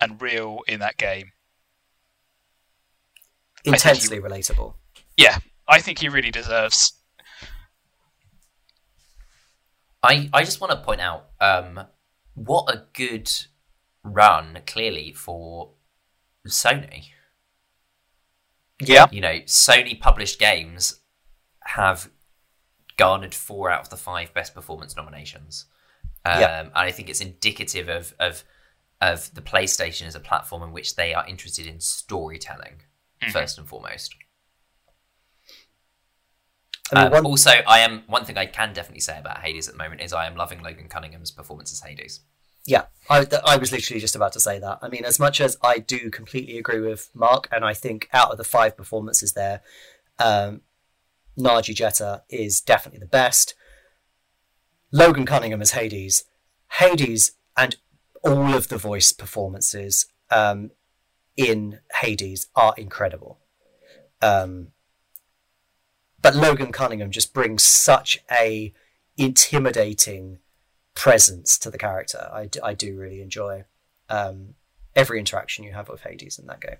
[0.00, 1.30] and real in that game.
[3.62, 4.74] think he- Intensely relatable.
[5.16, 5.38] Yeah,
[5.72, 6.92] I think he really deserves.
[10.02, 11.86] I, I just want to point out um,
[12.34, 13.32] what a good
[14.04, 15.70] run clearly for
[16.46, 17.06] Sony.
[18.80, 19.06] Yeah.
[19.10, 21.00] You know, Sony published games
[21.60, 22.10] have
[22.98, 25.66] garnered four out of the five best performance nominations.
[26.24, 26.42] Um.
[26.66, 28.44] And I think it's indicative of, of
[29.00, 32.82] of the PlayStation as a platform in which they are interested in storytelling
[33.32, 34.14] first and foremost.
[36.92, 39.78] Um, one, Also, I am one thing I can definitely say about Hades at the
[39.78, 42.20] moment is I am loving Logan Cunningham's performance as Hades.
[42.64, 44.78] Yeah, I, th- I was literally just about to say that.
[44.82, 48.30] I mean, as much as I do completely agree with Marc, and I think out
[48.30, 49.62] of the five performances there,
[50.18, 50.60] um,
[51.36, 53.54] Nadji Jeter is definitely the best.
[54.92, 56.24] Logan Cunningham as Hades,
[56.72, 57.76] Hades, and
[58.22, 60.70] all of the voice performances um,
[61.36, 63.38] in Hades are incredible.
[64.20, 64.68] Um,
[66.22, 68.72] but Logan Cunningham just brings such a
[69.16, 70.38] intimidating
[70.94, 72.28] presence to the character.
[72.32, 73.64] I, d- I do really enjoy
[74.08, 74.54] um,
[74.94, 76.76] every interaction you have with Hades in that game.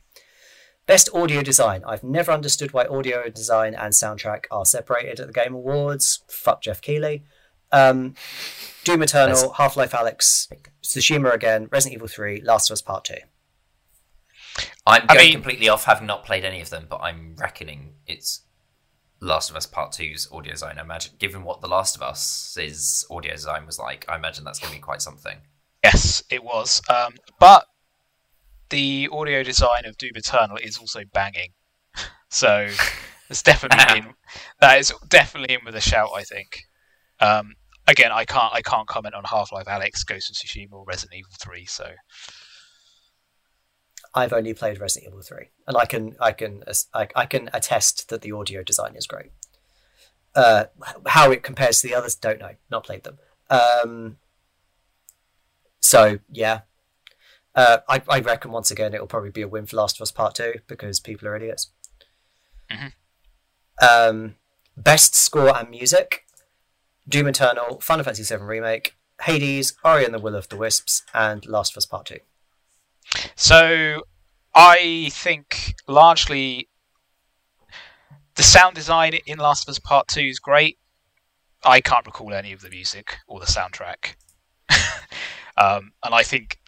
[0.87, 1.83] Best audio design.
[1.87, 6.23] I've never understood why audio design and soundtrack are separated at the Game Awards.
[6.29, 7.25] Fuck Geoff Keighley.
[7.71, 8.15] Um,
[8.85, 10.49] Doom Eternal, That's- Half Life Alyx,
[10.83, 13.15] Tsushima again, Resident Evil 3, Last of Us Part 2.
[14.87, 17.95] I'm I going mean- completely off, having not played any of them, but I'm reckoning
[18.07, 18.43] it's
[19.23, 20.79] Last of Us Part 2's audio design.
[20.79, 24.59] I imagine, given what The Last of Us's audio design was like, I imagine that's
[24.59, 25.39] going to be quite something.
[25.85, 26.83] Yes, it was.
[26.91, 27.67] Um, but
[28.71, 31.51] the audio design of Doom Eternal is also banging.
[32.35, 32.67] So
[33.29, 34.15] it's definitely in,
[34.63, 36.09] that is definitely in with a shout.
[36.17, 36.63] I think.
[37.21, 40.85] Um, again, I can't I can't comment on Half Life Alyx, Ghost of Tsushima, or
[40.87, 41.67] Resident Evil Three.
[41.67, 41.91] So
[44.15, 46.63] I've only played Resident Evil 3, and I can I can
[46.93, 49.33] I, I can attest that the audio design is great.
[50.35, 50.65] Uh,
[51.07, 52.55] how it compares to the others, don't know.
[52.71, 53.19] Not played them.
[53.51, 54.19] Um,
[55.81, 56.61] so yeah,
[57.55, 60.13] uh, I I reckon once again it'll probably be a win for Last of Us
[60.13, 61.71] Part Two because people are idiots.
[62.71, 62.93] Mhm.
[63.81, 64.37] Um,
[64.77, 66.27] best score and music:
[67.09, 71.47] Doom Eternal, Final Fantasy VII Remake, Hades, Ori and the Will of the Wisps, and
[71.47, 72.21] Last of Us Part Two.
[73.37, 74.03] So
[74.55, 76.69] I think largely
[78.35, 80.79] the sound design in Last of Us Part 2 is great.
[81.65, 84.17] I can't recall any of the music or the soundtrack.
[85.57, 86.59] um, and I think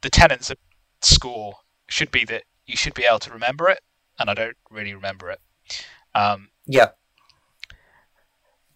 [0.00, 0.58] the tenets of
[1.02, 1.54] score
[1.88, 3.80] should be that you should be able to remember it,
[4.18, 5.40] and I don't really remember it.
[6.14, 6.90] Um, Yeah,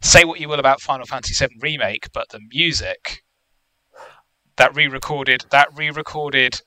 [0.01, 3.23] say what you will about Final Fantasy VII Remake, but the music
[4.57, 6.61] that re-recorded that re-recorded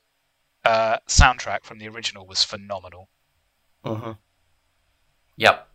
[0.66, 3.08] uh, soundtrack from the original was phenomenal.
[3.84, 4.12] hmm
[5.36, 5.68] Yep.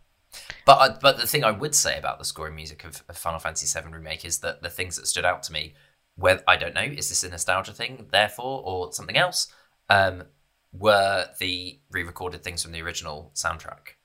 [0.64, 3.38] But uh, but the thing I would say about the scoring music of, of Final
[3.38, 5.74] Fantasy VII Remake is that the things that stood out to me,
[6.16, 9.52] whether I don't know, is this a nostalgia thing, therefore, or something else,
[9.90, 10.24] um,
[10.72, 13.96] were the re-recorded things from the original soundtrack.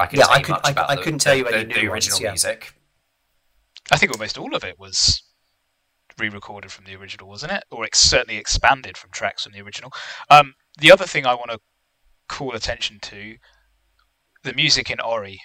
[0.00, 1.38] I couldn't Yeah, tell I you could- much I- about I the, couldn't tell the-
[1.40, 2.30] you any the, new the ones, original yeah.
[2.30, 2.74] music.
[3.90, 5.22] I think almost all of it was
[6.18, 7.64] re-recorded from the original, wasn't it?
[7.70, 9.92] Or ex- certainly expanded from tracks from the original.
[10.30, 11.58] Um, the other thing I want to
[12.28, 13.36] call attention to,
[14.42, 15.40] the music in Ori,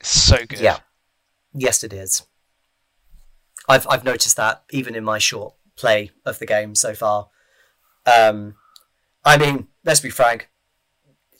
[0.00, 0.60] is so good.
[0.60, 0.78] Yeah.
[1.54, 2.22] Yes, it is.
[3.68, 7.28] I've I've noticed that even in my short play of the game so far.
[8.06, 8.54] Um,
[9.24, 10.48] I mean, let's be frank.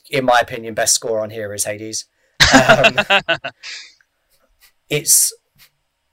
[0.09, 2.05] In my opinion, best score on here is Hades.
[2.47, 2.95] Um,
[4.89, 5.33] it's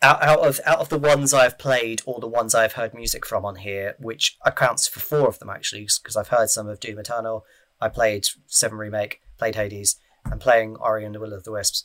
[0.05, 3.25] out, out of out of the ones I've played or the ones I've heard music
[3.27, 6.81] from on here, which accounts for four of them actually, because I've heard some of
[6.81, 7.45] Doom Eternal.
[7.81, 11.85] I played Seven Remake, played Hades, and playing Ori and the Will of the Wisps.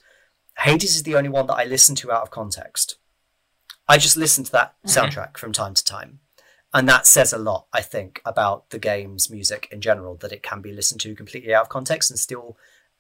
[0.59, 2.97] Hades is the only one that I listen to out of context.
[3.87, 6.19] I just listen to that soundtrack from time to time.
[6.73, 10.43] And that says a lot, I think, about the game's music in general, that it
[10.43, 12.57] can be listened to completely out of context and still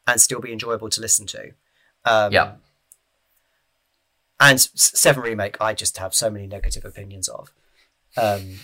[0.07, 1.51] and still be enjoyable to listen to.
[2.05, 2.53] Um, Yeah.
[4.39, 7.51] And Seven Remake, I just have so many negative opinions of,
[8.15, 8.59] um,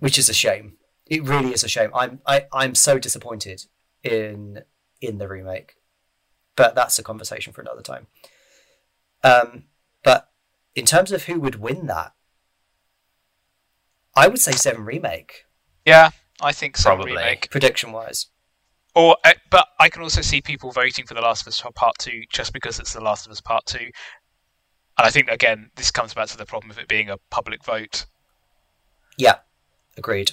[0.00, 0.74] which is a shame.
[1.06, 1.90] It really is a shame.
[1.94, 3.66] I'm I, I'm so disappointed
[4.02, 4.62] in
[5.00, 5.76] in the remake,
[6.56, 8.06] but that's a conversation for another time.
[9.22, 9.64] Um,
[10.02, 10.30] but
[10.74, 12.12] in terms of who would win that,
[14.16, 15.44] I would say Seven Remake
[15.86, 16.10] Yeah,
[16.40, 16.90] I think so.
[16.90, 17.12] Probably.
[17.12, 17.50] Remake.
[17.50, 18.26] prediction wise.
[18.94, 21.94] Or, uh, but I can also see people voting for The Last of Us Part
[21.98, 23.88] Two just because it's The Last of Us Part Two.
[24.98, 27.64] And I think again, this comes back to the problem of it being a public
[27.64, 28.06] vote.
[29.16, 29.36] Yeah,
[29.96, 30.32] agreed.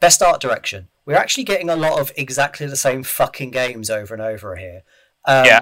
[0.00, 0.88] Best art direction.
[1.04, 4.82] We're actually getting a lot of exactly the same fucking games over and over here.
[5.24, 5.60] Um, Yeah.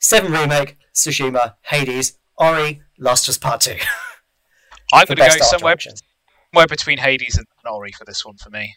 [0.00, 3.70] Seven Remake, Tsushima, Hades, Ori, Last of Us Part 2.
[4.92, 5.76] I'm going to go somewhere.
[5.78, 8.74] somewhere between Hades and Ori for this one for me.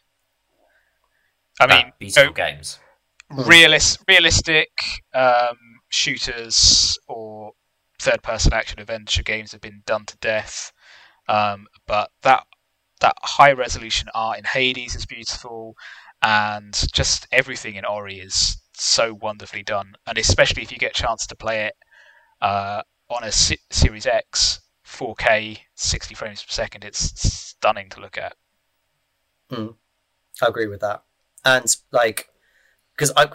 [1.60, 1.68] I
[2.00, 2.80] mean, no, games.
[3.32, 4.70] realis- realistic
[5.14, 5.58] um,
[5.90, 7.54] shooters or
[8.06, 10.72] third-person action adventure games have been done to death,
[11.28, 12.46] um, but that
[13.02, 15.76] that high-resolution art in Hades is beautiful,
[16.22, 19.96] and just everything in Ori is so wonderfully done.
[20.08, 21.74] And especially if you get a chance to play it
[22.42, 28.36] uh, on a Series X, 4K, 60 frames per second, it's stunning to look at.
[30.42, 31.04] I agree with that.
[31.44, 32.30] And like,
[32.96, 33.30] because I,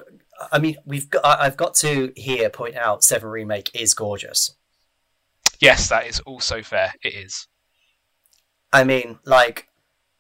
[0.51, 4.57] I mean, we've got, I've got to here point out Seven Remake is gorgeous.
[5.61, 6.93] Yes, that is also fair.
[7.03, 7.47] It is.
[8.73, 9.69] I mean, like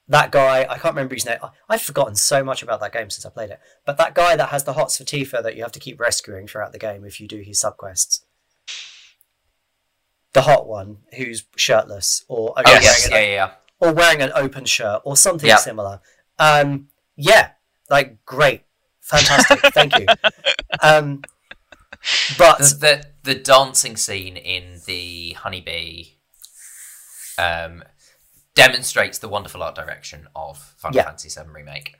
[0.08, 0.62] that guy.
[0.68, 1.38] I can't remember his name.
[1.42, 3.60] I, I've forgotten so much about that game since I played it.
[3.86, 6.46] But that guy that has the Hots for Tifa that you have to keep rescuing
[6.46, 8.20] throughout the game if you do his subquests.
[10.32, 12.82] The hot one who's shirtless or Oh, Yes.
[12.84, 13.50] yes, wearing, yeah, yeah, yeah.
[13.88, 15.56] or wearing an open shirt or something Yeah.
[15.56, 16.00] similar.
[16.38, 17.50] Um, yeah,
[17.88, 18.62] like great,
[19.00, 20.06] fantastic, thank you.
[20.82, 21.22] Um,
[22.38, 26.12] but The, the the dancing scene in the honeybee
[27.38, 27.82] um,
[28.54, 31.04] demonstrates the wonderful art direction of Final Yeah.
[31.04, 31.96] Fantasy VII remake.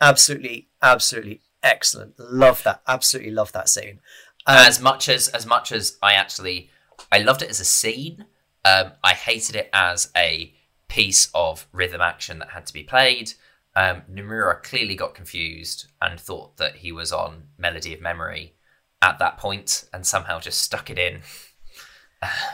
[0.00, 2.18] absolutely, absolutely excellent.
[2.18, 2.82] Love that.
[2.88, 4.00] Absolutely love that scene.
[4.46, 6.70] Um, as much as as much as I actually
[7.10, 8.24] I loved it as a scene,
[8.64, 10.52] um, I hated it as a
[10.88, 13.34] piece of rhythm action that had to be played.
[13.74, 18.54] Um, Nomura clearly got confused and thought that he was on Melody of Memory
[19.02, 21.20] at that point, and somehow just stuck it in.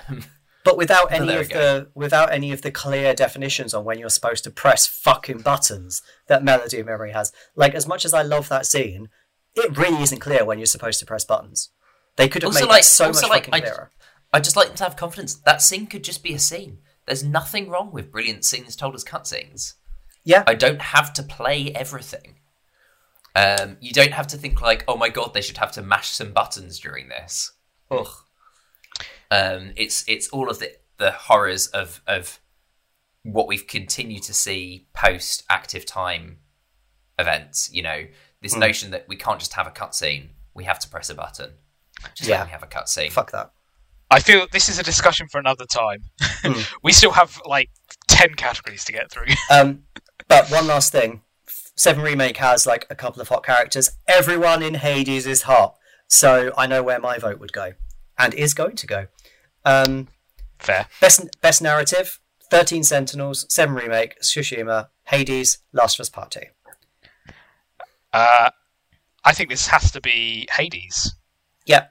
[0.08, 0.24] Um,
[0.64, 4.44] but without any of the without any of the clear definitions on when you're supposed
[4.44, 7.32] to press fucking buttons that Melody of Memory has.
[7.54, 9.08] Like as much as I love that scene,
[9.54, 11.70] it really isn't clear when you're supposed to press buttons.
[12.16, 13.90] They could have Also, made like- so much like, I- clearer.
[14.32, 15.34] I just like them to have confidence.
[15.36, 16.78] That scene could just be a scene.
[17.06, 19.74] There's nothing wrong with brilliant scenes told as cutscenes.
[20.24, 22.37] Yeah, I don't have to play everything.
[23.38, 26.08] Um, you don't have to think like, oh my god, they should have to mash
[26.10, 27.52] some buttons during this.
[27.90, 28.08] Ugh.
[29.30, 32.40] Um, it's it's all of the the horrors of of
[33.22, 36.38] what we've continued to see post active time
[37.18, 37.70] events.
[37.72, 38.06] You know,
[38.42, 38.60] this Hmm.
[38.60, 41.52] notion that we can't just have a cutscene; we have to press a button.
[42.14, 42.38] Just Yeah.
[42.38, 43.12] let me have a cutscene.
[43.12, 43.50] fuck that.
[44.10, 46.04] I feel this is a discussion for another time.
[46.42, 46.60] Hmm.
[46.82, 47.70] we still have like
[48.08, 49.26] ten categories to get through.
[49.50, 49.84] Um,
[50.28, 51.20] but one last thing,
[51.78, 53.92] Seven Remake has like a couple of hot characters.
[54.08, 55.76] Everyone in Hades is hot,
[56.08, 57.74] so I know where my vote would go,
[58.18, 59.06] and is going to go.
[59.64, 60.08] Um,
[60.58, 60.88] Fair.
[61.00, 62.18] best best narrative:
[62.50, 66.40] Thirteen Sentinels, Seven Remake, Tsushima, Hades, Last of Us Part Two.
[68.12, 68.50] Uh,
[69.24, 71.14] I think this has to be Hades.
[71.64, 71.86] Yeah,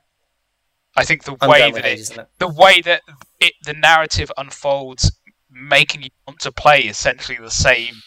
[0.97, 2.27] I think the I'm way that it, Hades, it?
[2.39, 3.03] the way that
[3.39, 5.17] it, the narrative unfolds,
[5.49, 8.01] making you want to play essentially the same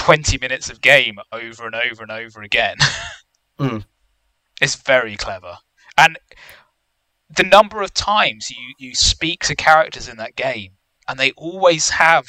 [0.00, 2.76] twenty minutes of game over and over and over again.
[3.60, 3.84] Mm.
[4.62, 5.58] It's very clever,
[5.98, 6.18] and
[7.28, 10.70] the number of times you you speak to characters in that game,
[11.06, 12.24] and they always have.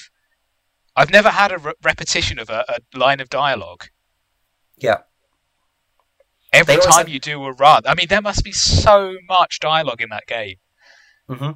[0.93, 3.85] I've never had a re- repetition of a, a line of dialogue.
[4.77, 4.97] Yeah,
[6.51, 10.01] Every time have- you do a run, I mean, there must be so much dialogue
[10.01, 10.57] in that game
[11.29, 11.51] hmm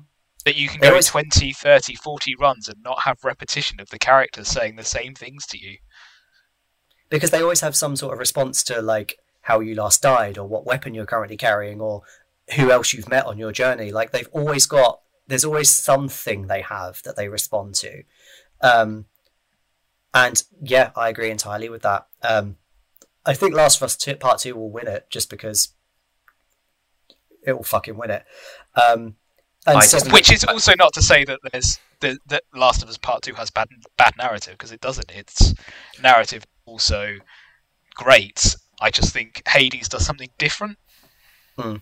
[0.45, 3.89] that you can They go always- 20, 30, 40 runs and not have repetition of
[3.89, 5.75] the characters saying the same things to you.
[7.09, 10.47] Because they always have some sort of response to like how you last died, or
[10.47, 12.01] what weapon you're currently carrying, or
[12.55, 13.91] who else you've met on your journey.
[13.91, 15.01] Like they've always got.
[15.27, 18.03] There's always something they have that they respond to.
[18.61, 19.05] Um,
[20.13, 22.07] and yeah, I agree entirely with that.
[22.21, 22.57] Um,
[23.25, 25.69] I think Last of Us 2, Part 2 will win it just because
[27.45, 28.23] it will fucking win it.
[28.75, 29.15] Um,
[29.65, 32.83] and I so- just- Which is also not to say that there's the, that Last
[32.83, 35.09] of Us Part Two has bad bad narrative because it doesn't.
[35.11, 35.53] Its
[36.01, 37.17] narrative also
[37.95, 38.55] great.
[38.81, 40.77] I just think Hades does something different.
[41.57, 41.77] Hmm.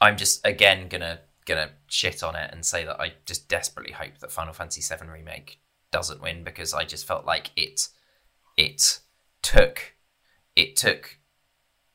[0.00, 4.18] I'm just again gonna gonna shit on it and say that I just desperately hope
[4.18, 5.58] that Final Fantasy VII remake
[5.90, 7.88] doesn't win because I just felt like it
[8.56, 9.00] it
[9.42, 9.94] took
[10.54, 11.18] it took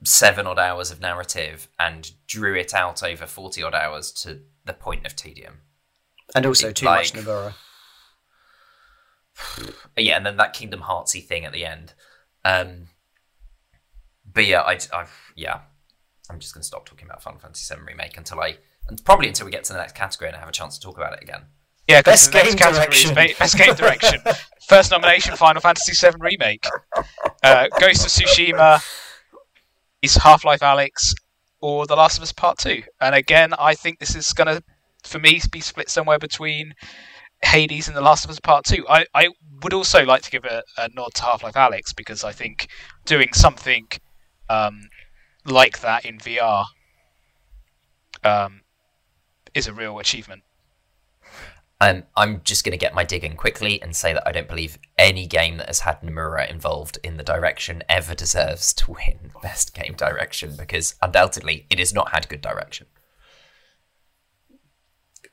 [0.03, 4.73] seven odd hours of narrative and drew it out over forty odd hours to the
[4.73, 5.61] point of tedium.
[6.35, 7.53] and also it too much like- Nomura.
[9.95, 11.93] But yeah, and then that Kingdom Heartsy thing at the end.
[12.45, 12.87] Um,
[14.31, 15.05] but yeah, I, I
[15.35, 15.59] yeah,
[16.29, 18.57] I'm just gonna stop talking about Final Fantasy VII remake until I,
[18.87, 20.81] and probably until we get to the next category and I have a chance to
[20.85, 21.41] talk about it again.
[21.87, 23.13] Yeah, Best the next game category direction.
[23.15, 24.19] ba- best game direction.
[24.67, 26.65] First nomination: Final Fantasy VII Remake.
[27.43, 28.81] Uh, Ghost of Tsushima,
[30.01, 31.13] is Half Life Alyx,
[31.61, 32.81] or The Last of Us Part Two.
[33.01, 34.61] And again, I think this is gonna,
[35.03, 36.73] for me, be split somewhere between
[37.45, 38.85] Hades and The Last of Us Part Two.
[38.89, 39.29] I, I
[39.63, 42.67] would also like to give a, a nod to Half Life Alyx because I think
[43.05, 43.87] doing something
[44.49, 44.89] um,
[45.45, 46.65] like that in VR
[48.23, 48.61] um,
[49.53, 50.43] is a real achievement.
[51.81, 54.47] Um, I'm just going to get my dig in quickly and say that I don't
[54.47, 59.31] believe any game that has had Nomura involved in the direction ever deserves to win
[59.43, 62.87] Best Game Direction because undoubtedly it has not had good direction.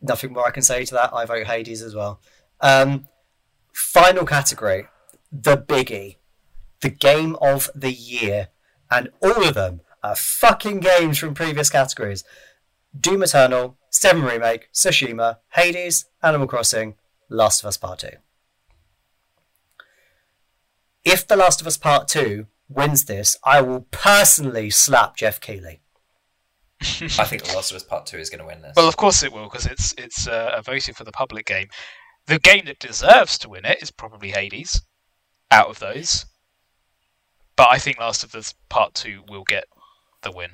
[0.03, 1.15] Nothing more I can say to that.
[1.15, 2.21] I vote Hades as well.
[2.61, 3.07] Um,
[3.73, 4.87] final category,
[5.31, 6.17] the biggie,
[6.81, 8.49] the game of the year,
[8.91, 12.25] and all of them are fucking games from previous categories.
[12.99, 16.97] Doom Eternal, Seven Remake, Tsushima, Hades, Animal Crossing,
[17.29, 18.09] Last of Us Part 2.
[21.05, 25.82] If The Last of Us Part 2 wins this, I will personally slap Geoff Keighley.
[26.83, 28.73] I think The Last of Us Part 2 is going to win this.
[28.77, 31.69] Well, of course it will because it's it's uh, a voted for the public game.
[32.27, 34.81] The game that deserves to win it is probably Hades,
[35.51, 36.27] out of those.
[37.57, 39.65] But I think Last of Us Part Two will get
[40.23, 40.51] the win.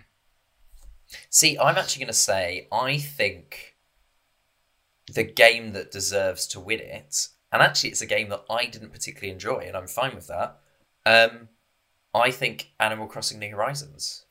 [1.31, 3.77] See, I'm actually going to say I think
[5.11, 8.93] the game that deserves to win it, and actually it's a game that I didn't
[8.93, 10.59] particularly enjoy, and I'm fine with that.
[11.07, 11.49] Um,
[12.13, 14.27] I think Animal Crossing: New Horizons.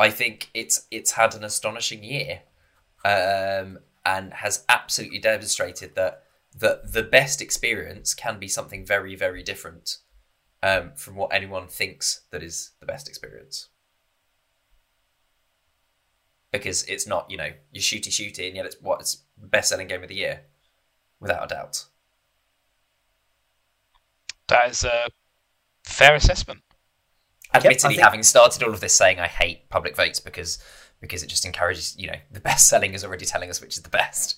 [0.00, 2.42] I think it's it's had an astonishing year,
[3.04, 6.24] um, and has absolutely demonstrated that
[6.56, 9.98] that the best experience can be something very very different
[10.62, 13.68] um, from what anyone thinks that is the best experience
[16.52, 19.88] because it's not you know you shooty shooty and yet it's what it's best selling
[19.88, 20.42] game of the year
[21.20, 21.86] without a doubt
[24.48, 25.06] That is a
[25.84, 26.62] fair assessment.
[27.54, 30.58] Admittedly think- having started all of this saying i hate public votes because
[31.00, 33.82] because it just encourages you know the best selling is already telling us which is
[33.82, 34.36] the best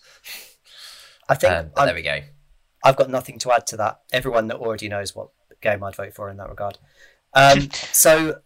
[1.29, 2.21] I think um, there we go
[2.85, 4.01] I've got nothing to add to that.
[4.13, 5.29] Everyone that already knows what
[5.61, 6.79] game I'd vote for in that regard.
[7.35, 8.41] Um, so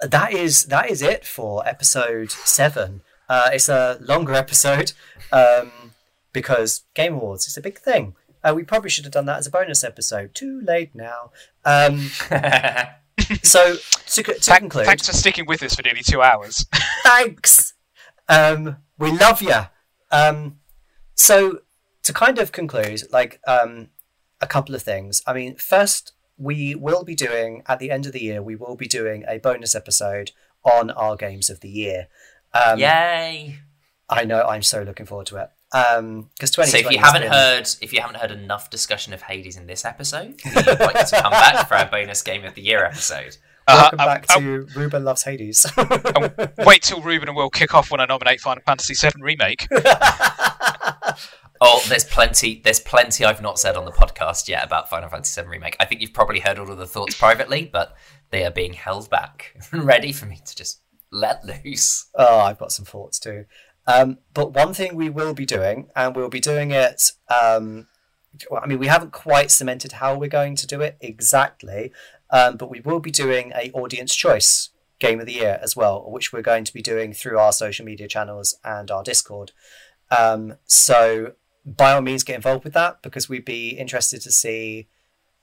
[0.00, 3.02] that is that is it for episode seven.
[3.28, 4.92] Uh, it's a longer episode
[5.32, 5.92] um,
[6.32, 8.14] because Game Awards is a big thing.
[8.42, 10.34] Uh, we probably should have done that as a bonus episode.
[10.34, 11.32] Too late now.
[11.64, 12.10] Um,
[13.42, 16.66] so to, to Thank- conclude, thanks for sticking with us for nearly two hours.
[17.02, 17.74] thanks.
[18.28, 19.54] Um, we love you.
[20.10, 20.58] Um,
[21.14, 21.60] so
[22.02, 23.88] to kind of conclude, like um,
[24.40, 25.22] a couple of things.
[25.26, 28.42] I mean, first, we will be doing at the end of the year.
[28.42, 30.32] We will be doing a bonus episode
[30.62, 32.08] on our games of the year.
[32.52, 33.58] Um, yay
[34.08, 34.42] I know.
[34.42, 35.50] I'm so looking forward to it.
[35.72, 39.22] Um, because so if you haven't been- heard if you haven't heard enough discussion of
[39.22, 42.54] hades in this episode we invite you to come back for our bonus game of
[42.54, 43.36] the year episode
[43.66, 45.66] welcome Uh, uh, back uh, to Reuben loves Hades.
[46.58, 49.66] Wait till Reuben and Will kick off when I nominate Final Fantasy VII Remake.
[51.58, 52.60] Oh, there's plenty.
[52.62, 55.74] There's plenty I've not said on the podcast yet about Final Fantasy VII remake.
[55.80, 57.96] I think you've probably heard all of the thoughts privately, but
[58.28, 62.10] they are being held back, ready for me to just let loose.
[62.14, 63.46] Oh, I've got some thoughts too.
[63.86, 67.12] Um, but one thing we will be doing, and we'll be doing it.
[67.28, 67.86] Um,
[68.60, 71.92] I mean, we haven't quite cemented how we're going to do it exactly,
[72.30, 76.04] um, but we will be doing a audience choice game of the year as well,
[76.10, 79.52] which we're going to be doing through our social media channels and our Discord.
[80.10, 81.32] Um, so
[81.64, 84.88] by all means, get involved with that because we'd be interested to see,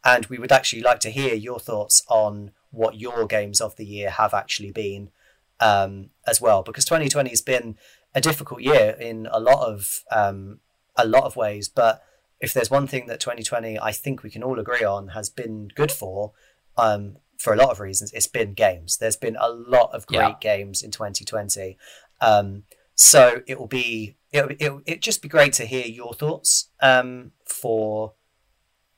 [0.04, 3.86] and we would actually like to hear your thoughts on what your games of the
[3.86, 5.12] year have actually been
[5.60, 6.64] um, as well.
[6.64, 7.78] Because 2020 has been
[8.16, 10.60] a difficult year in a lot of um,
[10.96, 12.04] a lot of ways, but
[12.40, 15.70] if there's one thing that 2020 I think we can all agree on has been
[15.76, 16.34] good for,
[16.78, 18.98] um, for a lot of reasons, it's been games.
[18.98, 20.36] There's been a lot of great Yeah.
[20.40, 21.78] games in 2020.
[22.22, 22.64] Um,
[22.96, 27.32] so it will be it it it just be great to hear your thoughts um,
[27.46, 28.14] for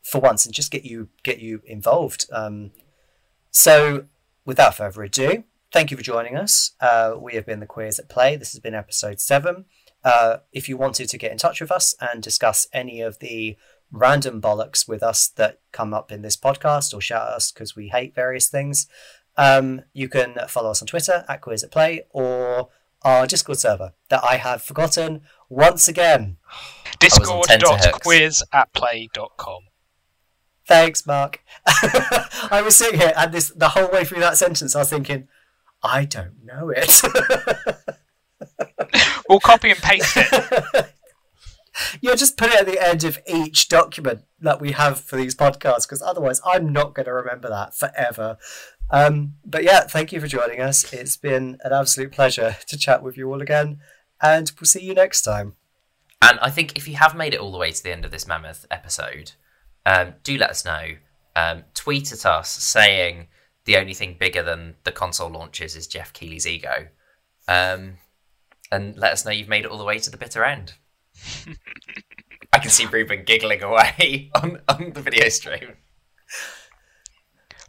[0.04, 2.26] for once and just get you get you involved.
[2.32, 2.72] Um,
[3.52, 4.06] so
[4.46, 5.44] without further ado,
[5.76, 6.72] thank you for joining us.
[6.80, 8.38] Uh, we have been the Queers at Play.
[8.38, 9.66] This has been episode seven.
[10.06, 13.58] Uh, if you wanted to get in touch with us and discuss any of the
[13.92, 17.76] random bollocks with us that come up in this podcast or shout at us because
[17.76, 18.88] we hate various things,
[19.36, 22.70] um, you can follow us on Twitter at Queers at Play or
[23.02, 26.38] our Discord server that I have forgotten once again.
[27.00, 29.64] Discord.queers at play.com.
[30.66, 31.44] Thanks, Marc.
[31.68, 35.28] I was sitting here and this the whole way through that sentence I was thinking,
[35.86, 37.02] I don't know it.
[39.28, 40.94] We'll copy and paste it.
[42.02, 45.36] yeah, just put it at the end of each document that we have for these
[45.36, 48.38] podcasts, because otherwise I'm not going to remember that forever.
[48.92, 50.94] Um, but yeah, thank you for joining us.
[50.94, 53.80] It's been an absolute pleasure to chat with you all again,
[54.22, 55.56] and we'll see you next time.
[56.22, 58.12] And I think if you have made it all the way to the end of
[58.12, 59.34] this mammoth episode,
[59.86, 60.96] um, do let us know.
[61.36, 63.28] Um, tweet at us saying
[63.66, 66.88] the only thing bigger than the console launches is Geoff Keighley's ego.
[67.48, 67.98] Um,
[68.72, 70.74] and let us know you've made it all the way to the bitter end.
[72.54, 75.74] I can see Reuben giggling away on, on the video stream.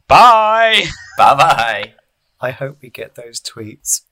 [0.07, 0.85] Bye.
[1.19, 1.95] Bye bye.
[2.41, 4.03] I hope we get those tweets.